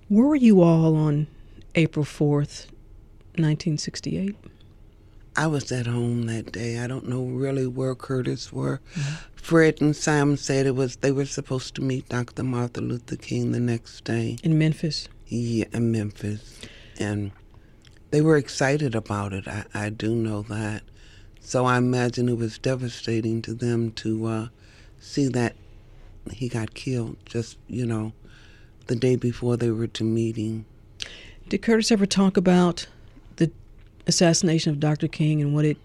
Where 0.09 0.27
were 0.27 0.37
you 0.37 0.63
all 0.63 0.97
on 0.97 1.27
April 1.75 2.05
4th, 2.05 2.67
1968? 3.37 4.37
I 5.37 5.47
was 5.49 5.73
at 5.73 5.87
home 5.87 6.27
that 6.27 6.53
day. 6.53 6.79
I 6.79 6.87
don't 6.87 7.09
know 7.09 7.25
really 7.25 7.67
where 7.67 7.95
Curtis 7.95 8.53
were. 8.53 8.81
Mm-hmm. 8.95 9.35
Fred 9.35 9.81
and 9.81 9.97
Sam 9.97 10.37
said 10.37 10.67
it 10.67 10.77
was 10.77 10.97
they 10.97 11.11
were 11.11 11.27
supposed 11.27 11.75
to 11.75 11.83
meet 11.83 12.09
Dr. 12.09 12.45
Martin 12.45 12.89
Luther 12.89 13.17
King 13.17 13.53
the 13.53 13.61
next 13.61 14.05
day. 14.05 14.39
In 14.43 14.59
Memphis? 14.59 15.09
Yeah, 15.27 15.67
in 15.73 15.91
Memphis. 15.91 16.61
And 16.99 17.33
they 18.15 18.21
were 18.21 18.37
excited 18.37 18.95
about 18.95 19.33
it. 19.33 19.49
I, 19.49 19.65
I 19.75 19.89
do 19.89 20.15
know 20.15 20.43
that. 20.43 20.85
So 21.41 21.65
I 21.65 21.79
imagine 21.79 22.29
it 22.29 22.39
was 22.39 22.59
devastating 22.59 23.43
to 23.43 23.55
them 23.55 23.91
to 23.93 24.27
uh, 24.27 24.49
see 25.01 25.27
that 25.31 25.57
he 26.31 26.49
got 26.49 26.75
killed 26.75 27.17
just, 27.27 27.59
you 27.67 27.85
know, 27.85 28.13
the 28.87 28.95
day 28.95 29.17
before 29.17 29.57
they 29.57 29.73
were 29.73 29.89
to 29.89 30.05
meeting. 30.05 30.65
Did 31.49 31.63
Curtis 31.63 31.91
ever 31.91 32.07
talk 32.07 32.37
about 32.37 32.87
the 33.35 33.51
assassination 34.07 34.73
of 34.73 34.79
Dr. 34.79 35.09
King 35.09 35.43
and 35.43 35.53
what 35.53 35.65
it 35.65 35.79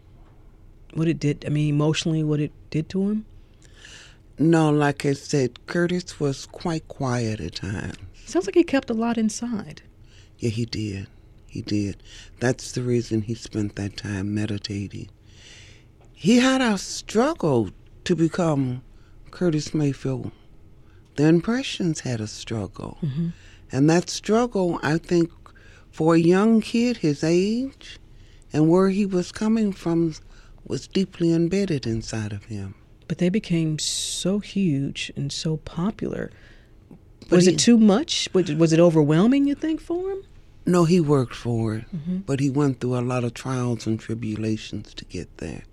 what 0.94 1.08
it 1.08 1.18
did? 1.18 1.44
I 1.48 1.50
mean, 1.50 1.74
emotionally, 1.74 2.24
what 2.24 2.40
it 2.40 2.52
did 2.70 2.90
to 2.90 3.10
him? 3.10 3.26
No, 4.38 4.70
like 4.70 5.04
I 5.04 5.14
said, 5.14 5.66
Curtis 5.66 6.20
was 6.20 6.46
quite 6.46 6.88
quiet 6.88 7.40
at 7.40 7.56
times. 7.56 7.98
Sounds 8.26 8.46
like 8.46 8.54
he 8.54 8.64
kept 8.64 8.92
a 8.92 8.94
lot 8.94 9.18
inside. 9.18 9.82
Yeah, 10.38 10.52
he 10.52 10.66
did. 10.66 11.08
He 11.50 11.62
did. 11.62 12.02
That's 12.40 12.72
the 12.72 12.82
reason 12.84 13.24
he 13.24 13.34
spent 13.36 13.76
that 13.76 13.98
time 13.98 14.34
meditating. 14.34 15.10
He 16.14 16.38
had 16.38 16.62
a 16.62 16.78
struggle 16.78 17.72
to 18.04 18.16
become 18.16 18.82
Curtis 19.32 19.74
Mayfield. 19.74 20.32
The 21.16 21.26
Impressions 21.26 22.02
had 22.02 22.22
a 22.22 22.28
struggle. 22.28 22.98
Mm-hmm. 23.02 23.30
And 23.72 23.90
that 23.90 24.10
struggle, 24.10 24.80
I 24.84 24.98
think, 24.98 25.32
for 25.92 26.16
a 26.16 26.20
young 26.20 26.62
kid 26.62 26.98
his 26.98 27.24
age 27.24 28.00
and 28.54 28.70
where 28.70 28.90
he 28.90 29.06
was 29.06 29.32
coming 29.32 29.74
from 29.74 30.14
was 30.66 30.88
deeply 30.88 31.34
embedded 31.34 31.86
inside 31.86 32.32
of 32.32 32.46
him. 32.46 32.76
But 33.08 33.18
they 33.18 33.30
became 33.30 33.80
so 33.80 34.40
huge 34.40 35.12
and 35.16 35.32
so 35.32 35.58
popular. 35.58 36.32
But 37.22 37.38
was 37.38 37.46
he- 37.46 37.54
it 37.54 37.60
too 37.60 37.78
much? 37.78 38.30
Was 38.34 38.74
it 38.74 38.80
overwhelming, 38.80 39.48
you 39.48 39.56
think, 39.56 39.82
for 39.82 40.12
him? 40.12 40.24
No, 40.70 40.86
he 40.86 41.00
worked 41.00 41.34
for 41.34 41.74
it, 41.76 41.86
mm-hmm. 41.92 42.18
but 42.18 42.40
he 42.40 42.52
went 42.52 42.80
through 42.80 43.00
a 43.00 43.02
lot 43.02 43.24
of 43.24 43.34
trials 43.34 43.88
and 43.88 44.00
tribulations 44.00 44.94
to 44.94 45.06
get 45.06 45.38
there. 45.38 45.64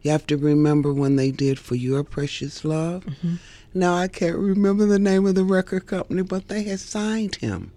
You 0.00 0.12
have 0.12 0.26
to 0.28 0.38
remember 0.38 0.94
when 0.94 1.16
they 1.16 1.30
did 1.30 1.58
For 1.58 1.74
Your 1.74 2.02
Precious 2.02 2.64
Love. 2.64 3.04
Mm-hmm. 3.04 3.34
Now, 3.74 3.94
I 3.96 4.08
can't 4.08 4.38
remember 4.38 4.86
the 4.86 4.98
name 4.98 5.26
of 5.26 5.34
the 5.34 5.44
record 5.44 5.86
company, 5.86 6.22
but 6.22 6.48
they 6.48 6.62
had 6.62 6.80
signed 6.80 7.34
him 7.36 7.72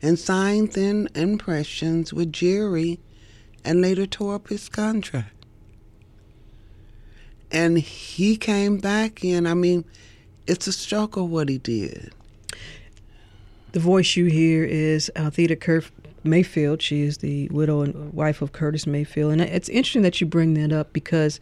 and 0.00 0.18
signed 0.18 0.72
then 0.72 1.10
Impressions 1.14 2.10
with 2.10 2.32
Jerry 2.32 2.98
and 3.62 3.82
later 3.82 4.06
tore 4.06 4.36
up 4.36 4.48
his 4.48 4.70
contract. 4.70 5.44
And 7.50 7.78
he 7.78 8.38
came 8.38 8.78
back 8.78 9.22
in. 9.22 9.46
I 9.46 9.52
mean, 9.52 9.84
it's 10.46 10.66
a 10.66 10.72
struggle 10.72 11.28
what 11.28 11.50
he 11.50 11.58
did. 11.58 12.14
The 13.72 13.80
voice 13.80 14.16
you 14.16 14.26
hear 14.26 14.64
is 14.64 15.10
Altheida 15.16 15.56
Kerr 15.56 15.82
Mayfield. 16.24 16.82
She 16.82 17.00
is 17.00 17.18
the 17.18 17.48
widow 17.48 17.80
and 17.80 18.12
wife 18.12 18.42
of 18.42 18.52
Curtis 18.52 18.86
Mayfield. 18.86 19.32
And 19.32 19.40
it's 19.40 19.70
interesting 19.70 20.02
that 20.02 20.20
you 20.20 20.26
bring 20.26 20.52
that 20.54 20.74
up 20.74 20.92
because 20.92 21.40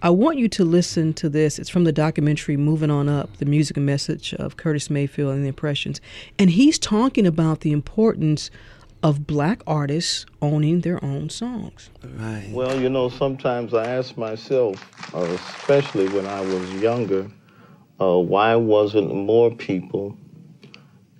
I 0.00 0.10
want 0.10 0.38
you 0.38 0.48
to 0.50 0.64
listen 0.64 1.14
to 1.14 1.28
this. 1.28 1.58
It's 1.58 1.68
from 1.68 1.82
the 1.82 1.90
documentary 1.90 2.56
Moving 2.56 2.92
On 2.92 3.08
Up, 3.08 3.38
the 3.38 3.44
music 3.44 3.76
and 3.76 3.84
message 3.84 4.32
of 4.34 4.56
Curtis 4.56 4.88
Mayfield 4.88 5.34
and 5.34 5.42
the 5.42 5.48
Impressions. 5.48 6.00
And 6.38 6.50
he's 6.50 6.78
talking 6.78 7.26
about 7.26 7.62
the 7.62 7.72
importance 7.72 8.52
of 9.02 9.26
black 9.26 9.60
artists 9.66 10.26
owning 10.40 10.82
their 10.82 11.04
own 11.04 11.28
songs. 11.28 11.90
Right. 12.04 12.50
Well, 12.52 12.80
you 12.80 12.88
know, 12.88 13.08
sometimes 13.08 13.74
I 13.74 13.84
ask 13.86 14.16
myself, 14.16 14.76
uh, 15.12 15.22
especially 15.22 16.08
when 16.10 16.26
I 16.26 16.40
was 16.40 16.72
younger, 16.74 17.28
uh, 18.00 18.16
why 18.18 18.54
wasn't 18.54 19.12
more 19.12 19.50
people 19.50 20.16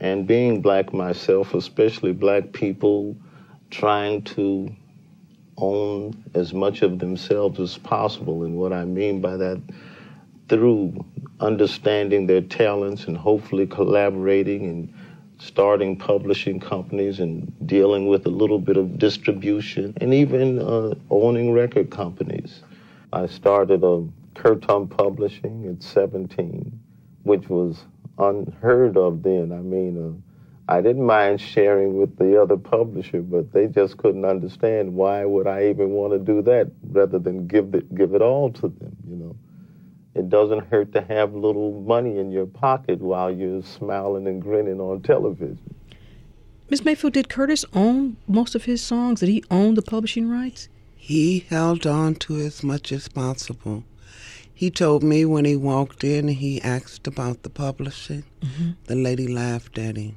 And 0.04 0.26
being 0.26 0.60
black 0.60 0.92
myself, 0.92 1.54
especially 1.54 2.12
black 2.12 2.52
people 2.52 3.16
trying 3.70 4.20
to 4.36 4.68
own 5.56 6.22
as 6.34 6.52
much 6.52 6.82
of 6.82 6.98
themselves 6.98 7.58
as 7.58 7.78
possible. 7.78 8.44
And 8.44 8.58
what 8.58 8.74
I 8.74 8.84
mean 8.84 9.22
by 9.22 9.38
that, 9.38 9.62
through 10.50 11.02
understanding 11.40 12.26
their 12.26 12.42
talents 12.42 13.06
and 13.06 13.16
hopefully 13.16 13.66
collaborating 13.66 14.66
and 14.66 14.92
starting 15.38 15.96
publishing 15.96 16.60
companies 16.60 17.18
and 17.18 17.50
dealing 17.66 18.06
with 18.06 18.26
a 18.26 18.30
little 18.30 18.58
bit 18.58 18.76
of 18.76 18.98
distribution 18.98 19.94
and 20.02 20.12
even 20.12 20.58
uh, 20.58 20.94
owning 21.08 21.50
record 21.50 21.88
companies. 21.88 22.60
I 23.14 23.24
started 23.24 23.82
a 23.82 24.06
Curtom 24.34 24.90
Publishing 24.90 25.66
at 25.66 25.82
17, 25.82 26.78
which 27.22 27.48
was 27.48 27.86
unheard 28.18 28.96
of 28.96 29.22
then. 29.22 29.52
I 29.52 29.60
mean, 29.60 29.98
uh, 29.98 30.72
I 30.72 30.80
didn't 30.80 31.04
mind 31.04 31.40
sharing 31.40 31.98
with 31.98 32.16
the 32.16 32.40
other 32.40 32.56
publisher, 32.56 33.20
but 33.20 33.52
they 33.52 33.66
just 33.66 33.98
couldn't 33.98 34.24
understand 34.24 34.94
why 34.94 35.24
would 35.24 35.46
I 35.46 35.68
even 35.68 35.90
want 35.90 36.12
to 36.14 36.18
do 36.18 36.40
that 36.42 36.70
rather 36.90 37.18
than 37.18 37.46
give 37.46 37.74
it 37.74 37.94
give 37.94 38.14
it 38.14 38.22
all 38.22 38.50
to 38.52 38.68
them, 38.68 38.96
you 39.06 39.16
know. 39.16 39.36
It 40.14 40.28
doesn't 40.28 40.66
hurt 40.68 40.92
to 40.92 41.02
have 41.02 41.34
little 41.34 41.82
money 41.82 42.18
in 42.18 42.30
your 42.30 42.46
pocket 42.46 43.00
while 43.00 43.30
you're 43.30 43.62
smiling 43.62 44.26
and 44.28 44.40
grinning 44.40 44.80
on 44.80 45.02
television. 45.02 45.58
Miss 46.70 46.84
Mayfield, 46.84 47.12
did 47.12 47.28
Curtis 47.28 47.64
own 47.74 48.16
most 48.26 48.54
of 48.54 48.64
his 48.64 48.80
songs? 48.80 49.20
Did 49.20 49.28
he 49.28 49.44
own 49.50 49.74
the 49.74 49.82
publishing 49.82 50.30
rights? 50.30 50.68
He 50.94 51.40
held 51.50 51.86
on 51.86 52.14
to 52.16 52.38
as 52.38 52.62
much 52.62 52.90
as 52.90 53.08
possible. 53.08 53.84
He 54.54 54.70
told 54.70 55.02
me 55.02 55.24
when 55.24 55.44
he 55.44 55.56
walked 55.56 56.04
in, 56.04 56.28
he 56.28 56.62
asked 56.62 57.06
about 57.06 57.42
the 57.42 57.50
publishing. 57.50 58.24
Mm-hmm. 58.40 58.70
The 58.84 58.94
lady 58.94 59.26
laughed 59.26 59.78
at 59.78 59.96
him 59.96 60.16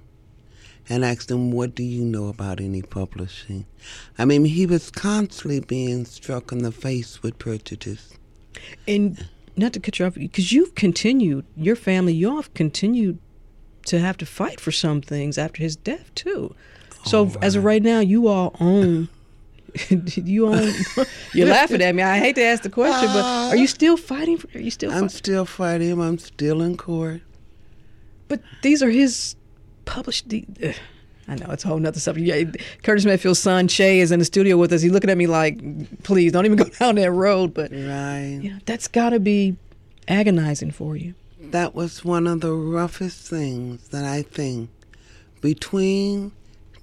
and 0.88 1.04
asked 1.04 1.32
him, 1.32 1.52
What 1.52 1.74
do 1.74 1.84
you 1.84 2.06
know 2.06 2.28
about 2.28 2.62
any 2.62 2.84
publishing? 2.84 3.66
I 4.18 4.26
mean, 4.26 4.46
he 4.46 4.66
was 4.66 4.92
constantly 4.92 5.60
being 5.60 6.06
struck 6.06 6.52
in 6.52 6.60
the 6.60 6.72
face 6.72 7.24
with 7.24 7.40
prejudice. 7.40 8.14
And 8.88 9.28
not 9.56 9.74
to 9.74 9.80
cut 9.80 9.98
you 9.98 10.06
off, 10.06 10.14
because 10.14 10.52
you've 10.52 10.76
continued, 10.76 11.46
your 11.56 11.76
family, 11.76 12.14
y'all 12.14 12.36
have 12.36 12.54
continued 12.54 13.18
to 13.88 14.00
have 14.00 14.18
to 14.18 14.26
fight 14.26 14.60
for 14.60 14.72
some 14.72 15.02
things 15.02 15.38
after 15.38 15.64
his 15.64 15.76
death, 15.76 16.14
too. 16.14 16.56
So 17.06 17.32
as 17.42 17.56
of 17.56 17.64
right 17.64 17.82
now, 17.82 18.02
you 18.02 18.28
all 18.28 18.56
own. 18.60 19.08
you 20.16 20.48
own. 20.48 20.72
You're 21.34 21.48
laughing 21.48 21.82
at 21.82 21.94
me. 21.96 22.04
I 22.04 22.20
hate 22.20 22.36
to 22.36 22.44
ask 22.44 22.64
the 22.64 22.70
question, 22.70 23.08
but 23.10 23.24
are 23.24 23.56
you 23.56 23.68
still 23.68 23.98
fighting? 23.98 24.38
For, 24.38 24.48
are 24.58 24.62
you 24.62 24.72
still? 24.72 24.92
I'm 24.92 25.10
still 25.10 25.46
fighting 25.46 25.90
him. 25.90 26.00
I'm 26.02 26.18
still 26.18 26.62
in 26.62 26.78
court. 26.78 27.22
But 28.28 28.42
these 28.62 28.84
are 28.84 28.90
his 28.90 29.36
published. 29.86 30.30
The, 30.30 30.46
I 31.30 31.36
know 31.36 31.48
it's 31.52 31.66
a 31.66 31.68
whole 31.68 31.80
nother 31.80 32.00
subject. 32.00 32.26
Yeah, 32.28 32.64
Curtis 32.84 33.06
Mayfield's 33.06 33.40
son 33.40 33.68
Shay 33.68 34.00
is 34.00 34.12
in 34.12 34.20
the 34.20 34.26
studio 34.26 34.58
with 34.58 34.72
us. 34.74 34.82
He's 34.82 34.92
looking 34.92 35.10
at 35.10 35.18
me 35.18 35.28
like, 35.28 35.60
"Please 36.04 36.32
don't 36.32 36.46
even 36.46 36.58
go 36.58 36.64
down 36.80 36.96
that 36.96 37.12
road." 37.12 37.54
But 37.54 37.72
Right. 37.72 38.40
you 38.42 38.52
know, 38.52 38.58
that's 38.66 38.88
got 38.88 39.10
to 39.12 39.20
be 39.20 39.56
agonizing 40.08 40.72
for 40.72 40.96
you. 40.96 41.14
That 41.40 41.76
was 41.76 42.04
one 42.04 42.28
of 42.28 42.42
the 42.42 42.52
roughest 42.54 43.30
things 43.30 43.90
that 43.90 44.04
I 44.04 44.22
think 44.22 44.70
between 45.42 46.32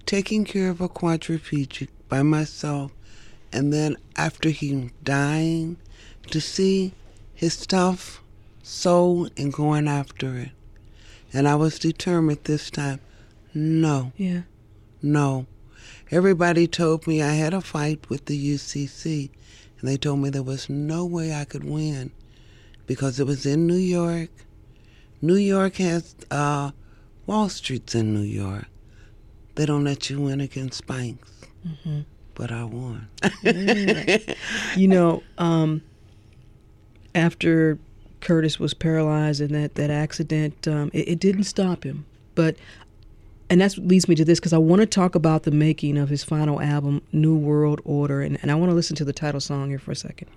taking 0.07 0.45
care 0.45 0.71
of 0.71 0.81
a 0.81 0.89
quadriplegic 0.89 1.89
by 2.09 2.23
myself 2.23 2.93
and 3.53 3.73
then 3.73 3.97
after 4.17 4.51
him 4.51 4.91
dying 5.03 5.77
to 6.31 6.41
see 6.41 6.93
his 7.35 7.55
stuff 7.55 8.21
sold 8.63 9.31
and 9.37 9.53
going 9.53 9.87
after 9.87 10.37
it. 10.37 10.51
And 11.33 11.47
I 11.47 11.55
was 11.55 11.79
determined 11.79 12.41
this 12.45 12.71
time 12.71 13.01
no, 13.53 14.13
Yeah. 14.17 14.43
no. 15.01 15.47
Everybody 16.11 16.67
told 16.67 17.07
me 17.07 17.23
I 17.23 17.35
had 17.35 17.55
a 17.55 17.61
fight 17.61 18.09
with 18.11 18.25
the 18.27 18.37
UCC, 18.37 19.31
and 19.79 19.89
they 19.89 19.97
told 19.97 20.21
me 20.21 20.31
there 20.31 20.43
was 20.43 20.69
no 20.69 21.05
way 21.05 21.33
I 21.33 21.45
could 21.45 21.65
win 21.65 22.11
because 22.87 23.21
it 23.21 23.27
was 23.27 23.47
in 23.47 23.67
New 23.67 23.77
York. 23.77 24.31
New 25.23 25.37
York 25.37 25.77
has 25.77 26.15
uh, 26.31 26.73
Wall 27.27 27.49
Street's 27.49 27.95
in 27.95 28.13
New 28.13 28.21
York. 28.23 28.67
They 29.55 29.67
don't 29.67 29.85
let 29.85 30.11
you 30.11 30.21
win 30.21 30.41
against 30.41 30.85
Spanx, 30.87 31.19
Mm-hmm. 31.67 32.01
but 32.35 32.53
I 32.53 32.65
won. 32.65 33.09
you 34.77 34.89
know, 34.89 35.23
um, 35.39 35.83
after 37.15 37.79
Curtis 38.21 38.59
was 38.59 38.75
paralyzed 38.75 39.41
in 39.41 39.53
that 39.53 39.75
that 39.77 39.91
accident, 39.91 40.67
um, 40.69 40.91
it, 40.93 41.09
it 41.09 41.19
didn't 41.21 41.45
stop 41.45 41.85
him. 41.85 42.05
But 42.35 42.57
and 43.51 43.61
that 43.61 43.77
leads 43.79 44.09
me 44.09 44.15
to 44.15 44.25
this 44.25 44.41
because 44.41 44.53
I 44.53 44.59
want 44.59 44.81
to 44.81 44.87
talk 44.87 45.15
about 45.15 45.45
the 45.45 45.51
making 45.51 45.99
of 45.99 46.09
his 46.09 46.25
final 46.25 46.61
album, 46.61 47.03
New 47.13 47.37
World 47.37 47.81
Order, 47.85 48.23
and, 48.23 48.39
and 48.43 48.51
I 48.51 48.55
want 48.55 48.71
to 48.71 48.75
listen 48.75 48.97
to 48.97 49.05
the 49.05 49.13
title 49.13 49.41
song 49.41 49.69
here 49.69 49.79
for 49.79 49.93
a 49.93 49.97
second. 49.97 50.29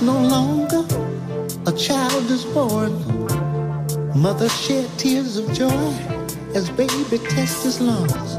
No 0.00 0.16
longer, 0.16 0.84
a 1.66 1.72
child 1.72 2.30
is 2.30 2.44
born. 2.44 2.92
Mother 4.14 4.48
shed 4.48 4.88
tears 4.96 5.36
of 5.36 5.52
joy 5.52 5.92
as 6.54 6.70
baby 6.70 7.18
tests 7.18 7.64
his 7.64 7.80
lungs. 7.80 8.36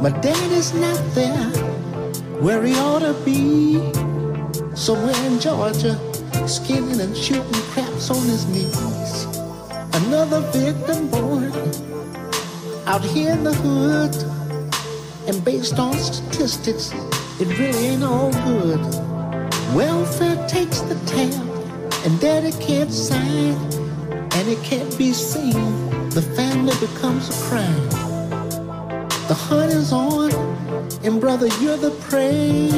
My 0.00 0.08
daddy's 0.22 0.72
not 0.72 0.98
there 1.14 1.50
where 2.40 2.62
he 2.64 2.74
ought 2.76 3.00
to 3.00 3.12
be. 3.22 3.76
Somewhere 4.74 5.14
in 5.26 5.38
Georgia, 5.40 5.94
skinning 6.48 6.98
and 6.98 7.14
shooting 7.14 7.62
craps 7.72 8.10
on 8.10 8.22
his 8.22 8.46
knees. 8.46 9.24
Another 10.06 10.40
victim 10.52 11.08
born 11.08 11.52
out 12.86 13.04
here 13.04 13.32
in 13.32 13.44
the 13.44 13.52
hood. 13.52 14.14
And 15.28 15.44
based 15.44 15.78
on 15.78 15.92
statistics, 15.98 16.92
it 17.38 17.58
really 17.58 17.88
ain't 17.88 18.04
all 18.04 18.32
good. 18.32 19.03
Welfare 19.74 20.36
takes 20.46 20.82
the 20.82 20.94
tab, 21.04 22.06
and 22.06 22.20
daddy 22.20 22.52
can't 22.64 22.92
sign, 22.92 23.54
and 24.32 24.48
it 24.48 24.62
can't 24.62 24.96
be 24.96 25.12
seen. 25.12 25.90
The 26.10 26.22
family 26.22 26.74
becomes 26.78 27.28
a 27.28 27.42
crime. 27.48 27.88
The 29.26 29.34
hunt 29.34 29.72
is 29.72 29.92
on, 29.92 30.32
and 31.02 31.20
brother, 31.20 31.48
you're 31.60 31.76
the 31.76 31.90
prey. 32.06 32.70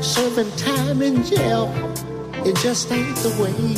Serving 0.00 0.50
time 0.56 1.02
in 1.02 1.22
jail, 1.22 1.70
it 2.46 2.56
just 2.56 2.90
ain't 2.90 3.16
the 3.16 3.36
way. 3.36 3.76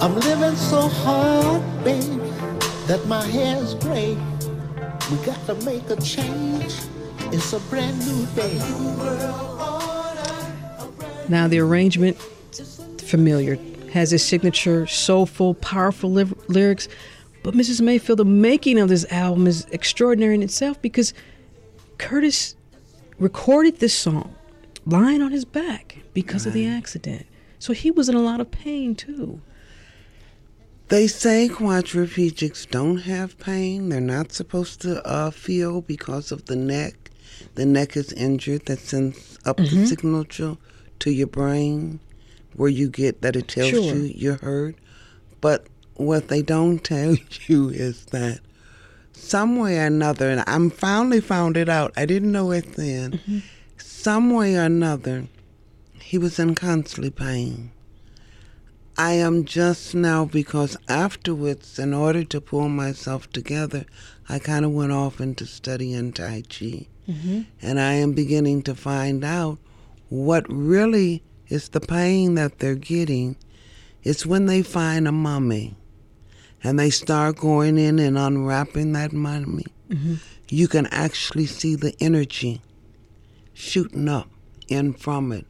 I'm 0.00 0.14
living 0.14 0.54
so 0.54 0.82
hard, 0.86 1.60
baby, 1.82 2.30
that 2.86 3.04
my 3.08 3.24
hair's 3.26 3.74
gray. 3.74 4.16
We 5.10 5.16
gotta 5.26 5.56
make 5.64 5.90
a 5.90 5.96
change. 5.96 6.76
It's 7.32 7.52
a 7.52 7.58
brand 7.68 7.98
new 8.06 8.26
day. 8.36 9.65
Now 11.28 11.48
the 11.48 11.58
arrangement, 11.58 12.16
familiar, 12.98 13.58
has 13.92 14.10
his 14.10 14.24
signature 14.24 14.86
soulful, 14.86 15.54
powerful 15.54 16.10
li- 16.12 16.24
lyrics. 16.48 16.88
But 17.42 17.54
Mrs. 17.54 17.80
Mayfield, 17.80 18.18
the 18.18 18.24
making 18.24 18.78
of 18.78 18.88
this 18.88 19.10
album 19.12 19.46
is 19.46 19.66
extraordinary 19.70 20.34
in 20.34 20.42
itself 20.42 20.80
because 20.82 21.14
Curtis 21.98 22.56
recorded 23.18 23.78
this 23.80 23.94
song 23.94 24.34
lying 24.84 25.22
on 25.22 25.30
his 25.32 25.44
back 25.44 25.98
because 26.12 26.46
of 26.46 26.52
the 26.52 26.66
accident. 26.66 27.26
So 27.58 27.72
he 27.72 27.90
was 27.90 28.08
in 28.08 28.14
a 28.14 28.20
lot 28.20 28.40
of 28.40 28.50
pain 28.50 28.94
too. 28.94 29.40
They 30.88 31.06
say 31.08 31.48
quadriplegics 31.48 32.70
don't 32.70 32.98
have 32.98 33.38
pain. 33.38 33.88
They're 33.88 34.00
not 34.00 34.30
supposed 34.32 34.80
to 34.82 35.04
uh, 35.04 35.30
feel 35.30 35.80
because 35.80 36.30
of 36.30 36.44
the 36.46 36.54
neck. 36.54 37.10
The 37.56 37.66
neck 37.66 37.96
is 37.96 38.12
injured. 38.12 38.66
That 38.66 38.78
sends 38.78 39.38
up 39.44 39.56
the 39.56 39.64
Mhm. 39.64 39.86
signal 39.88 40.24
to, 40.24 40.58
to 41.00 41.10
your 41.10 41.26
brain 41.26 42.00
where 42.54 42.68
you 42.70 42.88
get 42.88 43.20
that 43.22 43.36
it 43.36 43.48
tells 43.48 43.70
Sure. 43.70 43.82
you 43.94 44.12
you're 44.14 44.36
hurt. 44.38 44.76
But 45.40 45.66
what 45.94 46.28
they 46.28 46.42
don't 46.42 46.82
tell 46.82 47.16
you 47.46 47.68
is 47.70 48.06
that 48.06 48.40
some 49.12 49.56
way 49.56 49.78
or 49.78 49.86
another, 49.86 50.30
and 50.30 50.44
I'm 50.46 50.70
finally 50.70 51.20
found 51.20 51.56
it 51.56 51.68
out. 51.68 51.92
I 51.96 52.04
didn't 52.06 52.32
know 52.32 52.50
it 52.52 52.74
then. 52.74 53.42
Some 53.78 54.30
way 54.30 54.56
or 54.56 54.62
another, 54.64 55.26
he 56.00 56.18
was 56.18 56.38
in 56.38 56.54
constantly 56.54 57.10
pain. 57.10 57.70
I 58.98 59.12
am 59.12 59.44
just 59.44 59.94
now 59.94 60.24
because 60.24 60.76
afterwards, 60.88 61.78
in 61.78 61.92
order 61.92 62.24
to 62.24 62.40
pull 62.40 62.68
myself 62.68 63.30
together, 63.30 63.84
I 64.28 64.38
kind 64.38 64.64
of 64.64 64.72
went 64.72 64.92
off 64.92 65.20
into 65.20 65.44
studying 65.46 66.12
Tai 66.12 66.42
Chi. 66.48 66.86
Mm-hmm. 67.08 67.42
And 67.62 67.78
I 67.80 67.92
am 67.94 68.12
beginning 68.12 68.62
to 68.62 68.74
find 68.74 69.22
out 69.24 69.58
what 70.08 70.44
really 70.48 71.22
is 71.48 71.70
the 71.70 71.80
pain 71.80 72.34
that 72.34 72.58
they're 72.58 72.74
getting 72.74 73.36
It's 74.02 74.24
when 74.24 74.46
they 74.46 74.62
find 74.62 75.08
a 75.08 75.12
mummy 75.12 75.74
and 76.62 76.78
they 76.78 76.90
start 76.90 77.38
going 77.38 77.76
in 77.76 77.98
and 77.98 78.16
unwrapping 78.16 78.92
that 78.92 79.12
mummy. 79.12 79.66
Mhm. 79.90 80.20
You 80.48 80.68
can 80.68 80.86
actually 80.86 81.46
see 81.46 81.74
the 81.74 81.92
energy 82.00 82.60
shooting 83.52 84.08
up 84.08 84.30
in 84.68 84.92
from 84.92 85.32
it. 85.32 85.44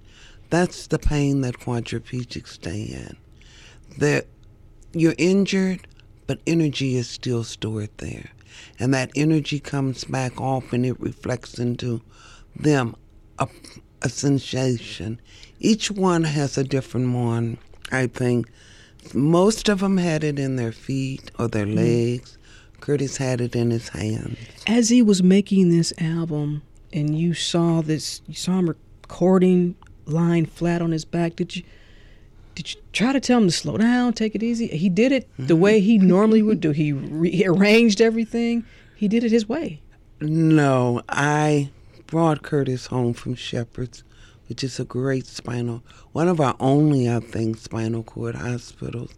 That's 0.48 0.86
the 0.86 0.98
pain 0.98 1.42
that 1.42 1.60
quadriplegics 1.60 2.48
stay 2.48 2.82
in. 2.82 3.16
That 3.98 4.26
you're 4.94 5.14
injured, 5.18 5.86
but 6.26 6.40
energy 6.46 6.96
is 6.96 7.08
still 7.10 7.44
stored 7.44 7.90
there. 7.98 8.30
And 8.78 8.94
that 8.94 9.10
energy 9.14 9.60
comes 9.60 10.04
back 10.04 10.40
off 10.40 10.72
and 10.72 10.86
it 10.86 10.98
reflects 10.98 11.58
into 11.58 12.00
them 12.58 12.96
a, 13.38 13.48
a 14.02 14.08
sensation. 14.08 15.20
Each 15.60 15.90
one 15.90 16.24
has 16.24 16.58
a 16.58 16.64
different 16.64 17.14
one, 17.14 17.58
I 17.90 18.06
think. 18.06 18.48
Most 19.14 19.68
of 19.68 19.80
them 19.80 19.96
had 19.96 20.24
it 20.24 20.38
in 20.38 20.56
their 20.56 20.72
feet 20.72 21.30
or 21.38 21.48
their 21.48 21.66
mm-hmm. 21.66 21.76
legs. 21.76 22.38
Curtis 22.80 23.16
had 23.16 23.40
it 23.40 23.56
in 23.56 23.70
his 23.70 23.88
hands. 23.88 24.38
As 24.66 24.88
he 24.88 25.02
was 25.02 25.22
making 25.22 25.70
this 25.70 25.92
album, 25.98 26.62
and 26.92 27.18
you 27.18 27.34
saw 27.34 27.80
this, 27.80 28.20
you 28.26 28.34
saw 28.34 28.58
him 28.58 28.68
recording, 28.68 29.74
lying 30.04 30.46
flat 30.46 30.82
on 30.82 30.92
his 30.92 31.04
back. 31.04 31.36
Did 31.36 31.56
you? 31.56 31.62
Did 32.54 32.72
you 32.72 32.80
try 32.94 33.12
to 33.12 33.20
tell 33.20 33.38
him 33.38 33.48
to 33.48 33.52
slow 33.52 33.76
down, 33.76 34.14
take 34.14 34.34
it 34.34 34.42
easy? 34.42 34.66
He 34.68 34.88
did 34.88 35.12
it 35.12 35.28
the 35.38 35.52
mm-hmm. 35.52 35.62
way 35.62 35.80
he 35.80 35.98
normally 35.98 36.40
would 36.40 36.60
do. 36.60 36.70
He 36.70 36.90
rearranged 36.90 38.00
everything. 38.00 38.64
He 38.94 39.08
did 39.08 39.24
it 39.24 39.30
his 39.30 39.46
way. 39.46 39.82
No, 40.20 41.02
I 41.06 41.70
brought 42.06 42.42
Curtis 42.42 42.86
home 42.86 43.14
from 43.14 43.34
Shepherd's, 43.34 44.04
which 44.48 44.62
is 44.62 44.78
a 44.78 44.84
great 44.84 45.26
spinal, 45.26 45.82
one 46.12 46.28
of 46.28 46.40
our 46.40 46.56
only, 46.60 47.10
I 47.10 47.20
think, 47.20 47.58
spinal 47.58 48.02
cord 48.02 48.34
hospitals. 48.34 49.12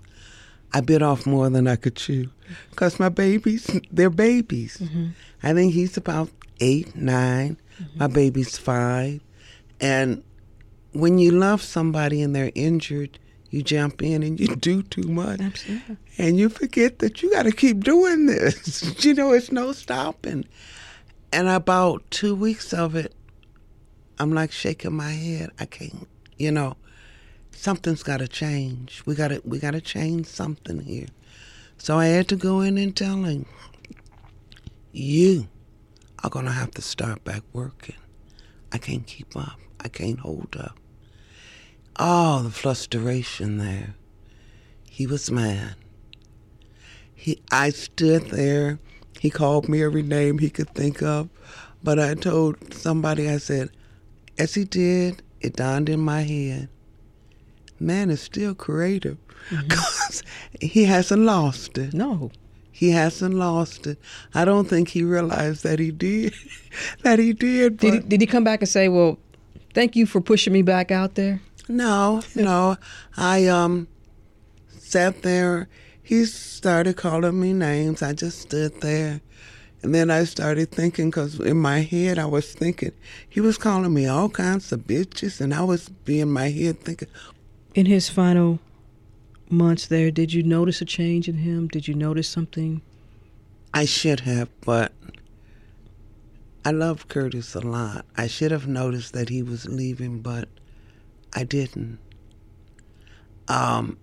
I 0.73 0.81
bit 0.83 1.03
off 1.03 1.27
more 1.27 1.49
than 1.49 1.67
I 1.67 1.77
could 1.77 1.97
chew 1.97 2.31
because 2.71 3.01
my 3.01 3.09
babies, 3.09 3.71
they're 3.91 4.11
babies. 4.11 4.77
Mm-hmm. 4.79 5.09
I 5.43 5.55
think 5.55 5.73
he's 5.73 5.97
about 5.97 6.29
eight, 6.61 6.95
9 6.95 7.57
My 7.97 8.07
mm-hmm. 8.07 8.15
baby's 8.15 8.59
five. 8.59 9.21
And 9.81 10.23
when 10.93 11.19
you 11.19 11.31
love 11.31 11.63
somebody 11.63 12.23
and 12.23 12.35
they're 12.35 12.53
injured, 12.55 13.19
you 13.51 13.63
jump 13.63 14.03
in 14.03 14.23
and 14.23 14.39
you 14.39 14.55
do 14.57 14.83
too 14.83 15.09
much. 15.09 15.41
Absolutely. 15.41 15.97
And 16.19 16.37
you 16.37 16.49
forget 16.49 16.99
that 16.99 17.23
you 17.23 17.31
got 17.31 17.45
to 17.45 17.53
keep 17.53 17.83
doing 17.83 18.27
this. 18.27 19.05
you 19.05 19.15
know, 19.15 19.33
it's 19.33 19.51
no 19.53 19.73
stopping. 19.73 20.45
And 21.33 21.49
about 21.49 22.11
two 22.11 22.35
weeks 22.35 22.73
of 22.73 22.95
it, 22.95 23.15
I'm 24.19 24.33
like 24.33 24.51
shaking 24.51 24.95
my 24.95 25.11
head. 25.11 25.51
I 25.61 25.67
can't, 25.67 26.09
you 26.37 26.51
know, 26.51 26.77
something's 27.53 28.03
got 28.03 28.19
to 28.19 28.29
change. 28.29 29.03
We 29.07 29.15
got 29.15 29.29
to, 29.29 29.43
we 29.45 29.59
got 29.59 29.73
to 29.73 29.81
change 29.81 30.27
something 30.27 30.81
here. 30.81 31.09
So 31.77 31.99
I 31.99 32.07
had 32.07 32.29
to 32.29 32.37
go 32.37 32.61
in 32.61 32.79
and 32.79 32.97
tell 32.97 33.23
him, 33.25 33.47
you 34.93 35.49
are 36.25 36.31
going 36.31 36.47
to 36.47 36.53
have 36.53 36.73
to 36.73 36.83
start 36.83 37.23
back 37.25 37.43
working. 37.53 37.97
I 38.73 38.79
can't 38.79 39.07
keep 39.07 39.37
up. 39.37 39.59
I 39.81 39.89
can't 39.89 40.19
hold 40.19 40.57
up. 40.59 40.77
Oh, 41.97 42.43
the 42.43 42.51
frustration 42.51 43.59
there. 43.59 43.95
He 44.89 45.07
was 45.07 45.31
mad. 45.31 45.75
He, 47.15 47.41
I 47.53 47.71
stood 47.71 48.31
there. 48.31 48.79
He 49.21 49.31
called 49.31 49.69
me 49.69 49.83
every 49.83 50.03
name 50.03 50.39
he 50.39 50.51
could 50.51 50.71
think 50.75 51.03
of, 51.03 51.29
but 51.83 51.99
I 51.99 52.15
told 52.15 52.73
somebody, 52.73 53.29
I 53.29 53.39
said, 53.39 53.71
as 54.39 54.55
he 54.55 54.65
did, 54.65 55.23
it 55.41 55.57
dawned 55.57 55.89
in 55.89 56.01
my 56.01 56.23
head. 56.23 56.69
Man 57.81 58.11
is 58.11 58.21
still 58.21 58.55
creative 58.55 59.19
because 59.51 60.23
he 60.61 60.85
hasn't 60.85 61.23
lost 61.23 61.79
it. 61.79 61.95
No. 61.95 62.31
He 62.71 62.91
hasn't 62.91 63.35
lost 63.35 63.89
it. 63.89 63.99
I 64.35 64.45
don't 64.45 64.69
think 64.69 64.91
he 64.91 65.03
realized 65.03 65.65
that 65.65 65.81
he 65.81 65.91
did. 65.91 66.33
that 67.03 67.19
he 67.19 67.33
did. 67.33 67.79
Did 67.79 67.95
he, 67.95 68.01
did 68.01 68.21
he 68.21 68.27
come 68.27 68.45
back 68.45 68.61
and 68.61 68.69
say, 68.69 68.89
"Well, 68.89 69.19
thank 69.75 69.97
you 69.97 70.07
for 70.07 70.21
pushing 70.21 70.53
me 70.53 70.63
back 70.63 70.93
out 70.93 71.17
there"? 71.17 71.41
No, 71.69 72.23
no. 72.37 72.77
I 73.17 73.47
um 73.47 73.89
sat 74.79 75.23
there. 75.23 75.69
He 76.09 76.25
started 76.25 76.97
calling 76.97 77.39
me 77.39 77.53
names. 77.53 78.01
I 78.01 78.15
just 78.15 78.41
stood 78.41 78.81
there. 78.81 79.21
And 79.83 79.95
then 79.95 80.11
I 80.11 80.25
started 80.25 80.71
thinking, 80.71 81.11
because 81.11 81.39
in 81.39 81.59
my 81.59 81.81
head 81.81 82.19
I 82.19 82.25
was 82.25 82.55
thinking, 82.55 82.93
he 83.29 83.43
was 83.43 83.59
calling 83.59 83.93
me 83.93 84.07
all 84.07 84.31
kinds 84.31 84.73
of 84.73 84.87
bitches. 84.87 85.39
And 85.39 85.53
I 85.53 85.63
was 85.65 85.91
in 86.07 86.31
my 86.31 86.49
head 86.49 86.81
thinking, 86.81 87.09
In 87.75 87.85
his 87.85 88.09
final 88.09 88.59
months 89.51 89.87
there, 89.89 90.11
did 90.11 90.33
you 90.33 90.43
notice 90.43 90.81
a 90.81 90.87
change 90.87 91.29
in 91.29 91.37
him? 91.37 91.69
Did 91.69 91.87
you 91.87 91.93
notice 91.93 92.27
something? 92.27 92.81
I 93.75 93.85
should 93.85 94.21
have, 94.21 94.49
but 94.63 94.93
I 96.65 96.71
love 96.71 97.09
Curtis 97.09 97.55
a 97.55 97.61
lot. 97.61 98.07
I 98.17 98.29
should 98.29 98.51
have 98.51 98.67
noticed 98.67 99.13
that 99.13 99.29
he 99.29 99.43
was 99.43 99.69
leaving, 99.69 100.21
but 100.21 100.49
I 101.35 101.45
didn't. 101.45 101.99
Um, 103.47 103.99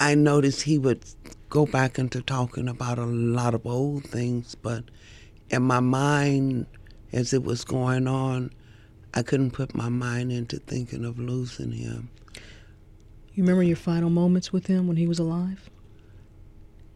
I 0.00 0.14
noticed 0.14 0.62
he 0.62 0.78
would 0.78 1.04
go 1.48 1.66
back 1.66 1.98
into 1.98 2.22
talking 2.22 2.68
about 2.68 3.00
a 3.00 3.04
lot 3.04 3.52
of 3.52 3.66
old 3.66 4.04
things, 4.04 4.54
but 4.54 4.84
in 5.50 5.62
my 5.62 5.80
mind, 5.80 6.66
as 7.12 7.32
it 7.32 7.42
was 7.42 7.64
going 7.64 8.06
on, 8.06 8.52
I 9.12 9.22
couldn't 9.22 9.50
put 9.50 9.74
my 9.74 9.88
mind 9.88 10.30
into 10.30 10.58
thinking 10.60 11.04
of 11.04 11.18
losing 11.18 11.72
him. 11.72 12.10
You 13.34 13.42
remember 13.42 13.64
your 13.64 13.76
final 13.76 14.08
moments 14.08 14.52
with 14.52 14.68
him 14.68 14.86
when 14.86 14.98
he 14.98 15.08
was 15.08 15.18
alive? 15.18 15.68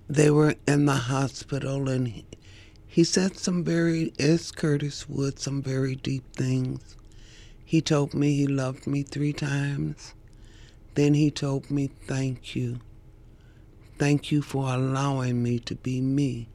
They 0.09 0.30
were 0.30 0.55
in 0.68 0.84
the 0.84 0.92
hospital, 0.92 1.88
and 1.88 2.07
he, 2.07 2.24
he 2.86 3.03
said 3.03 3.36
some 3.36 3.64
very, 3.64 4.12
as 4.20 4.53
Curtis 4.53 5.09
would, 5.09 5.40
some 5.40 5.61
very 5.61 5.96
deep 5.96 6.36
things. 6.36 6.96
He 7.64 7.80
told 7.80 8.14
me 8.14 8.36
he 8.36 8.46
loved 8.46 8.86
me 8.86 9.03
three 9.03 9.32
times. 9.32 10.14
Then 10.94 11.14
he 11.14 11.32
told 11.32 11.68
me, 11.68 11.90
Thank 12.07 12.55
you. 12.55 12.78
Thank 14.03 14.32
you 14.32 14.42
for 14.42 14.64
allowing 14.74 15.44
me 15.44 15.61
to 15.61 15.76
be 15.76 16.00
me 16.00 16.48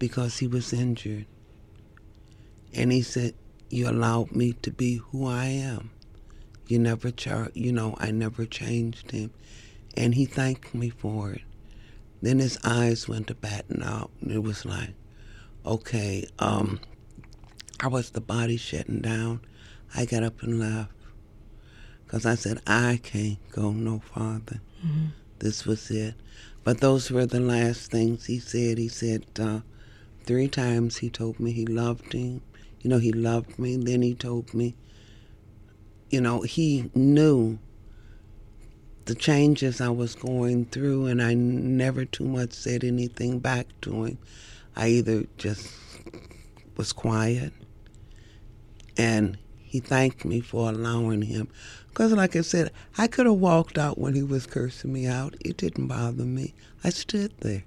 because 0.00 0.38
he 0.38 0.48
was 0.48 0.72
injured. 0.72 1.26
And 2.74 2.90
he 2.90 3.00
said, 3.00 3.34
You 3.68 3.88
allowed 3.88 4.32
me 4.32 4.54
to 4.54 4.72
be 4.72 4.96
who 4.96 5.28
I 5.28 5.44
am. 5.44 5.92
You 6.66 6.80
never, 6.80 7.12
char- 7.12 7.52
you 7.54 7.70
know, 7.70 7.94
I 7.98 8.10
never 8.10 8.44
changed 8.44 9.12
him. 9.12 9.30
And 9.96 10.16
he 10.16 10.24
thanked 10.24 10.74
me 10.74 10.88
for 10.90 11.30
it. 11.30 11.42
Then 12.20 12.40
his 12.40 12.58
eyes 12.64 13.06
went 13.06 13.28
to 13.28 13.36
batten 13.36 13.84
out, 13.84 14.10
and 14.20 14.32
it 14.32 14.42
was 14.42 14.64
like, 14.64 14.94
okay, 15.64 16.26
um, 16.40 16.80
I 17.78 17.86
was 17.86 18.10
the 18.10 18.20
body 18.20 18.56
shutting 18.56 19.00
down. 19.00 19.42
I 19.94 20.06
got 20.06 20.24
up 20.24 20.42
and 20.42 20.58
left 20.58 20.90
because 22.04 22.26
I 22.26 22.34
said, 22.34 22.58
I 22.66 22.98
can't 23.00 23.38
go 23.52 23.70
no 23.70 24.00
farther. 24.00 24.60
Mhm. 24.84 25.12
This 25.40 25.64
was 25.64 25.90
it. 25.90 26.14
But 26.64 26.80
those 26.80 27.10
were 27.10 27.26
the 27.26 27.40
last 27.40 27.90
things 27.90 28.26
he 28.26 28.38
said. 28.38 28.78
He 28.78 28.88
said 28.88 29.24
uh, 29.38 29.60
three 30.24 30.48
times 30.48 30.98
he 30.98 31.10
told 31.10 31.40
me 31.40 31.50
he 31.50 31.66
loved 31.66 32.12
him. 32.12 32.42
You 32.80 32.90
know, 32.90 32.98
he 32.98 33.12
loved 33.12 33.58
me. 33.58 33.76
Then 33.76 34.02
he 34.02 34.14
told 34.14 34.54
me, 34.54 34.76
you 36.10 36.20
know, 36.20 36.42
he 36.42 36.90
knew 36.94 37.58
the 39.06 39.14
changes 39.14 39.80
I 39.80 39.88
was 39.88 40.14
going 40.14 40.66
through, 40.66 41.06
and 41.06 41.22
I 41.22 41.34
never 41.34 42.04
too 42.04 42.24
much 42.24 42.52
said 42.52 42.84
anything 42.84 43.38
back 43.38 43.66
to 43.82 44.04
him. 44.04 44.18
I 44.76 44.88
either 44.88 45.24
just 45.38 45.68
was 46.76 46.92
quiet, 46.92 47.52
and 48.96 49.38
he 49.70 49.78
thanked 49.78 50.24
me 50.24 50.40
for 50.40 50.68
allowing 50.68 51.22
him. 51.22 51.46
Because, 51.90 52.10
like 52.12 52.34
I 52.34 52.40
said, 52.40 52.72
I 52.98 53.06
could 53.06 53.26
have 53.26 53.36
walked 53.36 53.78
out 53.78 53.98
when 53.98 54.16
he 54.16 54.22
was 54.24 54.44
cursing 54.44 54.92
me 54.92 55.06
out. 55.06 55.36
It 55.38 55.56
didn't 55.56 55.86
bother 55.86 56.24
me. 56.24 56.54
I 56.82 56.90
stood 56.90 57.32
there. 57.38 57.62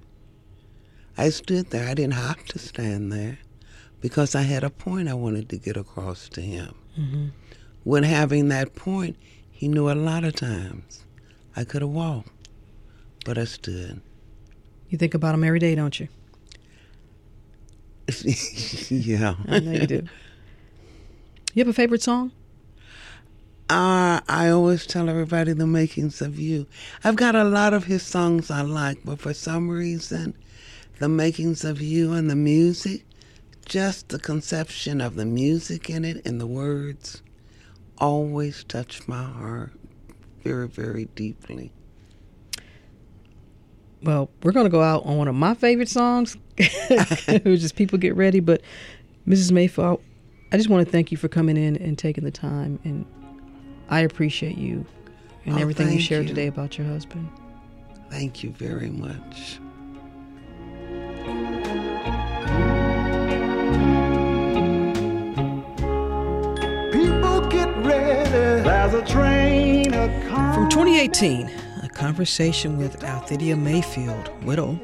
I 1.18 1.30
stood 1.30 1.70
there. 1.70 1.88
I 1.88 1.94
didn't 1.94 2.16
have 2.16 2.44
to 2.48 2.60
stand 2.60 3.10
there 3.14 3.38
because 4.02 4.36
I 4.36 4.42
had 4.42 4.66
a 4.66 4.70
point 4.70 5.08
I 5.08 5.14
wanted 5.14 5.48
to 5.48 5.58
get 5.58 5.78
across 5.78 6.28
to 6.30 6.42
him. 6.42 6.76
Mhm. 7.00 7.32
When 7.86 8.04
having 8.04 8.50
that 8.50 8.76
point, 8.76 9.16
he 9.50 9.70
knew 9.70 9.90
a 9.90 9.96
lot 9.96 10.26
of 10.26 10.36
times 10.36 11.06
I 11.56 11.64
could 11.64 11.84
have 11.84 11.92
walked, 11.92 12.50
but 13.24 13.38
I 13.38 13.46
stood. 13.46 14.02
You 14.90 14.98
think 14.98 15.14
about 15.14 15.36
him 15.36 15.46
every 15.46 15.60
day, 15.60 15.74
don't 15.74 15.98
you? 16.02 16.10
yeah. 18.90 19.36
I 19.48 19.60
know 19.62 19.72
you 19.72 19.88
do. 19.88 20.02
You 21.54 21.62
have 21.62 21.68
a 21.68 21.74
favorite 21.74 22.02
song? 22.02 22.32
Uh, 23.70 24.22
I 24.28 24.50
always 24.50 24.88
tell 24.88 25.08
everybody 25.08 25.54
the 25.54 25.68
makings 25.68 26.22
of 26.22 26.40
you. 26.40 26.66
I've 27.04 27.16
got 27.16 27.36
a 27.36 27.44
lot 27.44 27.74
of 27.74 27.86
his 27.86 28.02
songs 28.02 28.50
I 28.50 28.62
like, 28.62 29.00
but 29.06 29.20
for 29.20 29.34
some 29.34 29.70
reason, 29.70 30.36
the 31.00 31.08
makings 31.08 31.64
of 31.64 31.80
you 31.80 32.14
and 32.14 32.30
the 32.30 32.36
music, 32.36 33.06
just 33.66 34.10
the 34.10 34.20
conception 34.20 35.00
of 35.00 35.16
the 35.16 35.26
music 35.26 35.90
in 35.90 36.04
it 36.04 36.26
and 36.26 36.42
the 36.42 36.48
words, 36.48 37.22
always 38.00 38.64
touch 38.64 39.08
my 39.08 39.24
heart 39.24 39.74
very, 40.44 40.68
very 40.68 41.06
deeply. 41.16 41.72
Well, 44.02 44.30
we're 44.42 44.52
going 44.52 44.66
to 44.66 44.72
go 44.72 44.82
out 44.82 45.06
on 45.06 45.18
one 45.18 45.28
of 45.28 45.36
my 45.36 45.54
favorite 45.54 45.88
songs, 45.88 46.36
which 46.58 47.46
is 47.46 47.72
People 47.76 48.00
Get 48.00 48.16
Ready. 48.16 48.40
But 48.40 48.62
Mrs. 49.28 49.52
Mayfield, 49.52 50.02
I 50.54 50.58
just 50.58 50.70
want 50.70 50.86
to 50.86 50.92
thank 50.92 51.12
you 51.12 51.18
for 51.18 51.28
coming 51.28 51.58
in 51.58 51.76
and 51.78 51.98
taking 51.98 52.24
the 52.24 52.32
time. 52.32 52.80
And 52.84 53.06
I 53.90 54.02
appreciate 54.02 54.56
you 54.58 54.86
and 55.46 55.56
Oh, 55.56 55.58
everything 55.62 55.92
you 55.92 56.00
shared 56.00 56.24
you. 56.24 56.30
today 56.30 56.46
about 56.48 56.78
your 56.78 56.86
husband. 56.88 57.28
Thank 58.12 58.44
you 58.44 58.52
very 58.52 58.92
much. 58.92 59.60
People 66.92 67.42
get 67.50 67.70
ready. 67.78 68.30
There's 68.64 68.94
a 68.94 69.04
train 69.06 69.94
a 69.94 70.08
From 70.54 70.70
2018, 70.70 71.50
a 71.84 71.90
conversation 71.90 72.78
with 72.78 73.04
Altheida 73.04 73.56
Mayfield, 73.56 74.30
widow 74.44 74.80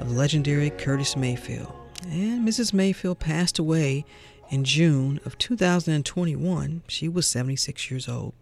of 0.00 0.12
legendary 0.12 0.70
Curtis 0.70 1.16
Mayfield. 1.16 1.72
And 2.10 2.46
Mrs. 2.46 2.72
Mayfield 2.74 3.18
passed 3.18 3.58
away 3.58 4.04
in 4.50 4.64
June 4.64 5.20
of 5.24 5.38
2021. 5.38 6.82
She 6.88 7.08
was 7.08 7.26
76 7.26 7.90
years 7.90 8.08
old. 8.08 8.34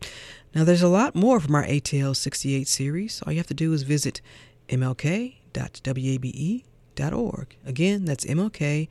Now, 0.54 0.64
there's 0.64 0.82
a 0.82 0.88
lot 0.88 1.14
more 1.14 1.40
from 1.40 1.54
our 1.54 1.64
ATL 1.64 2.14
68 2.14 2.68
series. 2.68 3.22
All 3.22 3.32
you 3.32 3.38
have 3.38 3.46
to 3.48 3.54
do 3.54 3.72
is 3.72 3.82
visit 3.82 4.20
mlk.wabe.org. 4.68 5.16
Again, 7.66 8.04
that's 8.04 8.24
mlk.wabe.org. 8.24 8.88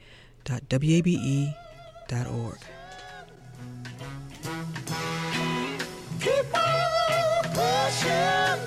Keep 6.20 6.58
on 6.58 7.44
pushing. 7.54 8.60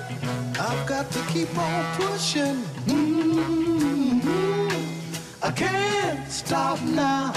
I've 0.59 0.87
got 0.87 1.11
to 1.11 1.21
keep 1.31 1.57
on 1.57 1.95
pushing. 1.95 2.63
mm 2.85 3.17
I 5.43 5.51
can't 5.51 6.29
stop 6.31 6.81
now. 6.81 7.31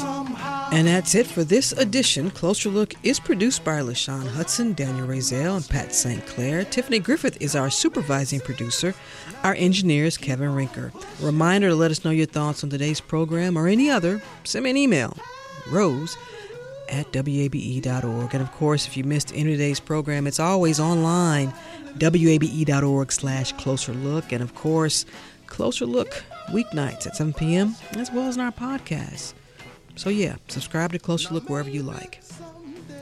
And 0.00 0.86
that's 0.86 1.14
it 1.14 1.26
for 1.26 1.44
this 1.44 1.72
edition. 1.72 2.30
Closer 2.30 2.68
Look 2.68 2.94
is 3.02 3.18
produced 3.18 3.64
by 3.64 3.80
LaShawn 3.80 4.26
Hudson, 4.26 4.74
Daniel 4.74 5.06
Razel, 5.06 5.56
and 5.56 5.68
Pat 5.68 5.94
St. 5.94 6.24
Clair. 6.26 6.64
Tiffany 6.64 6.98
Griffith 6.98 7.40
is 7.40 7.56
our 7.56 7.70
supervising 7.70 8.40
producer. 8.40 8.94
Our 9.44 9.54
engineer 9.54 10.04
is 10.04 10.16
Kevin 10.16 10.50
Rinker. 10.50 10.92
Reminder 11.20 11.68
to 11.68 11.74
let 11.74 11.90
us 11.90 12.04
know 12.04 12.10
your 12.10 12.26
thoughts 12.26 12.62
on 12.62 12.70
today's 12.70 13.00
program 13.00 13.56
or 13.56 13.66
any 13.66 13.88
other. 13.90 14.22
Send 14.44 14.64
me 14.64 14.70
an 14.70 14.76
email, 14.76 15.16
rose 15.70 16.16
at 16.88 17.12
wabe.org. 17.14 18.34
And 18.34 18.42
of 18.42 18.52
course, 18.52 18.86
if 18.86 18.96
you 18.96 19.04
missed 19.04 19.32
any 19.32 19.52
of 19.52 19.58
today's 19.58 19.80
program, 19.80 20.26
it's 20.26 20.40
always 20.40 20.80
online, 20.80 21.52
wabe.org 22.00 23.12
slash 23.12 23.52
closer 23.52 23.92
look. 23.92 24.32
And 24.32 24.42
of 24.42 24.54
course, 24.54 25.04
Closer 25.48 25.86
Look 25.86 26.22
weeknights 26.50 27.06
at 27.06 27.16
7 27.16 27.32
p.m., 27.32 27.74
as 27.92 28.12
well 28.12 28.28
as 28.28 28.36
in 28.36 28.42
our 28.42 28.52
podcast. 28.52 29.34
So 29.98 30.10
yeah, 30.10 30.36
subscribe 30.46 30.92
to 30.92 31.00
Closer 31.00 31.34
Look 31.34 31.50
wherever 31.50 31.68
you 31.68 31.82
like. 31.82 32.22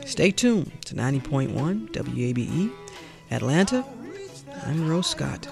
Stay 0.07 0.31
tuned 0.31 0.73
to 0.87 0.95
90.1 0.95 1.91
WABE, 1.93 2.73
Atlanta. 3.31 3.85
I'm 4.65 4.89
Rose 4.89 5.07
Scott. 5.09 5.47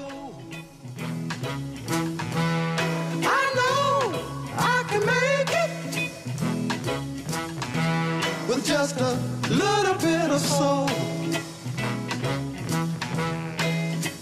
Just 8.64 8.99
a 9.01 9.12
little 9.51 9.95
bit 9.97 10.30
of 10.30 10.40
soul. 10.40 10.88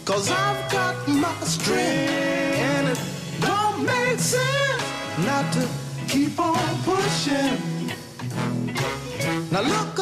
Cause 0.05 0.29
I've 0.31 0.73
got 0.73 1.09
my 1.09 1.33
strength 1.45 2.59
and 2.59 2.89
it 2.89 2.99
don't 3.41 3.87
make 3.87 4.19
sense 4.19 4.83
not 5.25 5.53
to 5.53 5.69
keep 6.09 6.39
on. 6.41 6.92
Now 9.51 9.61
look 9.61 10.02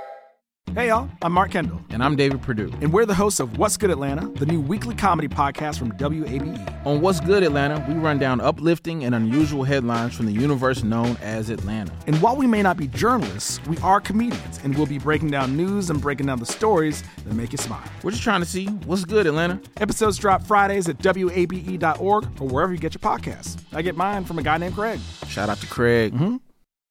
Hey 0.73 0.87
y'all, 0.87 1.09
I'm 1.21 1.33
Mark 1.33 1.51
Kendall. 1.51 1.81
And 1.89 2.01
I'm 2.01 2.15
David 2.15 2.41
Perdue. 2.41 2.71
And 2.79 2.93
we're 2.93 3.05
the 3.05 3.13
hosts 3.13 3.41
of 3.41 3.57
What's 3.57 3.75
Good 3.75 3.89
Atlanta, 3.89 4.29
the 4.29 4.45
new 4.45 4.61
weekly 4.61 4.95
comedy 4.95 5.27
podcast 5.27 5.77
from 5.77 5.91
WABE. 5.91 6.85
On 6.85 7.01
What's 7.01 7.19
Good 7.19 7.43
Atlanta, 7.43 7.83
we 7.89 7.95
run 7.95 8.17
down 8.19 8.39
uplifting 8.39 9.03
and 9.03 9.13
unusual 9.13 9.65
headlines 9.65 10.15
from 10.15 10.27
the 10.27 10.31
universe 10.31 10.81
known 10.81 11.17
as 11.21 11.49
Atlanta. 11.49 11.91
And 12.07 12.21
while 12.21 12.37
we 12.37 12.47
may 12.47 12.61
not 12.61 12.77
be 12.77 12.87
journalists, 12.87 13.59
we 13.67 13.77
are 13.79 13.99
comedians, 13.99 14.61
and 14.63 14.73
we'll 14.77 14.85
be 14.85 14.97
breaking 14.97 15.29
down 15.29 15.57
news 15.57 15.89
and 15.89 16.01
breaking 16.01 16.27
down 16.27 16.39
the 16.39 16.45
stories 16.45 17.03
that 17.25 17.33
make 17.33 17.51
you 17.51 17.57
smile. 17.57 17.83
We're 18.01 18.11
just 18.11 18.23
trying 18.23 18.39
to 18.39 18.47
see 18.47 18.67
what's 18.85 19.03
good, 19.03 19.27
Atlanta. 19.27 19.59
Episodes 19.75 20.17
drop 20.17 20.41
Fridays 20.41 20.87
at 20.87 20.99
WABE.org 20.99 22.23
or 22.39 22.47
wherever 22.47 22.71
you 22.71 22.79
get 22.79 22.93
your 22.93 23.01
podcasts. 23.01 23.61
I 23.73 23.81
get 23.81 23.97
mine 23.97 24.23
from 24.23 24.39
a 24.39 24.41
guy 24.41 24.57
named 24.57 24.75
Craig. 24.75 25.01
Shout 25.27 25.49
out 25.49 25.57
to 25.57 25.67
Craig. 25.67 26.13
Mm-hmm. 26.13 26.37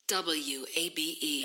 WABE. 0.08 1.44